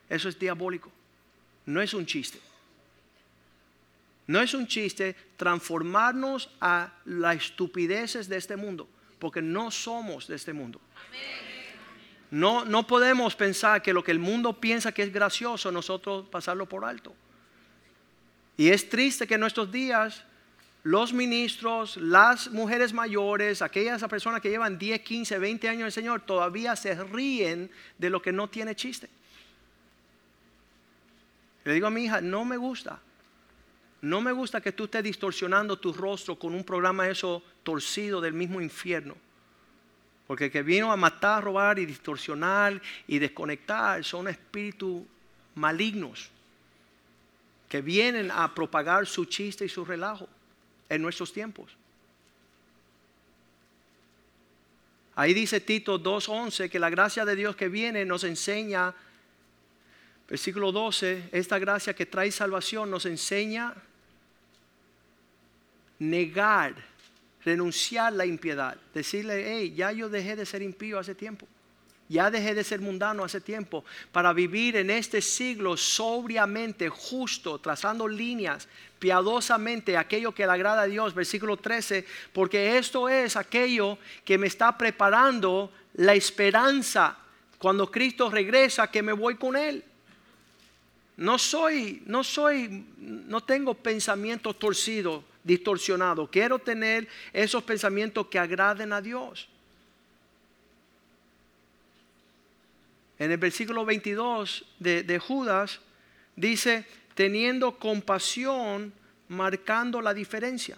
Eso 0.09 0.29
es 0.29 0.37
diabólico. 0.37 0.91
No 1.65 1.81
es 1.81 1.93
un 1.93 2.05
chiste. 2.05 2.39
No 4.27 4.41
es 4.41 4.53
un 4.53 4.67
chiste 4.67 5.15
transformarnos 5.37 6.49
a 6.59 6.91
las 7.05 7.37
estupideces 7.37 8.27
de 8.27 8.37
este 8.37 8.55
mundo, 8.55 8.87
porque 9.19 9.41
no 9.41 9.69
somos 9.69 10.27
de 10.27 10.35
este 10.35 10.53
mundo. 10.53 10.81
No, 12.31 12.65
no 12.65 12.87
podemos 12.87 13.35
pensar 13.35 13.81
que 13.81 13.93
lo 13.93 14.03
que 14.03 14.11
el 14.11 14.19
mundo 14.19 14.59
piensa 14.59 14.91
que 14.91 15.03
es 15.03 15.13
gracioso, 15.13 15.71
nosotros 15.71 16.27
pasarlo 16.29 16.67
por 16.67 16.83
alto. 16.83 17.13
Y 18.57 18.69
es 18.69 18.89
triste 18.89 19.27
que 19.27 19.35
en 19.35 19.41
nuestros 19.41 19.71
días 19.71 20.23
los 20.83 21.13
ministros, 21.13 21.97
las 21.97 22.51
mujeres 22.51 22.93
mayores, 22.93 23.61
aquellas 23.61 24.03
personas 24.03 24.41
que 24.41 24.49
llevan 24.49 24.77
10, 24.77 25.01
15, 25.01 25.39
20 25.39 25.69
años 25.69 25.79
en 25.79 25.85
el 25.87 25.91
Señor, 25.91 26.21
todavía 26.21 26.75
se 26.75 26.95
ríen 26.95 27.71
de 27.97 28.09
lo 28.09 28.21
que 28.21 28.31
no 28.31 28.49
tiene 28.49 28.75
chiste. 28.75 29.09
Le 31.65 31.73
digo 31.73 31.87
a 31.87 31.91
mi 31.91 32.05
hija, 32.05 32.21
no 32.21 32.45
me 32.45 32.57
gusta. 32.57 32.99
No 34.01 34.21
me 34.21 34.31
gusta 34.31 34.61
que 34.61 34.71
tú 34.71 34.85
estés 34.85 35.03
distorsionando 35.03 35.77
tu 35.77 35.91
rostro 35.91 36.37
con 36.37 36.53
un 36.53 36.63
programa 36.63 37.09
eso 37.09 37.41
torcido 37.63 38.21
del 38.21 38.33
mismo 38.33 38.61
infierno. 38.61 39.15
Porque 40.27 40.45
el 40.45 40.51
que 40.51 40.63
vino 40.63 40.91
a 40.91 40.95
matar, 40.95 41.43
robar 41.43 41.79
y 41.79 41.85
distorsionar 41.85 42.79
y 43.07 43.19
desconectar 43.19 44.03
son 44.03 44.27
espíritus 44.27 45.03
malignos 45.55 46.29
que 47.67 47.81
vienen 47.81 48.29
a 48.31 48.53
propagar 48.53 49.07
su 49.07 49.25
chiste 49.25 49.65
y 49.65 49.69
su 49.69 49.83
relajo 49.83 50.29
en 50.87 51.01
nuestros 51.01 51.33
tiempos. 51.33 51.75
Ahí 55.15 55.33
dice 55.33 55.61
Tito 55.61 55.99
2.11 55.99 56.69
que 56.69 56.77
la 56.77 56.89
gracia 56.89 57.25
de 57.25 57.35
Dios 57.35 57.55
que 57.55 57.69
viene 57.69 58.05
nos 58.05 58.23
enseña 58.23 58.93
Versículo 60.27 60.71
12, 60.71 61.29
esta 61.31 61.59
gracia 61.59 61.93
que 61.93 62.05
trae 62.05 62.31
salvación 62.31 62.89
nos 62.89 63.05
enseña 63.05 63.75
negar 65.99 66.75
renunciar 67.45 68.11
la 68.11 68.25
impiedad, 68.25 68.75
decirle, 68.93 69.45
hey, 69.47 69.73
ya 69.75 69.91
yo 69.91 70.09
dejé 70.09 70.35
de 70.35 70.45
ser 70.45 70.63
impío 70.63 70.97
hace 70.99 71.13
tiempo. 71.13 71.47
Ya 72.07 72.29
dejé 72.29 72.53
de 72.53 72.63
ser 72.63 72.81
mundano 72.81 73.23
hace 73.23 73.41
tiempo 73.41 73.83
para 74.11 74.31
vivir 74.33 74.75
en 74.75 74.91
este 74.91 75.21
siglo 75.21 75.75
sobriamente, 75.75 76.89
justo, 76.89 77.57
trazando 77.59 78.07
líneas, 78.07 78.67
piadosamente, 78.99 79.97
aquello 79.97 80.31
que 80.31 80.45
le 80.45 80.51
agrada 80.51 80.83
a 80.83 80.87
Dios. 80.87 81.15
Versículo 81.15 81.57
13, 81.57 82.05
porque 82.31 82.77
esto 82.77 83.09
es 83.09 83.35
aquello 83.35 83.97
que 84.23 84.37
me 84.37 84.47
está 84.47 84.77
preparando 84.77 85.71
la 85.95 86.13
esperanza 86.13 87.17
cuando 87.57 87.89
Cristo 87.89 88.29
regresa, 88.29 88.91
que 88.91 89.01
me 89.01 89.13
voy 89.13 89.35
con 89.35 89.55
Él. 89.55 89.83
No 91.17 91.37
soy, 91.39 92.03
no 92.05 92.23
soy, 92.23 92.85
no 92.97 93.41
tengo 93.41 93.73
pensamientos 93.73 94.59
torcidos, 94.59 95.23
distorsionados. 95.43 96.29
Quiero 96.29 96.59
tener 96.59 97.07
esos 97.31 97.63
pensamientos 97.63 98.27
que 98.27 98.37
agraden 98.37 98.91
a 98.91 99.01
Dios. 99.01 99.47
En 103.17 103.31
el 103.31 103.37
versículo 103.37 103.85
22 103.85 104.65
de, 104.79 105.03
de 105.03 105.19
Judas 105.19 105.79
dice, 106.35 106.85
teniendo 107.13 107.77
compasión, 107.77 108.91
marcando 109.29 110.01
la 110.01 110.13
diferencia. 110.13 110.77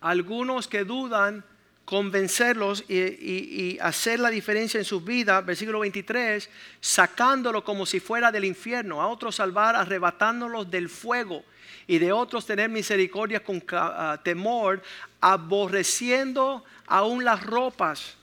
Algunos 0.00 0.66
que 0.66 0.82
dudan, 0.82 1.44
convencerlos 1.92 2.84
y, 2.88 3.76
hacer 3.78 4.18
la 4.18 4.30
diferencia 4.30 4.78
en 4.78 4.84
sus 4.86 5.04
vidas, 5.04 5.44
versículo 5.44 5.80
23, 5.80 6.48
sacándolo 6.80 7.62
como 7.62 7.84
si 7.84 8.00
fuera 8.00 8.32
del 8.32 8.46
infierno, 8.46 9.02
a 9.02 9.08
otros 9.08 9.34
salvar, 9.34 9.76
arrebatándolos 9.76 10.70
del 10.70 10.88
fuego, 10.88 11.44
y 11.86 11.98
de 11.98 12.10
otros 12.10 12.46
tener 12.46 12.70
misericordia 12.70 13.44
con 13.44 13.62
ah, 13.72 14.18
temor, 14.24 14.82
aborreciendo 15.20 16.64
aún 16.86 17.24
las 17.24 17.42
ropas 17.42 18.14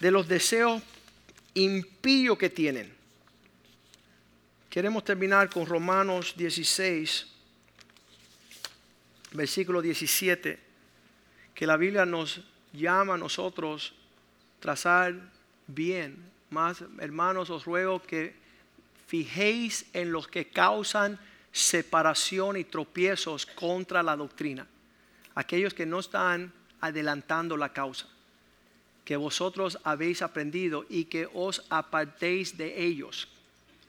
de 0.00 0.10
los 0.10 0.26
deseos 0.26 0.80
impíos 1.52 2.38
que 2.38 2.48
tienen. 2.48 2.94
Queremos 4.70 5.04
terminar 5.04 5.50
con 5.50 5.66
Romanos 5.66 6.32
16, 6.34 7.26
versículo 9.32 9.82
17, 9.82 10.58
que 11.54 11.66
la 11.66 11.76
Biblia 11.76 12.06
nos 12.06 12.40
llama 12.72 13.14
a 13.14 13.18
nosotros 13.18 13.94
trazar 14.60 15.14
bien. 15.66 16.30
Más, 16.50 16.82
hermanos, 16.98 17.50
os 17.50 17.64
ruego 17.64 18.02
que 18.02 18.34
fijéis 19.06 19.86
en 19.92 20.12
los 20.12 20.28
que 20.28 20.48
causan 20.48 21.18
separación 21.50 22.56
y 22.56 22.64
tropiezos 22.64 23.46
contra 23.46 24.02
la 24.02 24.16
doctrina. 24.16 24.66
Aquellos 25.34 25.74
que 25.74 25.86
no 25.86 26.00
están 26.00 26.52
adelantando 26.80 27.56
la 27.56 27.72
causa 27.72 28.06
que 29.04 29.16
vosotros 29.16 29.78
habéis 29.84 30.22
aprendido 30.22 30.86
y 30.88 31.04
que 31.06 31.28
os 31.34 31.64
apartéis 31.70 32.56
de 32.56 32.84
ellos. 32.84 33.28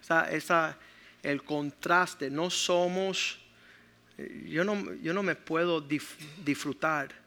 Esa, 0.01 0.77
el 1.21 1.43
contraste, 1.43 2.29
no 2.29 2.49
somos, 2.49 3.39
yo 4.45 4.63
no, 4.63 4.93
yo 4.95 5.13
no 5.13 5.23
me 5.23 5.36
puedo 5.36 5.81
disfrutar 5.81 7.22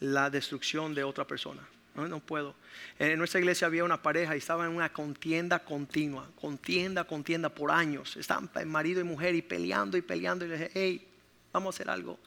la 0.00 0.30
destrucción 0.30 0.94
de 0.94 1.04
otra 1.04 1.26
persona. 1.26 1.62
No, 1.94 2.08
no, 2.08 2.18
puedo. 2.18 2.54
En 2.98 3.18
nuestra 3.18 3.38
iglesia 3.38 3.68
había 3.68 3.84
una 3.84 4.02
pareja 4.02 4.34
y 4.34 4.38
estaban 4.38 4.70
en 4.70 4.76
una 4.76 4.92
contienda 4.92 5.60
continua, 5.60 6.28
contienda, 6.34 7.04
contienda 7.04 7.48
por 7.48 7.70
años. 7.70 8.16
Estaban 8.16 8.50
marido 8.66 9.00
y 9.00 9.04
mujer 9.04 9.34
y 9.34 9.42
peleando 9.42 9.96
y 9.96 10.02
peleando. 10.02 10.44
Y 10.44 10.48
le 10.48 10.58
dije, 10.58 10.70
hey, 10.74 11.06
vamos 11.52 11.74
a 11.74 11.76
hacer 11.76 11.90
algo. 11.90 12.18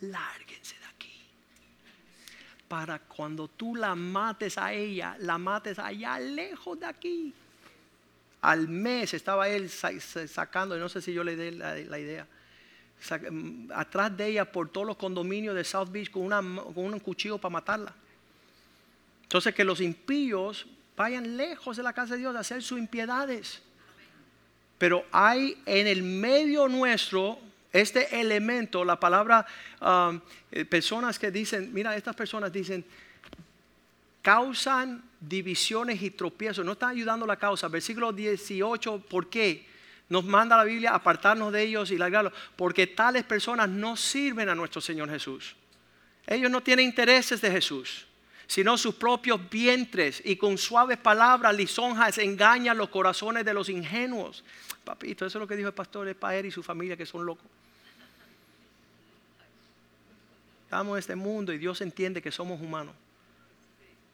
Lárguense 0.00 0.78
para 2.68 2.98
cuando 2.98 3.48
tú 3.48 3.74
la 3.74 3.94
mates 3.94 4.58
a 4.58 4.72
ella, 4.72 5.16
la 5.20 5.38
mates 5.38 5.78
allá 5.78 6.20
lejos 6.20 6.78
de 6.78 6.86
aquí. 6.86 7.34
Al 8.42 8.68
mes 8.68 9.14
estaba 9.14 9.48
él 9.48 9.68
sacando, 9.70 10.78
no 10.78 10.88
sé 10.88 11.00
si 11.00 11.12
yo 11.12 11.24
le 11.24 11.34
di 11.34 11.50
la, 11.50 11.98
idea, 11.98 12.26
atrás 13.74 14.16
de 14.16 14.26
ella 14.26 14.50
por 14.50 14.68
todos 14.68 14.86
los 14.86 14.96
condominios 14.96 15.54
de 15.54 15.64
South 15.64 15.88
Beach 15.90 16.10
con, 16.10 16.32
un 16.32 17.00
cuchillo 17.00 17.38
para 17.38 17.52
matarla. 17.52 17.94
Entonces 19.22 19.54
que 19.54 19.64
los 19.64 19.80
impíos 19.80 20.66
vayan 20.96 21.36
lejos 21.36 21.76
de 21.76 21.82
la 21.82 21.92
casa 21.92 22.14
de 22.14 22.20
Dios 22.20 22.34
a 22.34 22.40
hacer 22.40 22.62
sus 22.62 22.78
impiedades. 22.78 23.62
Pero 24.78 25.04
hay 25.12 25.60
en 25.66 25.86
el 25.86 26.02
medio 26.02 26.68
nuestro 26.68 27.38
este 27.72 28.20
elemento, 28.20 28.84
la 28.84 28.98
palabra, 28.98 29.46
um, 29.80 30.20
eh, 30.50 30.64
personas 30.64 31.18
que 31.18 31.30
dicen, 31.30 31.72
mira, 31.72 31.94
estas 31.94 32.16
personas 32.16 32.50
dicen, 32.50 32.84
causan 34.22 35.02
divisiones 35.20 36.00
y 36.02 36.10
tropiezos, 36.10 36.64
no 36.64 36.72
están 36.72 36.90
ayudando 36.90 37.26
la 37.26 37.36
causa. 37.36 37.68
Versículo 37.68 38.12
18, 38.12 39.00
¿por 39.08 39.28
qué? 39.28 39.67
Nos 40.08 40.24
manda 40.24 40.56
la 40.56 40.64
Biblia 40.64 40.94
apartarnos 40.94 41.52
de 41.52 41.62
ellos 41.62 41.90
y 41.90 41.98
largarlos, 41.98 42.32
porque 42.56 42.86
tales 42.86 43.24
personas 43.24 43.68
no 43.68 43.96
sirven 43.96 44.48
a 44.48 44.54
nuestro 44.54 44.80
Señor 44.80 45.10
Jesús. 45.10 45.54
Ellos 46.26 46.50
no 46.50 46.62
tienen 46.62 46.86
intereses 46.86 47.40
de 47.40 47.50
Jesús, 47.50 48.06
sino 48.46 48.78
sus 48.78 48.94
propios 48.94 49.48
vientres 49.50 50.22
y 50.24 50.36
con 50.36 50.56
suaves 50.56 50.96
palabras 50.98 51.54
lisonjas 51.54 52.18
engañan 52.18 52.78
los 52.78 52.88
corazones 52.88 53.44
de 53.44 53.54
los 53.54 53.68
ingenuos. 53.68 54.44
Papito, 54.84 55.26
eso 55.26 55.38
es 55.38 55.40
lo 55.40 55.46
que 55.46 55.56
dijo 55.56 55.68
el 55.68 55.74
pastor 55.74 56.08
Espaer 56.08 56.46
y 56.46 56.50
su 56.50 56.62
familia 56.62 56.96
que 56.96 57.06
son 57.06 57.26
locos. 57.26 57.46
Estamos 60.64 60.94
en 60.94 60.98
este 60.98 61.16
mundo 61.16 61.52
y 61.52 61.58
Dios 61.58 61.80
entiende 61.80 62.20
que 62.20 62.30
somos 62.30 62.60
humanos. 62.60 62.94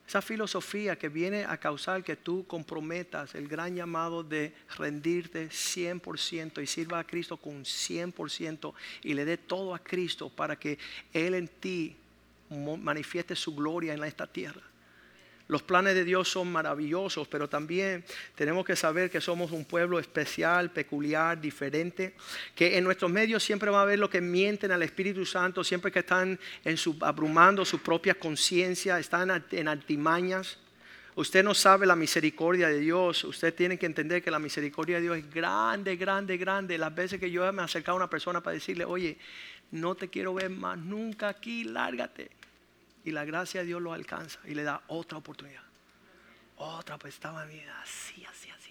Esa 0.06 0.20
filosofía 0.20 0.96
que 0.96 1.08
viene 1.08 1.44
a 1.44 1.56
causar 1.56 2.04
que 2.04 2.16
tú 2.16 2.46
comprometas 2.46 3.34
el 3.34 3.48
gran 3.48 3.74
llamado 3.74 4.22
de 4.22 4.52
rendirte 4.76 5.48
100% 5.48 6.62
y 6.62 6.66
sirva 6.66 6.98
a 6.98 7.04
Cristo 7.04 7.38
con 7.38 7.64
100% 7.64 8.74
y 9.02 9.14
le 9.14 9.24
dé 9.24 9.38
todo 9.38 9.74
a 9.74 9.78
Cristo 9.78 10.28
para 10.28 10.56
que 10.58 10.78
Él 11.12 11.34
en 11.34 11.48
ti 11.48 11.96
manifieste 12.50 13.34
su 13.34 13.54
gloria 13.54 13.94
en 13.94 14.04
esta 14.04 14.26
tierra. 14.26 14.62
Los 15.46 15.62
planes 15.62 15.94
de 15.94 16.04
Dios 16.04 16.30
son 16.30 16.50
maravillosos, 16.50 17.28
pero 17.28 17.48
también 17.48 18.02
tenemos 18.34 18.64
que 18.64 18.76
saber 18.76 19.10
que 19.10 19.20
somos 19.20 19.52
un 19.52 19.66
pueblo 19.66 19.98
especial, 19.98 20.70
peculiar, 20.70 21.38
diferente, 21.38 22.14
que 22.54 22.78
en 22.78 22.84
nuestros 22.84 23.10
medios 23.10 23.42
siempre 23.42 23.70
va 23.70 23.80
a 23.80 23.82
haber 23.82 23.98
los 23.98 24.08
que 24.08 24.22
mienten 24.22 24.72
al 24.72 24.82
Espíritu 24.82 25.26
Santo, 25.26 25.62
siempre 25.62 25.92
que 25.92 25.98
están 25.98 26.38
en 26.64 26.76
abrumando 27.02 27.64
su 27.66 27.80
propia 27.80 28.14
conciencia, 28.14 28.98
están 28.98 29.44
en 29.50 29.68
artimañas. 29.68 30.58
Usted 31.14 31.44
no 31.44 31.52
sabe 31.52 31.86
la 31.86 31.94
misericordia 31.94 32.68
de 32.68 32.80
Dios. 32.80 33.22
Usted 33.22 33.54
tiene 33.54 33.78
que 33.78 33.86
entender 33.86 34.22
que 34.22 34.30
la 34.30 34.38
misericordia 34.38 34.96
de 34.96 35.02
Dios 35.02 35.18
es 35.18 35.30
grande, 35.30 35.94
grande, 35.96 36.38
grande. 36.38 36.78
Las 36.78 36.92
veces 36.92 37.20
que 37.20 37.30
yo 37.30 37.52
me 37.52 37.60
he 37.62 37.64
acercado 37.64 37.96
a 37.96 38.00
una 38.00 38.10
persona 38.10 38.42
para 38.42 38.54
decirle, 38.54 38.84
oye, 38.84 39.18
no 39.70 39.94
te 39.94 40.08
quiero 40.08 40.34
ver 40.34 40.50
más 40.50 40.78
nunca 40.78 41.28
aquí, 41.28 41.64
lárgate 41.64 42.30
y 43.04 43.10
la 43.10 43.24
gracia 43.24 43.60
de 43.60 43.66
Dios 43.66 43.82
lo 43.82 43.92
alcanza 43.92 44.40
y 44.46 44.54
le 44.54 44.62
da 44.62 44.82
otra 44.88 45.18
oportunidad. 45.18 45.62
Otra, 46.56 46.98
pues 46.98 47.14
estaba 47.14 47.44
bien 47.44 47.68
así, 47.82 48.24
así, 48.24 48.50
así. 48.50 48.70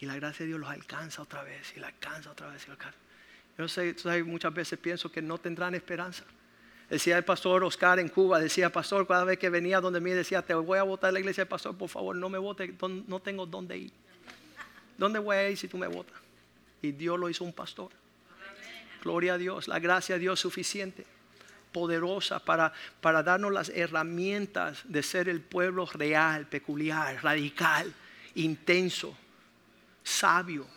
Y 0.00 0.06
la 0.06 0.16
gracia 0.16 0.44
de 0.44 0.48
Dios 0.48 0.60
los 0.60 0.70
alcanza 0.70 1.22
otra 1.22 1.42
vez 1.42 1.74
y 1.76 1.80
la 1.80 1.88
alcanza 1.88 2.30
otra 2.30 2.48
vez 2.48 2.64
y 2.64 2.68
la 2.68 2.72
alcanza. 2.72 2.98
Yo 3.58 3.68
sé, 3.68 4.24
muchas 4.24 4.52
veces 4.52 4.78
pienso 4.78 5.12
que 5.12 5.22
no 5.22 5.38
tendrán 5.38 5.74
esperanza. 5.74 6.24
Decía 6.88 7.16
el 7.16 7.24
pastor 7.24 7.64
Oscar 7.64 7.98
en 7.98 8.08
Cuba, 8.08 8.38
decía, 8.40 8.70
pastor, 8.70 9.06
cada 9.06 9.24
vez 9.24 9.38
que 9.38 9.48
venía 9.48 9.80
donde 9.80 10.00
mí 10.00 10.10
decía, 10.10 10.42
te 10.42 10.54
voy 10.54 10.78
a 10.78 10.82
votar 10.82 11.08
en 11.08 11.14
la 11.14 11.20
iglesia, 11.20 11.48
pastor, 11.48 11.76
por 11.76 11.88
favor, 11.88 12.16
no 12.16 12.28
me 12.28 12.38
vote, 12.38 12.74
no 13.06 13.20
tengo 13.20 13.46
dónde 13.46 13.78
ir. 13.78 13.92
¿Dónde 14.96 15.18
voy 15.18 15.36
a 15.36 15.50
ir 15.50 15.56
si 15.56 15.66
tú 15.66 15.76
me 15.76 15.86
votas? 15.86 16.16
Y 16.82 16.92
Dios 16.92 17.18
lo 17.18 17.28
hizo 17.28 17.44
un 17.44 17.52
pastor. 17.52 17.90
Gloria 19.02 19.34
a 19.34 19.38
Dios, 19.38 19.68
la 19.68 19.78
gracia 19.78 20.16
de 20.16 20.20
Dios 20.20 20.40
suficiente 20.40 21.06
poderosa 21.74 22.38
para, 22.38 22.72
para 23.00 23.24
darnos 23.24 23.52
las 23.52 23.68
herramientas 23.70 24.82
de 24.84 25.02
ser 25.02 25.28
el 25.28 25.40
pueblo 25.40 25.84
real, 25.86 26.46
peculiar, 26.46 27.20
radical, 27.20 27.92
intenso, 28.36 29.16
sabio, 30.04 30.68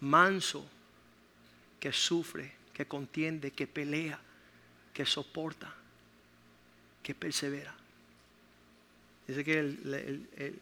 manso, 0.00 0.66
que 1.78 1.92
sufre, 1.92 2.50
que 2.72 2.86
contiende, 2.86 3.50
que 3.50 3.66
pelea, 3.66 4.18
que 4.94 5.04
soporta, 5.04 5.70
que 7.02 7.14
persevera. 7.14 7.74
Dice 9.28 9.44
que 9.44 9.58
el, 9.58 10.60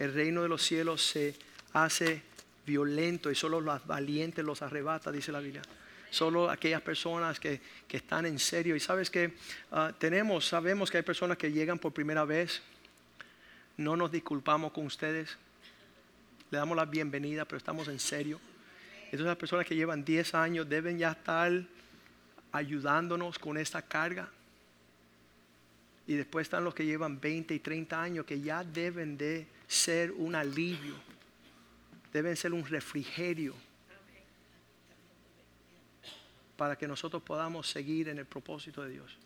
el 0.00 0.14
reino 0.14 0.42
de 0.42 0.48
los 0.48 0.62
cielos 0.62 1.06
se 1.06 1.36
hace 1.74 2.22
violento 2.66 3.30
y 3.30 3.36
solo 3.36 3.60
los 3.60 3.86
valientes 3.86 4.44
los 4.44 4.62
arrebata, 4.62 5.12
dice 5.12 5.30
la 5.30 5.38
Biblia 5.38 5.62
solo 6.10 6.50
aquellas 6.50 6.82
personas 6.82 7.40
que, 7.40 7.60
están 7.88 8.26
en 8.26 8.38
serio. 8.38 8.76
Y 8.76 8.80
sabes 8.80 9.10
que 9.10 9.32
ah, 9.72 9.92
tenemos, 9.98 10.46
sabemos 10.46 10.90
que 10.90 10.98
hay 10.98 11.02
personas 11.02 11.38
que 11.38 11.50
llegan 11.50 11.78
por 11.78 11.92
primera 11.92 12.24
vez. 12.24 12.60
No 13.78 13.96
nos 13.96 14.12
disculpamos 14.12 14.72
con 14.72 14.84
ustedes. 14.86 15.36
Le 16.50 16.58
damos 16.58 16.76
la 16.76 16.84
bienvenida, 16.84 17.44
pero 17.44 17.56
estamos 17.56 17.88
en 17.88 17.98
serio. 17.98 18.38
Entonces 19.04 19.26
las 19.26 19.36
personas 19.36 19.66
que 19.66 19.74
llevan 19.74 20.04
10 20.04 20.34
años 20.34 20.68
deben 20.68 20.98
ya 20.98 21.12
estar 21.12 21.50
ayudándonos 22.52 23.38
con 23.38 23.56
esta 23.56 23.80
carga. 23.82 24.28
Y 26.06 26.14
después 26.14 26.44
están 26.44 26.64
los 26.64 26.74
que 26.74 26.84
llevan 26.84 27.20
20 27.20 27.54
y 27.54 27.58
30 27.58 28.00
años 28.00 28.26
que 28.26 28.40
ya 28.40 28.62
deben 28.62 29.16
de 29.16 29.46
ser 29.66 30.12
un 30.12 30.34
alivio, 30.34 30.94
deben 32.12 32.36
ser 32.36 32.52
un 32.52 32.64
refrigerio 32.64 33.54
para 36.56 36.76
que 36.76 36.88
nosotros 36.88 37.22
podamos 37.22 37.68
seguir 37.68 38.08
en 38.08 38.18
el 38.18 38.26
propósito 38.26 38.82
de 38.82 38.90
Dios. 38.90 39.16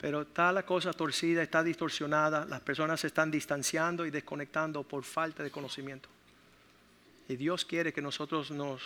Pero 0.00 0.22
está 0.22 0.52
la 0.52 0.64
cosa 0.64 0.92
torcida, 0.92 1.42
está 1.42 1.62
distorsionada, 1.62 2.44
las 2.44 2.60
personas 2.60 3.00
se 3.00 3.08
están 3.08 3.30
distanciando 3.30 4.06
y 4.06 4.10
desconectando 4.10 4.84
por 4.84 5.02
falta 5.02 5.42
de 5.42 5.50
conocimiento. 5.50 6.08
Y 7.28 7.36
Dios 7.36 7.64
quiere 7.64 7.92
que 7.92 8.00
nosotros 8.00 8.50
nos 8.50 8.82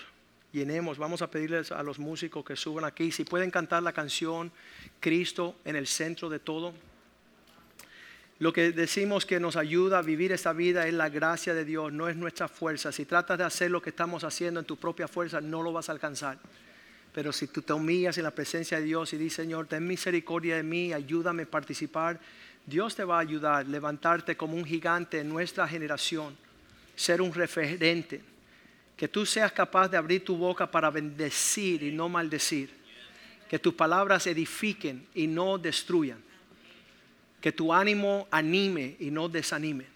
llenemos. 0.53 0.99
Vamos 0.99 1.23
a 1.23 1.31
pedirles 1.31 1.71
a 1.71 1.83
los 1.83 1.99
músicos 1.99 2.45
que 2.45 2.57
suban 2.57 2.85
aquí, 2.85 3.13
si 3.13 3.25
pueden 3.25 3.51
cantar 3.51 3.83
la 3.83 3.93
canción 3.93 4.51
Cristo 5.01 5.57
en 5.65 5.77
el 5.77 5.87
centro 5.87 6.29
de 6.31 6.39
todo. 6.39 6.73
Lo 8.39 8.53
que 8.53 8.73
decimos 8.73 9.25
que 9.25 9.39
nos 9.39 9.57
ayuda 9.57 9.99
a 9.99 10.03
vivir 10.03 10.33
esta 10.33 10.53
vida 10.53 10.89
es 10.89 10.95
la 10.95 11.09
gracia 11.09 11.55
de 11.55 11.65
Dios, 11.65 11.93
no 11.93 12.09
es 12.09 12.17
nuestra 12.17 12.49
fuerza. 12.49 12.91
Si 12.91 13.05
tratas 13.05 13.39
de 13.39 13.45
hacer 13.45 13.71
lo 13.71 13.81
que 13.81 13.91
estamos 13.91 14.25
haciendo 14.25 14.61
en 14.61 14.67
tu 14.67 14.77
propia 14.77 15.07
fuerza, 15.07 15.41
no 15.41 15.63
lo 15.63 15.73
vas 15.73 15.89
a 15.89 15.93
alcanzar. 15.93 16.39
Pero 17.13 17.33
si 17.33 17.47
tú 17.47 17.63
te 17.63 17.73
humillas 17.73 18.17
en 18.17 18.25
la 18.25 18.31
presencia 18.31 18.79
de 18.79 18.85
Dios 18.85 19.13
y 19.13 19.19
dices, 19.19 19.45
Señor, 19.45 19.67
ten 19.67 19.87
misericordia 19.87 20.57
de 20.57 20.63
mí, 20.63 20.93
ayúdame 20.93 21.43
a 21.43 21.51
participar, 21.51 22.19
Dios 22.65 22.95
te 22.95 23.05
va 23.05 23.19
a 23.19 23.21
ayudar, 23.21 23.67
levantarte 23.67 24.37
como 24.37 24.55
un 24.55 24.65
gigante 24.65 25.19
en 25.19 25.29
nuestra 25.29 25.69
generación, 25.69 26.37
ser 26.97 27.21
un 27.21 27.35
referente 27.35 28.23
que 28.97 29.09
tú 29.09 29.27
seas 29.27 29.51
capaz 29.51 29.89
de 29.89 29.97
abrir 29.97 30.25
tu 30.25 30.37
boca 30.37 30.71
para 30.71 30.89
bendecir 30.89 31.83
y 31.83 31.91
no 31.91 32.09
maldecir. 32.09 32.71
Que 33.49 33.59
tus 33.59 33.75
palabras 33.75 34.27
edifiquen 34.29 35.07
y 35.15 35.27
no 35.27 35.59
destruyan. 35.59 36.23
Que 37.41 37.51
tu 37.51 37.73
ánimo 37.73 38.29
anime 38.31 38.97
y 39.01 39.11
no 39.11 39.29
desanime. 39.29 39.87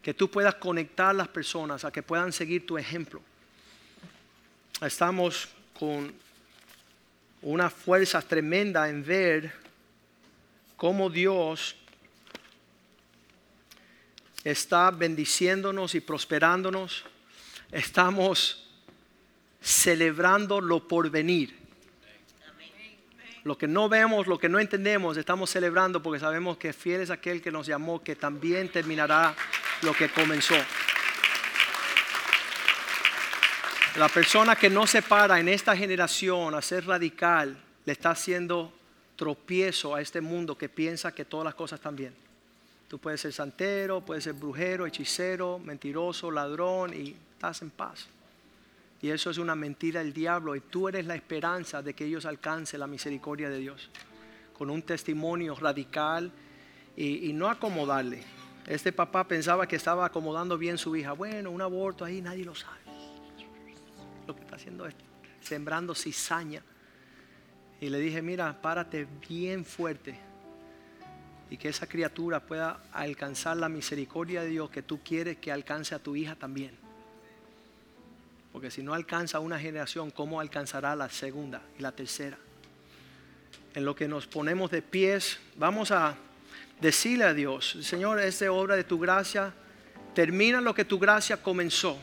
Que 0.00 0.14
tú 0.14 0.30
puedas 0.30 0.54
conectar 0.54 1.14
las 1.14 1.28
personas 1.28 1.84
a 1.84 1.92
que 1.92 2.02
puedan 2.02 2.32
seguir 2.32 2.66
tu 2.66 2.78
ejemplo. 2.78 3.20
Estamos 4.80 5.50
con 5.78 6.12
una 7.42 7.68
fuerza 7.70 8.22
tremenda 8.22 8.88
en 8.88 9.04
ver 9.04 9.52
cómo 10.76 11.10
Dios 11.10 11.76
está 14.44 14.90
bendiciéndonos 14.90 15.94
y 15.94 16.00
prosperándonos 16.00 17.04
estamos 17.70 18.68
celebrando 19.60 20.60
lo 20.60 20.86
por 20.86 21.10
venir. 21.10 21.60
Lo 23.44 23.58
que 23.58 23.66
no 23.66 23.88
vemos, 23.88 24.28
lo 24.28 24.38
que 24.38 24.48
no 24.48 24.60
entendemos, 24.60 25.16
estamos 25.16 25.50
celebrando 25.50 26.00
porque 26.00 26.20
sabemos 26.20 26.56
que 26.58 26.72
fiel 26.72 27.00
es 27.00 27.10
aquel 27.10 27.42
que 27.42 27.50
nos 27.50 27.66
llamó, 27.66 28.02
que 28.02 28.14
también 28.14 28.68
terminará 28.68 29.34
lo 29.82 29.92
que 29.92 30.08
comenzó. 30.08 30.54
La 33.96 34.08
persona 34.08 34.56
que 34.56 34.70
no 34.70 34.86
se 34.86 35.02
para 35.02 35.38
en 35.38 35.48
esta 35.50 35.76
generación 35.76 36.54
a 36.54 36.62
ser 36.62 36.86
radical, 36.86 37.62
le 37.84 37.92
está 37.92 38.10
haciendo 38.10 38.72
tropiezo 39.16 39.94
a 39.94 40.00
este 40.00 40.22
mundo 40.22 40.56
que 40.56 40.70
piensa 40.70 41.14
que 41.14 41.26
todas 41.26 41.44
las 41.44 41.54
cosas 41.54 41.78
están 41.78 41.94
bien. 41.94 42.14
Tú 42.88 42.98
puedes 42.98 43.20
ser 43.20 43.34
santero, 43.34 44.00
puedes 44.00 44.24
ser 44.24 44.32
brujero, 44.32 44.86
hechicero, 44.86 45.58
mentiroso, 45.58 46.30
ladrón 46.30 46.94
y 46.94 47.14
estás 47.34 47.60
en 47.60 47.70
paz. 47.70 48.06
Y 49.02 49.10
eso 49.10 49.30
es 49.30 49.36
una 49.36 49.54
mentira 49.54 50.00
del 50.00 50.14
diablo 50.14 50.56
y 50.56 50.60
tú 50.60 50.88
eres 50.88 51.04
la 51.04 51.14
esperanza 51.14 51.82
de 51.82 51.92
que 51.92 52.06
ellos 52.06 52.24
alcancen 52.24 52.80
la 52.80 52.86
misericordia 52.86 53.50
de 53.50 53.58
Dios. 53.58 53.90
Con 54.56 54.70
un 54.70 54.82
testimonio 54.82 55.54
radical 55.54 56.30
y, 56.96 57.32
no 57.32 57.50
acomodarle. 57.50 58.22
Este 58.66 58.92
papá 58.92 59.28
pensaba 59.28 59.66
que 59.66 59.76
estaba 59.76 60.06
acomodando 60.06 60.56
bien 60.56 60.78
su 60.78 60.94
hija. 60.96 61.12
Bueno, 61.12 61.50
un 61.50 61.60
aborto 61.60 62.04
ahí 62.04 62.22
nadie 62.22 62.44
lo 62.44 62.54
sabe. 62.54 62.81
Que 64.34 64.42
está 64.42 64.56
haciendo 64.56 64.88
sembrando 65.40 65.94
cizaña. 65.94 66.62
Y 67.80 67.88
le 67.88 67.98
dije, 67.98 68.22
mira, 68.22 68.60
párate 68.62 69.06
bien 69.28 69.64
fuerte 69.64 70.16
y 71.52 71.58
que 71.58 71.68
esa 71.68 71.86
criatura 71.86 72.40
pueda 72.40 72.80
alcanzar 72.92 73.58
la 73.58 73.68
misericordia 73.68 74.40
de 74.40 74.48
Dios 74.48 74.70
que 74.70 74.82
tú 74.82 75.00
quieres 75.04 75.36
que 75.36 75.52
alcance 75.52 75.94
a 75.94 75.98
tu 75.98 76.16
hija 76.16 76.34
también. 76.34 76.74
Porque 78.54 78.70
si 78.70 78.82
no 78.82 78.94
alcanza 78.94 79.38
una 79.38 79.58
generación, 79.58 80.10
¿cómo 80.10 80.40
alcanzará 80.40 80.96
la 80.96 81.10
segunda 81.10 81.60
y 81.78 81.82
la 81.82 81.92
tercera? 81.92 82.38
En 83.74 83.84
lo 83.84 83.94
que 83.94 84.08
nos 84.08 84.26
ponemos 84.26 84.70
de 84.70 84.80
pies, 84.80 85.40
vamos 85.56 85.90
a 85.90 86.16
decirle 86.80 87.24
a 87.24 87.34
Dios, 87.34 87.76
Señor, 87.82 88.18
es 88.20 88.40
obra 88.40 88.74
de 88.74 88.84
tu 88.84 88.98
gracia, 88.98 89.52
termina 90.14 90.62
lo 90.62 90.74
que 90.74 90.86
tu 90.86 90.98
gracia 90.98 91.42
comenzó. 91.42 91.98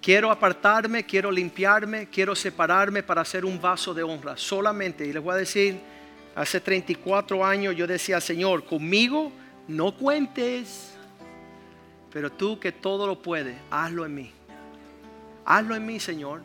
Quiero 0.00 0.30
apartarme, 0.30 1.04
quiero 1.04 1.30
limpiarme, 1.30 2.08
quiero 2.08 2.34
separarme 2.34 3.02
para 3.02 3.24
ser 3.24 3.44
un 3.44 3.60
vaso 3.60 3.92
de 3.92 4.02
honra. 4.02 4.36
Solamente, 4.36 5.06
y 5.06 5.12
les 5.12 5.22
voy 5.22 5.34
a 5.34 5.38
decir, 5.38 5.80
hace 6.34 6.60
34 6.60 7.44
años 7.44 7.74
yo 7.74 7.86
decía, 7.86 8.20
Señor, 8.20 8.64
conmigo 8.64 9.32
no 9.66 9.96
cuentes, 9.96 10.94
pero 12.12 12.30
tú 12.30 12.60
que 12.60 12.72
todo 12.72 13.06
lo 13.06 13.20
puedes, 13.20 13.56
hazlo 13.70 14.06
en 14.06 14.14
mí. 14.14 14.32
Hazlo 15.44 15.74
en 15.74 15.86
mí, 15.86 15.98
Señor. 16.00 16.42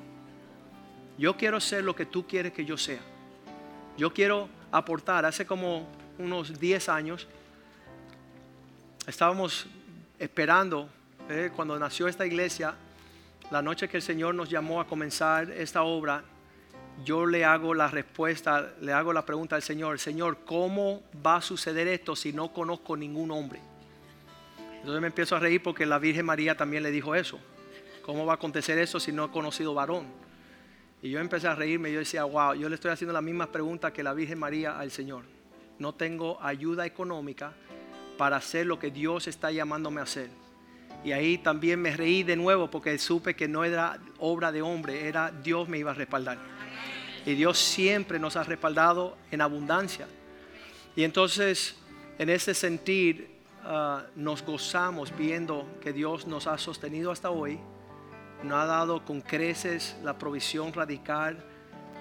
Yo 1.18 1.38
quiero 1.38 1.60
ser 1.60 1.84
lo 1.84 1.96
que 1.96 2.06
tú 2.06 2.26
quieres 2.26 2.54
que 2.54 2.66
yo 2.66 2.78
sea. 2.78 3.02
Yo 3.98 4.12
quiero 4.14 4.50
aportar. 4.72 5.26
Hace 5.26 5.46
como 5.46 5.88
unos 6.18 6.60
10 6.60 6.90
años 6.90 7.28
estábamos 9.08 9.68
esperando, 10.20 10.90
eh, 11.30 11.52
cuando 11.56 11.78
nació 11.78 12.08
esta 12.08 12.26
iglesia, 12.26 12.76
la 13.52 13.62
noche 13.62 13.90
que 13.90 13.98
el 13.98 14.04
Señor 14.04 14.34
nos 14.34 14.50
llamó 14.50 14.80
a 14.80 14.88
comenzar 14.88 15.52
esta 15.52 15.84
obra, 15.84 16.24
yo 17.04 17.26
le 17.26 17.44
hago 17.44 17.74
la 17.74 17.90
respuesta, 17.90 18.74
le 18.80 18.94
hago 18.94 19.12
la 19.12 19.26
pregunta 19.26 19.58
al 19.58 19.62
Señor, 19.62 20.00
Señor, 20.00 20.40
¿cómo 20.46 21.04
va 21.26 21.38
a 21.38 21.42
suceder 21.42 21.88
esto 21.88 22.16
si 22.16 22.32
no 22.32 22.54
conozco 22.54 22.96
ningún 22.96 23.30
hombre? 23.32 23.60
Entonces 24.78 25.02
me 25.02 25.08
empiezo 25.08 25.36
a 25.36 25.40
reír 25.40 25.62
porque 25.62 25.86
la 25.86 26.00
Virgen 26.00 26.26
María 26.26 26.56
también 26.56 26.82
le 26.82 26.92
dijo 26.92 27.14
eso. 27.14 27.40
¿Cómo 28.04 28.26
va 28.26 28.34
a 28.34 28.36
acontecer 28.36 28.80
eso 28.80 29.00
si 29.00 29.12
no 29.12 29.26
he 29.26 29.30
conocido 29.30 29.74
varón? 29.74 30.06
Y 31.02 31.10
yo 31.10 31.20
empecé 31.20 31.48
a 31.48 31.56
reírme 31.56 31.90
y 31.90 31.94
yo 31.94 32.00
decía, 32.00 32.24
wow, 32.24 32.54
yo 32.54 32.70
le 32.70 32.76
estoy 32.76 32.92
haciendo 32.92 33.14
la 33.14 33.22
misma 33.22 33.52
pregunta 33.52 33.92
que 33.92 34.02
la 34.02 34.14
Virgen 34.14 34.40
María 34.40 34.80
al 34.80 34.92
Señor. 34.92 35.24
No 35.78 35.94
tengo 35.94 36.42
ayuda 36.42 36.86
económica 36.86 37.54
para 38.18 38.38
hacer 38.38 38.66
lo 38.66 38.80
que 38.80 38.92
Dios 38.92 39.28
está 39.28 39.52
llamándome 39.52 40.00
a 40.00 40.04
hacer. 40.04 40.30
Y 41.04 41.12
ahí 41.14 41.38
también 41.38 41.82
me 41.82 41.96
reí 41.96 42.24
de 42.24 42.36
nuevo 42.36 42.70
porque 42.70 42.98
supe 42.98 43.36
que 43.36 43.48
no 43.48 43.64
era 43.64 44.00
obra 44.20 44.52
de 44.52 44.62
hombre, 44.62 45.08
era 45.08 45.32
Dios 45.32 45.68
me 45.68 45.78
iba 45.78 45.92
a 45.92 45.96
respaldar. 45.96 46.38
Y 47.26 47.34
Dios 47.34 47.58
siempre 47.58 48.20
nos 48.20 48.36
ha 48.36 48.44
respaldado 48.44 49.18
en 49.32 49.42
abundancia. 49.42 50.08
Y 50.96 51.04
entonces, 51.04 51.76
en 52.20 52.30
ese 52.30 52.54
sentir, 52.54 53.30
ah, 53.64 54.04
nos 54.16 54.44
gozamos 54.44 55.16
viendo 55.18 55.68
que 55.82 55.94
Dios 55.94 56.28
nos 56.28 56.48
ha 56.48 56.58
sostenido 56.58 57.12
hasta 57.12 57.30
hoy 57.30 57.60
nos 58.44 58.60
ha 58.60 58.66
dado 58.66 59.06
con 59.06 59.22
creces 59.22 59.96
la 60.04 60.18
provisión 60.18 60.74
radical. 60.74 61.38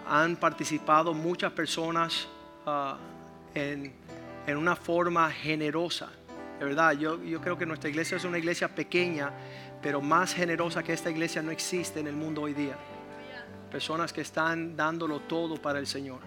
Han 0.09 0.37
participado 0.37 1.13
muchas 1.13 1.53
personas 1.53 2.27
ah, 2.67 2.97
en, 3.55 3.93
una 4.49 4.75
forma 4.75 5.31
generosa. 5.31 6.11
De 6.61 6.67
verdad, 6.67 6.93
yo, 6.93 7.23
yo 7.25 7.41
creo 7.41 7.57
que 7.57 7.65
nuestra 7.65 7.89
iglesia 7.89 8.19
es 8.19 8.25
una 8.25 8.37
iglesia 8.37 8.69
pequeña, 8.69 9.33
pero 9.81 10.03
más 10.03 10.35
generosa 10.35 10.83
que 10.83 10.93
esta 10.93 11.11
iglesia 11.11 11.41
no 11.41 11.51
existe 11.51 12.01
en 12.01 12.07
el 12.07 12.15
mundo 12.15 12.43
hoy 12.43 12.53
día. 12.53 12.77
Personas 13.71 14.13
que 14.13 14.21
están 14.21 14.77
dándolo 14.77 15.21
todo 15.21 15.57
para 15.57 15.79
el 15.79 15.87
Señor. 15.87 16.21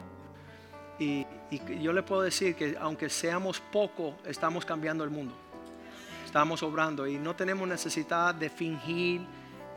Y, 0.97 1.23
y 1.51 1.79
yo 1.84 1.93
le 1.93 2.01
puedo 2.01 2.23
decir 2.23 2.55
que 2.55 2.75
aunque 2.79 3.09
seamos 3.09 3.59
poco, 3.59 4.15
estamos 4.25 4.65
cambiando 4.65 5.03
el 5.03 5.11
mundo. 5.11 5.36
Estamos 6.25 6.63
obrando 6.63 7.05
y 7.05 7.19
no 7.19 7.36
tenemos 7.36 7.67
necesidad 7.67 8.34
de 8.34 8.49
fingir 8.49 9.21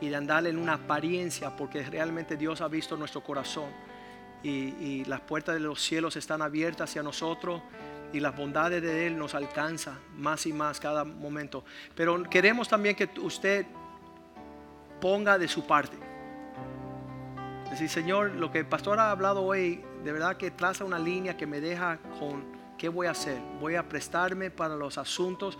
y 0.01 0.09
de 0.09 0.15
andar 0.15 0.47
en 0.47 0.57
una 0.57 0.73
apariencia, 0.73 1.55
porque 1.55 1.83
realmente 1.83 2.35
Dios 2.35 2.61
ha 2.61 2.67
visto 2.67 2.97
nuestro 2.97 3.21
corazón 3.21 3.69
y, 4.43 5.05
las 5.05 5.21
puertas 5.21 5.55
de 5.55 5.61
los 5.61 5.81
cielos 5.81 6.15
están 6.15 6.41
abiertas 6.41 6.89
hacia 6.89 7.03
nosotros 7.03 7.61
y 8.13 8.19
las 8.19 8.35
bondades 8.35 8.81
de 8.81 9.07
Él 9.07 9.17
nos 9.17 9.35
alcanza 9.35 9.99
más 10.15 10.45
y 10.45 10.53
más 10.53 10.79
cada 10.79 11.03
momento. 11.03 11.63
Pero 11.95 12.23
queremos 12.23 12.67
también 12.67 12.95
que 12.95 13.09
usted 13.19 13.65
ponga 15.01 15.37
de 15.37 15.47
su 15.47 15.65
parte. 15.65 15.97
Decir, 17.69 17.89
Señor, 17.89 18.31
lo 18.35 18.51
que 18.51 18.59
el 18.59 18.65
pastor 18.65 18.99
ha 18.99 19.11
hablado 19.11 19.43
hoy, 19.43 19.83
de 20.03 20.11
verdad 20.11 20.37
que 20.37 20.51
traza 20.51 20.85
una 20.85 20.97
línea 20.97 21.35
que 21.35 21.45
me 21.45 21.59
deja 21.59 21.99
con 22.19 22.45
qué 22.77 22.89
voy 22.89 23.07
a 23.07 23.11
hacer. 23.11 23.37
Voy 23.59 23.75
a 23.75 23.87
prestarme 23.87 24.49
para 24.49 24.75
los 24.75 24.97
asuntos. 24.97 25.57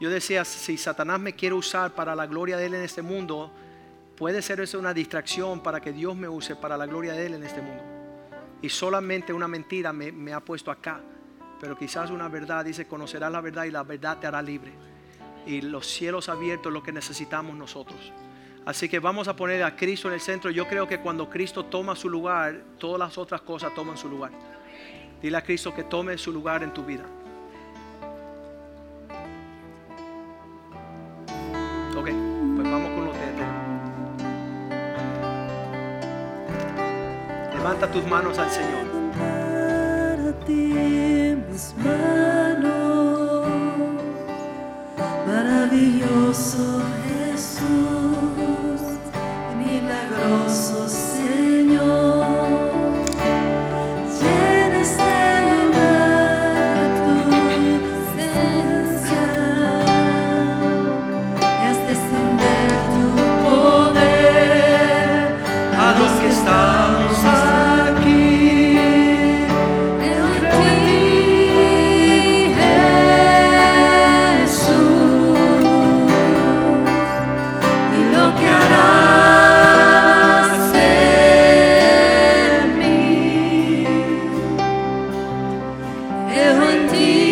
Yo 0.00 0.10
decía, 0.10 0.44
si 0.44 0.76
Satanás 0.76 1.20
me 1.20 1.34
quiere 1.34 1.54
usar 1.54 1.94
para 1.94 2.16
la 2.16 2.26
gloria 2.26 2.56
de 2.56 2.66
Él 2.66 2.74
en 2.74 2.82
este 2.82 3.02
mundo, 3.02 3.52
puede 4.16 4.42
ser 4.42 4.60
eso 4.60 4.78
una 4.78 4.92
distracción 4.92 5.62
para 5.62 5.80
que 5.80 5.92
Dios 5.92 6.16
me 6.16 6.28
use 6.28 6.56
para 6.56 6.76
la 6.76 6.86
gloria 6.86 7.12
de 7.12 7.26
Él 7.26 7.34
en 7.34 7.44
este 7.44 7.62
mundo. 7.62 7.82
Y 8.60 8.68
solamente 8.68 9.32
una 9.32 9.46
mentira 9.46 9.92
me, 9.92 10.10
me 10.10 10.32
ha 10.32 10.40
puesto 10.40 10.72
acá. 10.72 11.00
Pero 11.60 11.76
quizás 11.76 12.10
una 12.10 12.28
verdad 12.28 12.64
dice, 12.64 12.86
conocerás 12.86 13.32
la 13.32 13.40
verdad 13.40 13.64
y 13.64 13.70
la 13.70 13.82
verdad 13.82 14.18
te 14.18 14.26
hará 14.26 14.42
libre. 14.42 14.72
Y 15.46 15.60
los 15.60 15.86
cielos 15.86 16.28
abiertos 16.28 16.72
lo 16.72 16.82
que 16.82 16.92
necesitamos 16.92 17.56
nosotros. 17.56 18.12
Así 18.64 18.88
que 18.88 18.98
vamos 18.98 19.28
a 19.28 19.34
poner 19.34 19.62
a 19.62 19.74
Cristo 19.74 20.08
en 20.08 20.14
el 20.14 20.20
centro. 20.20 20.50
Yo 20.50 20.68
creo 20.68 20.86
que 20.86 21.00
cuando 21.00 21.30
Cristo 21.30 21.64
toma 21.64 21.96
su 21.96 22.10
lugar, 22.10 22.60
todas 22.78 22.98
las 22.98 23.16
otras 23.16 23.40
cosas 23.40 23.74
toman 23.74 23.96
su 23.96 24.08
lugar. 24.08 24.30
Dile 25.22 25.36
a 25.38 25.42
Cristo 25.42 25.74
que 25.74 25.84
tome 25.84 26.18
su 26.18 26.32
lugar 26.32 26.62
en 26.62 26.72
tu 26.74 26.84
vida. 26.84 27.04
Ok, 31.96 32.10
pues 32.56 32.70
vamos 32.70 32.90
con 32.90 33.04
los. 33.06 33.16
Levanta 37.54 37.90
tus 37.90 38.06
manos 38.06 38.38
al 38.38 38.50
Señor. 38.50 38.86
Mis 41.46 41.72
manos, 41.76 43.46
maravilloso 45.26 46.82
Jesús, 47.06 48.80
milagroso 49.56 50.77
eu 86.38 86.62
andi. 86.62 87.27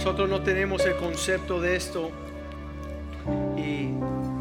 Nosotros 0.00 0.30
no 0.30 0.40
tenemos 0.40 0.86
el 0.86 0.96
concepto 0.96 1.60
de 1.60 1.76
esto 1.76 2.10
y 3.58 3.90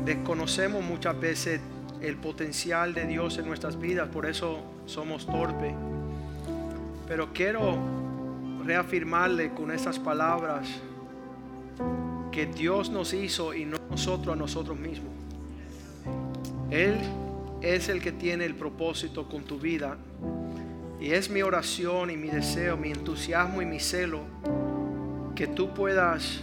desconocemos 0.05 0.81
muchas 0.81 1.19
veces 1.19 1.59
el 1.99 2.15
potencial 2.15 2.93
de 2.93 3.05
Dios 3.05 3.37
en 3.39 3.45
nuestras 3.45 3.77
vidas, 3.77 4.07
por 4.07 4.25
eso 4.25 4.61
somos 4.85 5.25
torpes. 5.25 5.73
Pero 7.09 7.33
quiero 7.33 7.77
reafirmarle 8.63 9.53
con 9.53 9.71
estas 9.71 9.99
palabras 9.99 10.65
que 12.31 12.45
Dios 12.45 12.89
nos 12.89 13.13
hizo 13.13 13.53
y 13.53 13.65
no 13.65 13.79
nosotros 13.89 14.33
a 14.33 14.39
nosotros 14.39 14.79
mismos. 14.79 15.11
Él 16.71 16.95
es 17.61 17.89
el 17.89 18.01
que 18.01 18.13
tiene 18.13 18.45
el 18.45 18.55
propósito 18.55 19.27
con 19.27 19.43
tu 19.43 19.59
vida. 19.59 19.97
Y 21.01 21.11
es 21.11 21.29
mi 21.29 21.41
oración 21.41 22.11
y 22.11 22.15
mi 22.15 22.29
deseo, 22.29 22.77
mi 22.77 22.91
entusiasmo 22.91 23.61
y 23.61 23.65
mi 23.65 23.81
celo 23.81 24.21
que 25.39 25.47
tú 25.47 25.73
puedas 25.73 26.41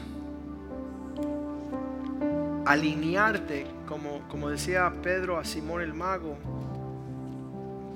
alinearte, 2.64 3.66
como, 3.86 4.26
como 4.26 4.49
decía 4.49 4.90
Pedro 5.03 5.36
a 5.36 5.44
Simón 5.44 5.82
el 5.82 5.92
mago, 5.92 6.38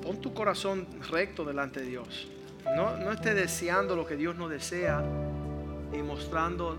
pon 0.03 0.21
tu 0.21 0.35
corazón 0.35 0.87
recto 1.11 1.47
delante 1.47 1.81
de 1.81 1.87
Dios. 1.87 2.31
No, 2.77 2.99
no 2.99 3.13
estés 3.13 3.35
deseando 3.35 3.97
lo 3.97 4.07
que 4.07 4.17
Dios 4.17 4.37
no 4.37 4.51
desea 4.51 5.03
y 5.91 6.03
mostrando 6.03 6.77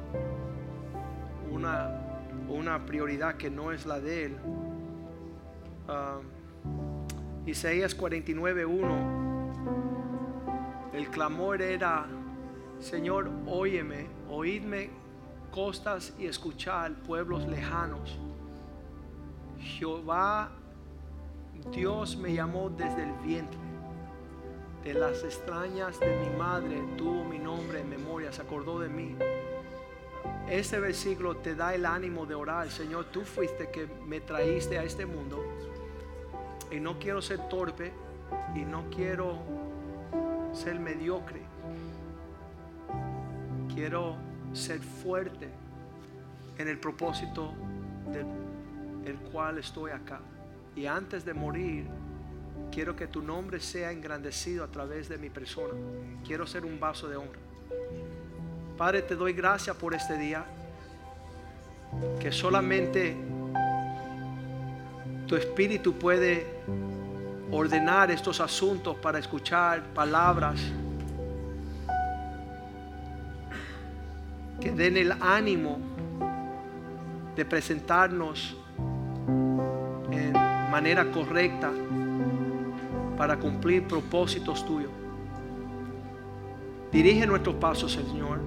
una, 1.51 1.89
una 2.47 2.85
prioridad 2.85 3.37
que 3.37 3.49
no 3.49 3.71
es 3.71 3.87
la 3.87 3.99
de 3.99 4.25
Él. 4.25 4.37
Ah, 5.87 6.19
Isaías 7.47 7.97
49:1, 7.97 10.91
el 10.93 11.09
clamor 11.09 11.63
era, 11.63 12.05
Señor, 12.81 13.29
óyeme, 13.45 14.07
oídme 14.27 14.89
costas 15.51 16.13
y 16.17 16.25
escuchar 16.25 16.93
pueblos 17.03 17.47
lejanos. 17.47 18.17
Jehová, 19.59 20.49
Dios 21.71 22.17
me 22.17 22.33
llamó 22.33 22.71
desde 22.71 23.03
el 23.03 23.13
vientre. 23.23 23.59
De 24.83 24.95
las 24.95 25.23
extrañas 25.23 25.99
de 25.99 26.19
mi 26.21 26.35
madre 26.35 26.81
tuvo 26.97 27.23
mi 27.23 27.37
nombre 27.37 27.81
en 27.81 27.89
memoria, 27.89 28.31
se 28.31 28.41
acordó 28.41 28.79
de 28.79 28.89
mí. 28.89 29.15
Este 30.49 30.79
versículo 30.79 31.37
te 31.37 31.53
da 31.53 31.75
el 31.75 31.85
ánimo 31.85 32.25
de 32.25 32.33
orar. 32.33 32.71
Señor, 32.71 33.05
tú 33.05 33.21
fuiste 33.21 33.69
que 33.69 33.87
me 34.07 34.21
traíste 34.21 34.79
a 34.79 34.83
este 34.83 35.05
mundo. 35.05 35.39
Y 36.71 36.79
no 36.79 36.97
quiero 36.97 37.21
ser 37.21 37.47
torpe 37.47 37.93
y 38.55 38.61
no 38.61 38.85
quiero 38.89 39.37
ser 40.51 40.79
mediocre. 40.79 41.50
Quiero 43.73 44.15
ser 44.53 44.79
fuerte 44.79 45.47
en 46.57 46.67
el 46.67 46.77
propósito 46.79 47.53
del 48.11 48.25
el 49.05 49.15
cual 49.15 49.57
estoy 49.57 49.91
acá. 49.91 50.19
Y 50.75 50.85
antes 50.85 51.25
de 51.25 51.33
morir, 51.33 51.87
quiero 52.71 52.95
que 52.95 53.07
tu 53.07 53.21
nombre 53.21 53.59
sea 53.59 53.91
engrandecido 53.91 54.63
a 54.63 54.67
través 54.67 55.09
de 55.09 55.17
mi 55.17 55.29
persona. 55.29 55.73
Quiero 56.25 56.45
ser 56.47 56.65
un 56.65 56.79
vaso 56.79 57.07
de 57.07 57.17
honra. 57.17 57.39
Padre, 58.77 59.01
te 59.01 59.15
doy 59.15 59.33
gracias 59.33 59.75
por 59.75 59.93
este 59.93 60.17
día. 60.17 60.45
Que 62.19 62.31
solamente 62.31 63.17
tu 65.27 65.35
espíritu 65.35 65.93
puede 65.93 66.45
ordenar 67.51 68.11
estos 68.11 68.39
asuntos 68.39 68.95
para 68.97 69.19
escuchar 69.19 69.83
palabras 69.93 70.61
den 74.75 74.97
el 74.97 75.11
ánimo 75.21 75.77
de 77.35 77.45
presentarnos 77.45 78.57
en 80.11 80.33
manera 80.33 81.09
correcta 81.11 81.71
para 83.17 83.37
cumplir 83.37 83.87
propósitos 83.87 84.65
tuyos. 84.65 84.91
Dirige 86.91 87.25
nuestros 87.25 87.55
pasos, 87.55 87.93
Señor. 87.93 88.39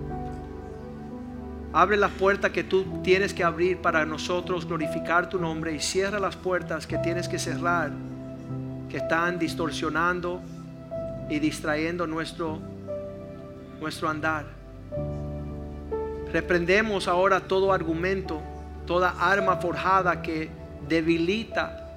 Abre 1.72 1.96
las 1.96 2.12
puertas 2.12 2.52
que 2.52 2.62
tú 2.62 2.84
tienes 3.02 3.34
que 3.34 3.42
abrir 3.42 3.78
para 3.78 4.06
nosotros 4.06 4.66
glorificar 4.66 5.28
tu 5.28 5.40
nombre 5.40 5.74
y 5.74 5.80
cierra 5.80 6.20
las 6.20 6.36
puertas 6.36 6.86
que 6.86 6.98
tienes 6.98 7.28
que 7.28 7.38
cerrar, 7.38 7.90
que 8.88 8.98
están 8.98 9.38
distorsionando 9.38 10.40
y 11.28 11.38
distrayendo 11.40 12.06
nuestro, 12.06 12.60
nuestro 13.80 14.08
andar. 14.08 14.44
Reprendemos 16.34 17.06
ahora 17.06 17.38
todo 17.38 17.72
argumento, 17.72 18.42
toda 18.86 19.10
arma 19.20 19.58
forjada 19.58 20.20
que 20.20 20.50
debilita 20.88 21.96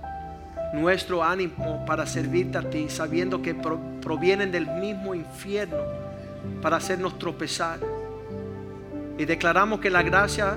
nuestro 0.75 1.23
ánimo 1.23 1.83
para 1.87 2.05
servirte 2.05 2.59
a 2.59 2.69
ti, 2.69 2.87
sabiendo 2.87 3.41
que 3.41 3.55
pro- 3.55 3.79
provienen 3.99 4.51
del 4.51 4.67
mismo 4.67 5.15
infierno 5.15 5.79
para 6.61 6.77
hacernos 6.77 7.17
tropezar. 7.17 7.79
Y 9.17 9.25
declaramos 9.25 9.79
que 9.79 9.89
la 9.89 10.03
gracia 10.03 10.55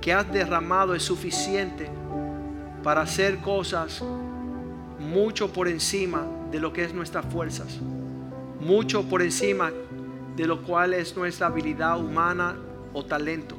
que 0.00 0.12
has 0.12 0.28
derramado 0.32 0.92
es 0.92 1.04
suficiente 1.04 1.88
para 2.82 3.02
hacer 3.02 3.38
cosas 3.38 4.02
mucho 4.98 5.52
por 5.52 5.68
encima 5.68 6.26
de 6.50 6.58
lo 6.58 6.72
que 6.72 6.82
es 6.82 6.92
nuestras 6.92 7.24
fuerzas, 7.26 7.78
mucho 8.58 9.04
por 9.04 9.22
encima 9.22 9.70
de 10.34 10.46
lo 10.48 10.62
cual 10.62 10.94
es 10.94 11.16
nuestra 11.16 11.46
habilidad 11.46 11.96
humana 11.96 12.56
o 12.94 13.04
talento. 13.04 13.56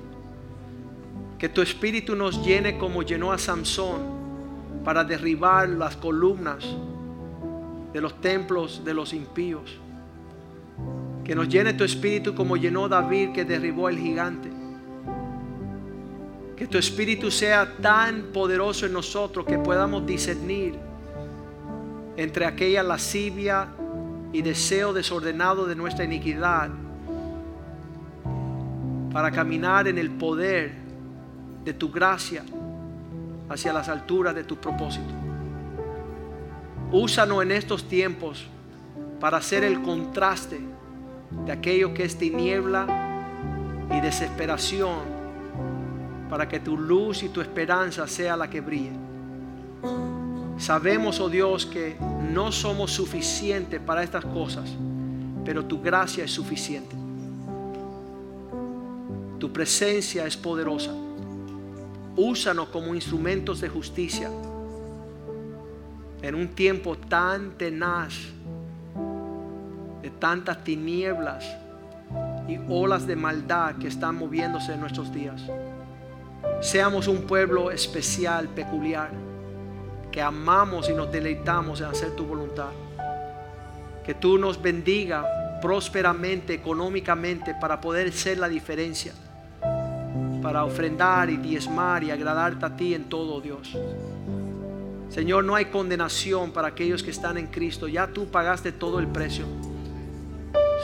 Que 1.38 1.50
tu 1.50 1.62
espíritu 1.62 2.16
nos 2.16 2.44
llene 2.44 2.80
como 2.80 3.04
llenó 3.04 3.32
a 3.32 3.38
Samson 3.38 4.16
para 4.84 5.04
derribar 5.04 5.70
las 5.70 5.96
columnas 5.96 6.66
de 7.94 8.02
los 8.02 8.20
templos 8.22 8.84
de 8.84 8.94
los 8.94 9.14
impíos. 9.14 9.78
Que 11.24 11.36
nos 11.36 11.48
llene 11.50 11.74
tu 11.74 11.84
espíritu 11.84 12.34
como 12.34 12.58
llenó 12.58 12.88
David 12.88 13.32
que 13.34 13.46
derribó 13.46 13.90
el 13.90 14.00
gigante. 14.00 14.50
Que 16.56 16.68
tu 16.68 16.78
espíritu 16.78 17.30
sea 17.30 17.78
tan 17.82 18.28
poderoso 18.34 18.86
en 18.86 18.94
nosotros 18.94 19.46
que 19.46 19.58
podamos 19.58 20.06
discernir 20.06 20.76
entre 22.16 22.46
aquella 22.46 22.82
lascivia 22.82 23.68
y 24.32 24.42
deseo 24.42 24.94
desordenado 24.94 25.66
de 25.66 25.76
nuestra 25.76 26.06
iniquidad 26.06 26.70
para 29.16 29.32
caminar 29.32 29.88
en 29.88 29.98
el 29.98 30.12
poder 30.12 30.74
de 31.64 31.74
tu 31.74 31.90
gracia 31.90 32.44
hacia 33.48 33.72
las 33.72 33.88
alturas 33.88 34.36
de 34.36 34.44
tu 34.44 34.58
propósito. 34.58 35.14
Úsanos 36.92 37.42
en 37.42 37.54
estos 37.54 37.88
tiempos 37.88 38.46
para 39.22 39.38
hacer 39.38 39.64
el 39.64 39.82
contraste 39.82 40.60
de 41.46 41.52
aquello 41.54 41.94
que 41.94 42.04
es 42.04 42.18
tiniebla 42.18 42.88
y 43.96 44.02
desesperación, 44.02 45.00
para 46.30 46.50
que 46.50 46.60
tu 46.60 46.78
luz 46.78 47.24
y 47.24 47.30
tu 47.30 47.40
esperanza 47.40 48.08
sea 48.08 48.36
la 48.36 48.50
que 48.50 48.60
brille. 48.60 48.92
Sabemos, 50.58 51.22
oh 51.22 51.30
Dios, 51.30 51.66
que 51.66 51.96
no 52.34 52.52
somos 52.52 52.92
suficientes 52.92 53.80
para 53.80 54.04
estas 54.04 54.26
cosas, 54.26 54.70
pero 55.46 55.64
tu 55.64 55.82
gracia 55.82 56.26
es 56.26 56.32
suficiente. 56.32 57.05
Tu 59.46 59.54
presencia 59.54 60.26
es 60.26 60.36
poderosa. 60.36 60.92
Úsanos 62.16 62.70
como 62.70 62.96
instrumentos 62.96 63.62
de 63.62 63.70
justicia 63.70 64.32
en 66.24 66.34
un 66.34 66.48
tiempo 66.48 66.98
tan 66.98 67.52
tenaz, 67.52 68.16
de 70.02 70.10
tantas 70.10 70.64
tinieblas 70.64 71.46
y 72.48 72.58
olas 72.68 73.06
de 73.06 73.16
maldad 73.16 73.76
que 73.76 73.88
están 73.88 74.16
moviéndose 74.16 74.74
en 74.74 74.80
nuestros 74.80 75.14
días. 75.14 75.40
Seamos 76.60 77.08
un 77.08 77.22
pueblo 77.22 77.70
especial, 77.70 78.48
peculiar, 78.48 79.12
que 80.12 80.24
amamos 80.24 80.90
y 80.90 80.94
nos 80.94 81.12
deleitamos 81.12 81.82
en 81.82 81.86
hacer 81.86 82.16
tu 82.16 82.26
voluntad. 82.26 82.72
Que 84.04 84.16
tú 84.16 84.40
nos 84.40 84.60
bendiga 84.60 85.60
prósperamente, 85.62 86.56
económicamente, 86.56 87.54
para 87.54 87.80
poder 87.80 88.12
ser 88.12 88.40
la 88.40 88.50
diferencia, 88.50 89.14
para 90.46 90.64
ofrendar 90.64 91.28
y 91.32 91.38
diezmar 91.38 92.04
y 92.04 92.12
agradarte 92.12 92.64
a 92.68 92.78
ti 92.78 92.94
en 92.94 93.10
todo, 93.10 93.42
Dios. 93.42 93.76
Señor, 95.10 95.44
no 95.44 95.56
hay 95.56 95.66
condenación 95.66 96.52
para 96.52 96.68
aquellos 96.68 97.02
que 97.02 97.10
están 97.10 97.40
en 97.40 97.48
Cristo. 97.48 97.88
Ya 97.88 98.06
tú 98.06 98.28
pagaste 98.28 98.72
todo 98.72 99.00
el 99.00 99.08
precio. 99.08 99.48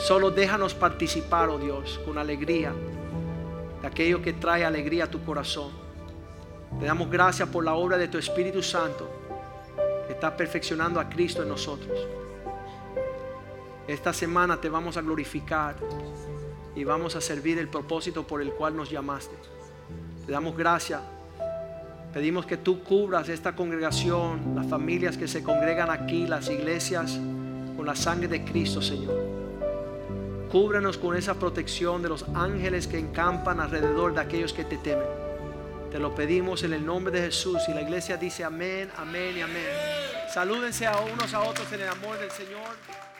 Solo 0.00 0.32
déjanos 0.32 0.74
participar, 0.74 1.48
oh 1.48 1.58
Dios, 1.58 2.00
con 2.04 2.18
alegría 2.18 2.72
de 3.80 3.86
aquello 3.86 4.20
que 4.20 4.32
trae 4.32 4.64
alegría 4.64 5.04
a 5.04 5.10
tu 5.12 5.24
corazón. 5.24 5.70
Te 6.80 6.86
damos 6.86 7.08
gracias 7.08 7.48
por 7.48 7.64
la 7.64 7.74
obra 7.74 7.96
de 7.98 8.08
tu 8.08 8.18
Espíritu 8.18 8.64
Santo 8.64 9.08
que 10.08 10.14
está 10.14 10.36
perfeccionando 10.36 10.98
a 10.98 11.08
Cristo 11.08 11.40
en 11.40 11.48
nosotros. 11.48 12.00
Esta 13.86 14.12
semana 14.12 14.60
te 14.60 14.68
vamos 14.68 14.96
a 14.96 15.02
glorificar 15.02 15.76
y 16.74 16.82
vamos 16.82 17.14
a 17.14 17.20
servir 17.20 17.58
el 17.58 17.68
propósito 17.68 18.26
por 18.26 18.42
el 18.42 18.52
cual 18.54 18.76
nos 18.76 18.90
llamaste. 18.90 19.51
Te 20.26 20.32
damos 20.32 20.56
gracias. 20.56 21.00
Pedimos 22.12 22.44
que 22.44 22.58
tú 22.58 22.82
cubras 22.84 23.28
esta 23.28 23.56
congregación, 23.56 24.54
las 24.54 24.66
familias 24.66 25.16
que 25.16 25.26
se 25.26 25.42
congregan 25.42 25.90
aquí, 25.90 26.26
las 26.26 26.50
iglesias, 26.50 27.18
con 27.76 27.86
la 27.86 27.96
sangre 27.96 28.28
de 28.28 28.44
Cristo, 28.44 28.82
Señor. 28.82 29.42
Cúbrenos 30.50 30.98
con 30.98 31.16
esa 31.16 31.34
protección 31.34 32.02
de 32.02 32.10
los 32.10 32.26
ángeles 32.34 32.86
que 32.86 32.98
encampan 32.98 33.60
alrededor 33.60 34.12
de 34.14 34.20
aquellos 34.20 34.52
que 34.52 34.64
te 34.64 34.76
temen. 34.76 35.06
Te 35.90 35.98
lo 35.98 36.14
pedimos 36.14 36.62
en 36.62 36.74
el 36.74 36.84
nombre 36.84 37.12
de 37.12 37.26
Jesús 37.26 37.62
y 37.68 37.72
la 37.72 37.82
iglesia 37.82 38.16
dice 38.18 38.44
amén, 38.44 38.90
amén 38.98 39.36
y 39.38 39.40
amén. 39.40 39.66
Salúdense 40.32 40.86
a 40.86 40.98
unos 41.00 41.32
a 41.32 41.40
otros 41.40 41.70
en 41.72 41.80
el 41.80 41.88
amor 41.88 42.18
del 42.18 42.30
Señor. 42.30 43.11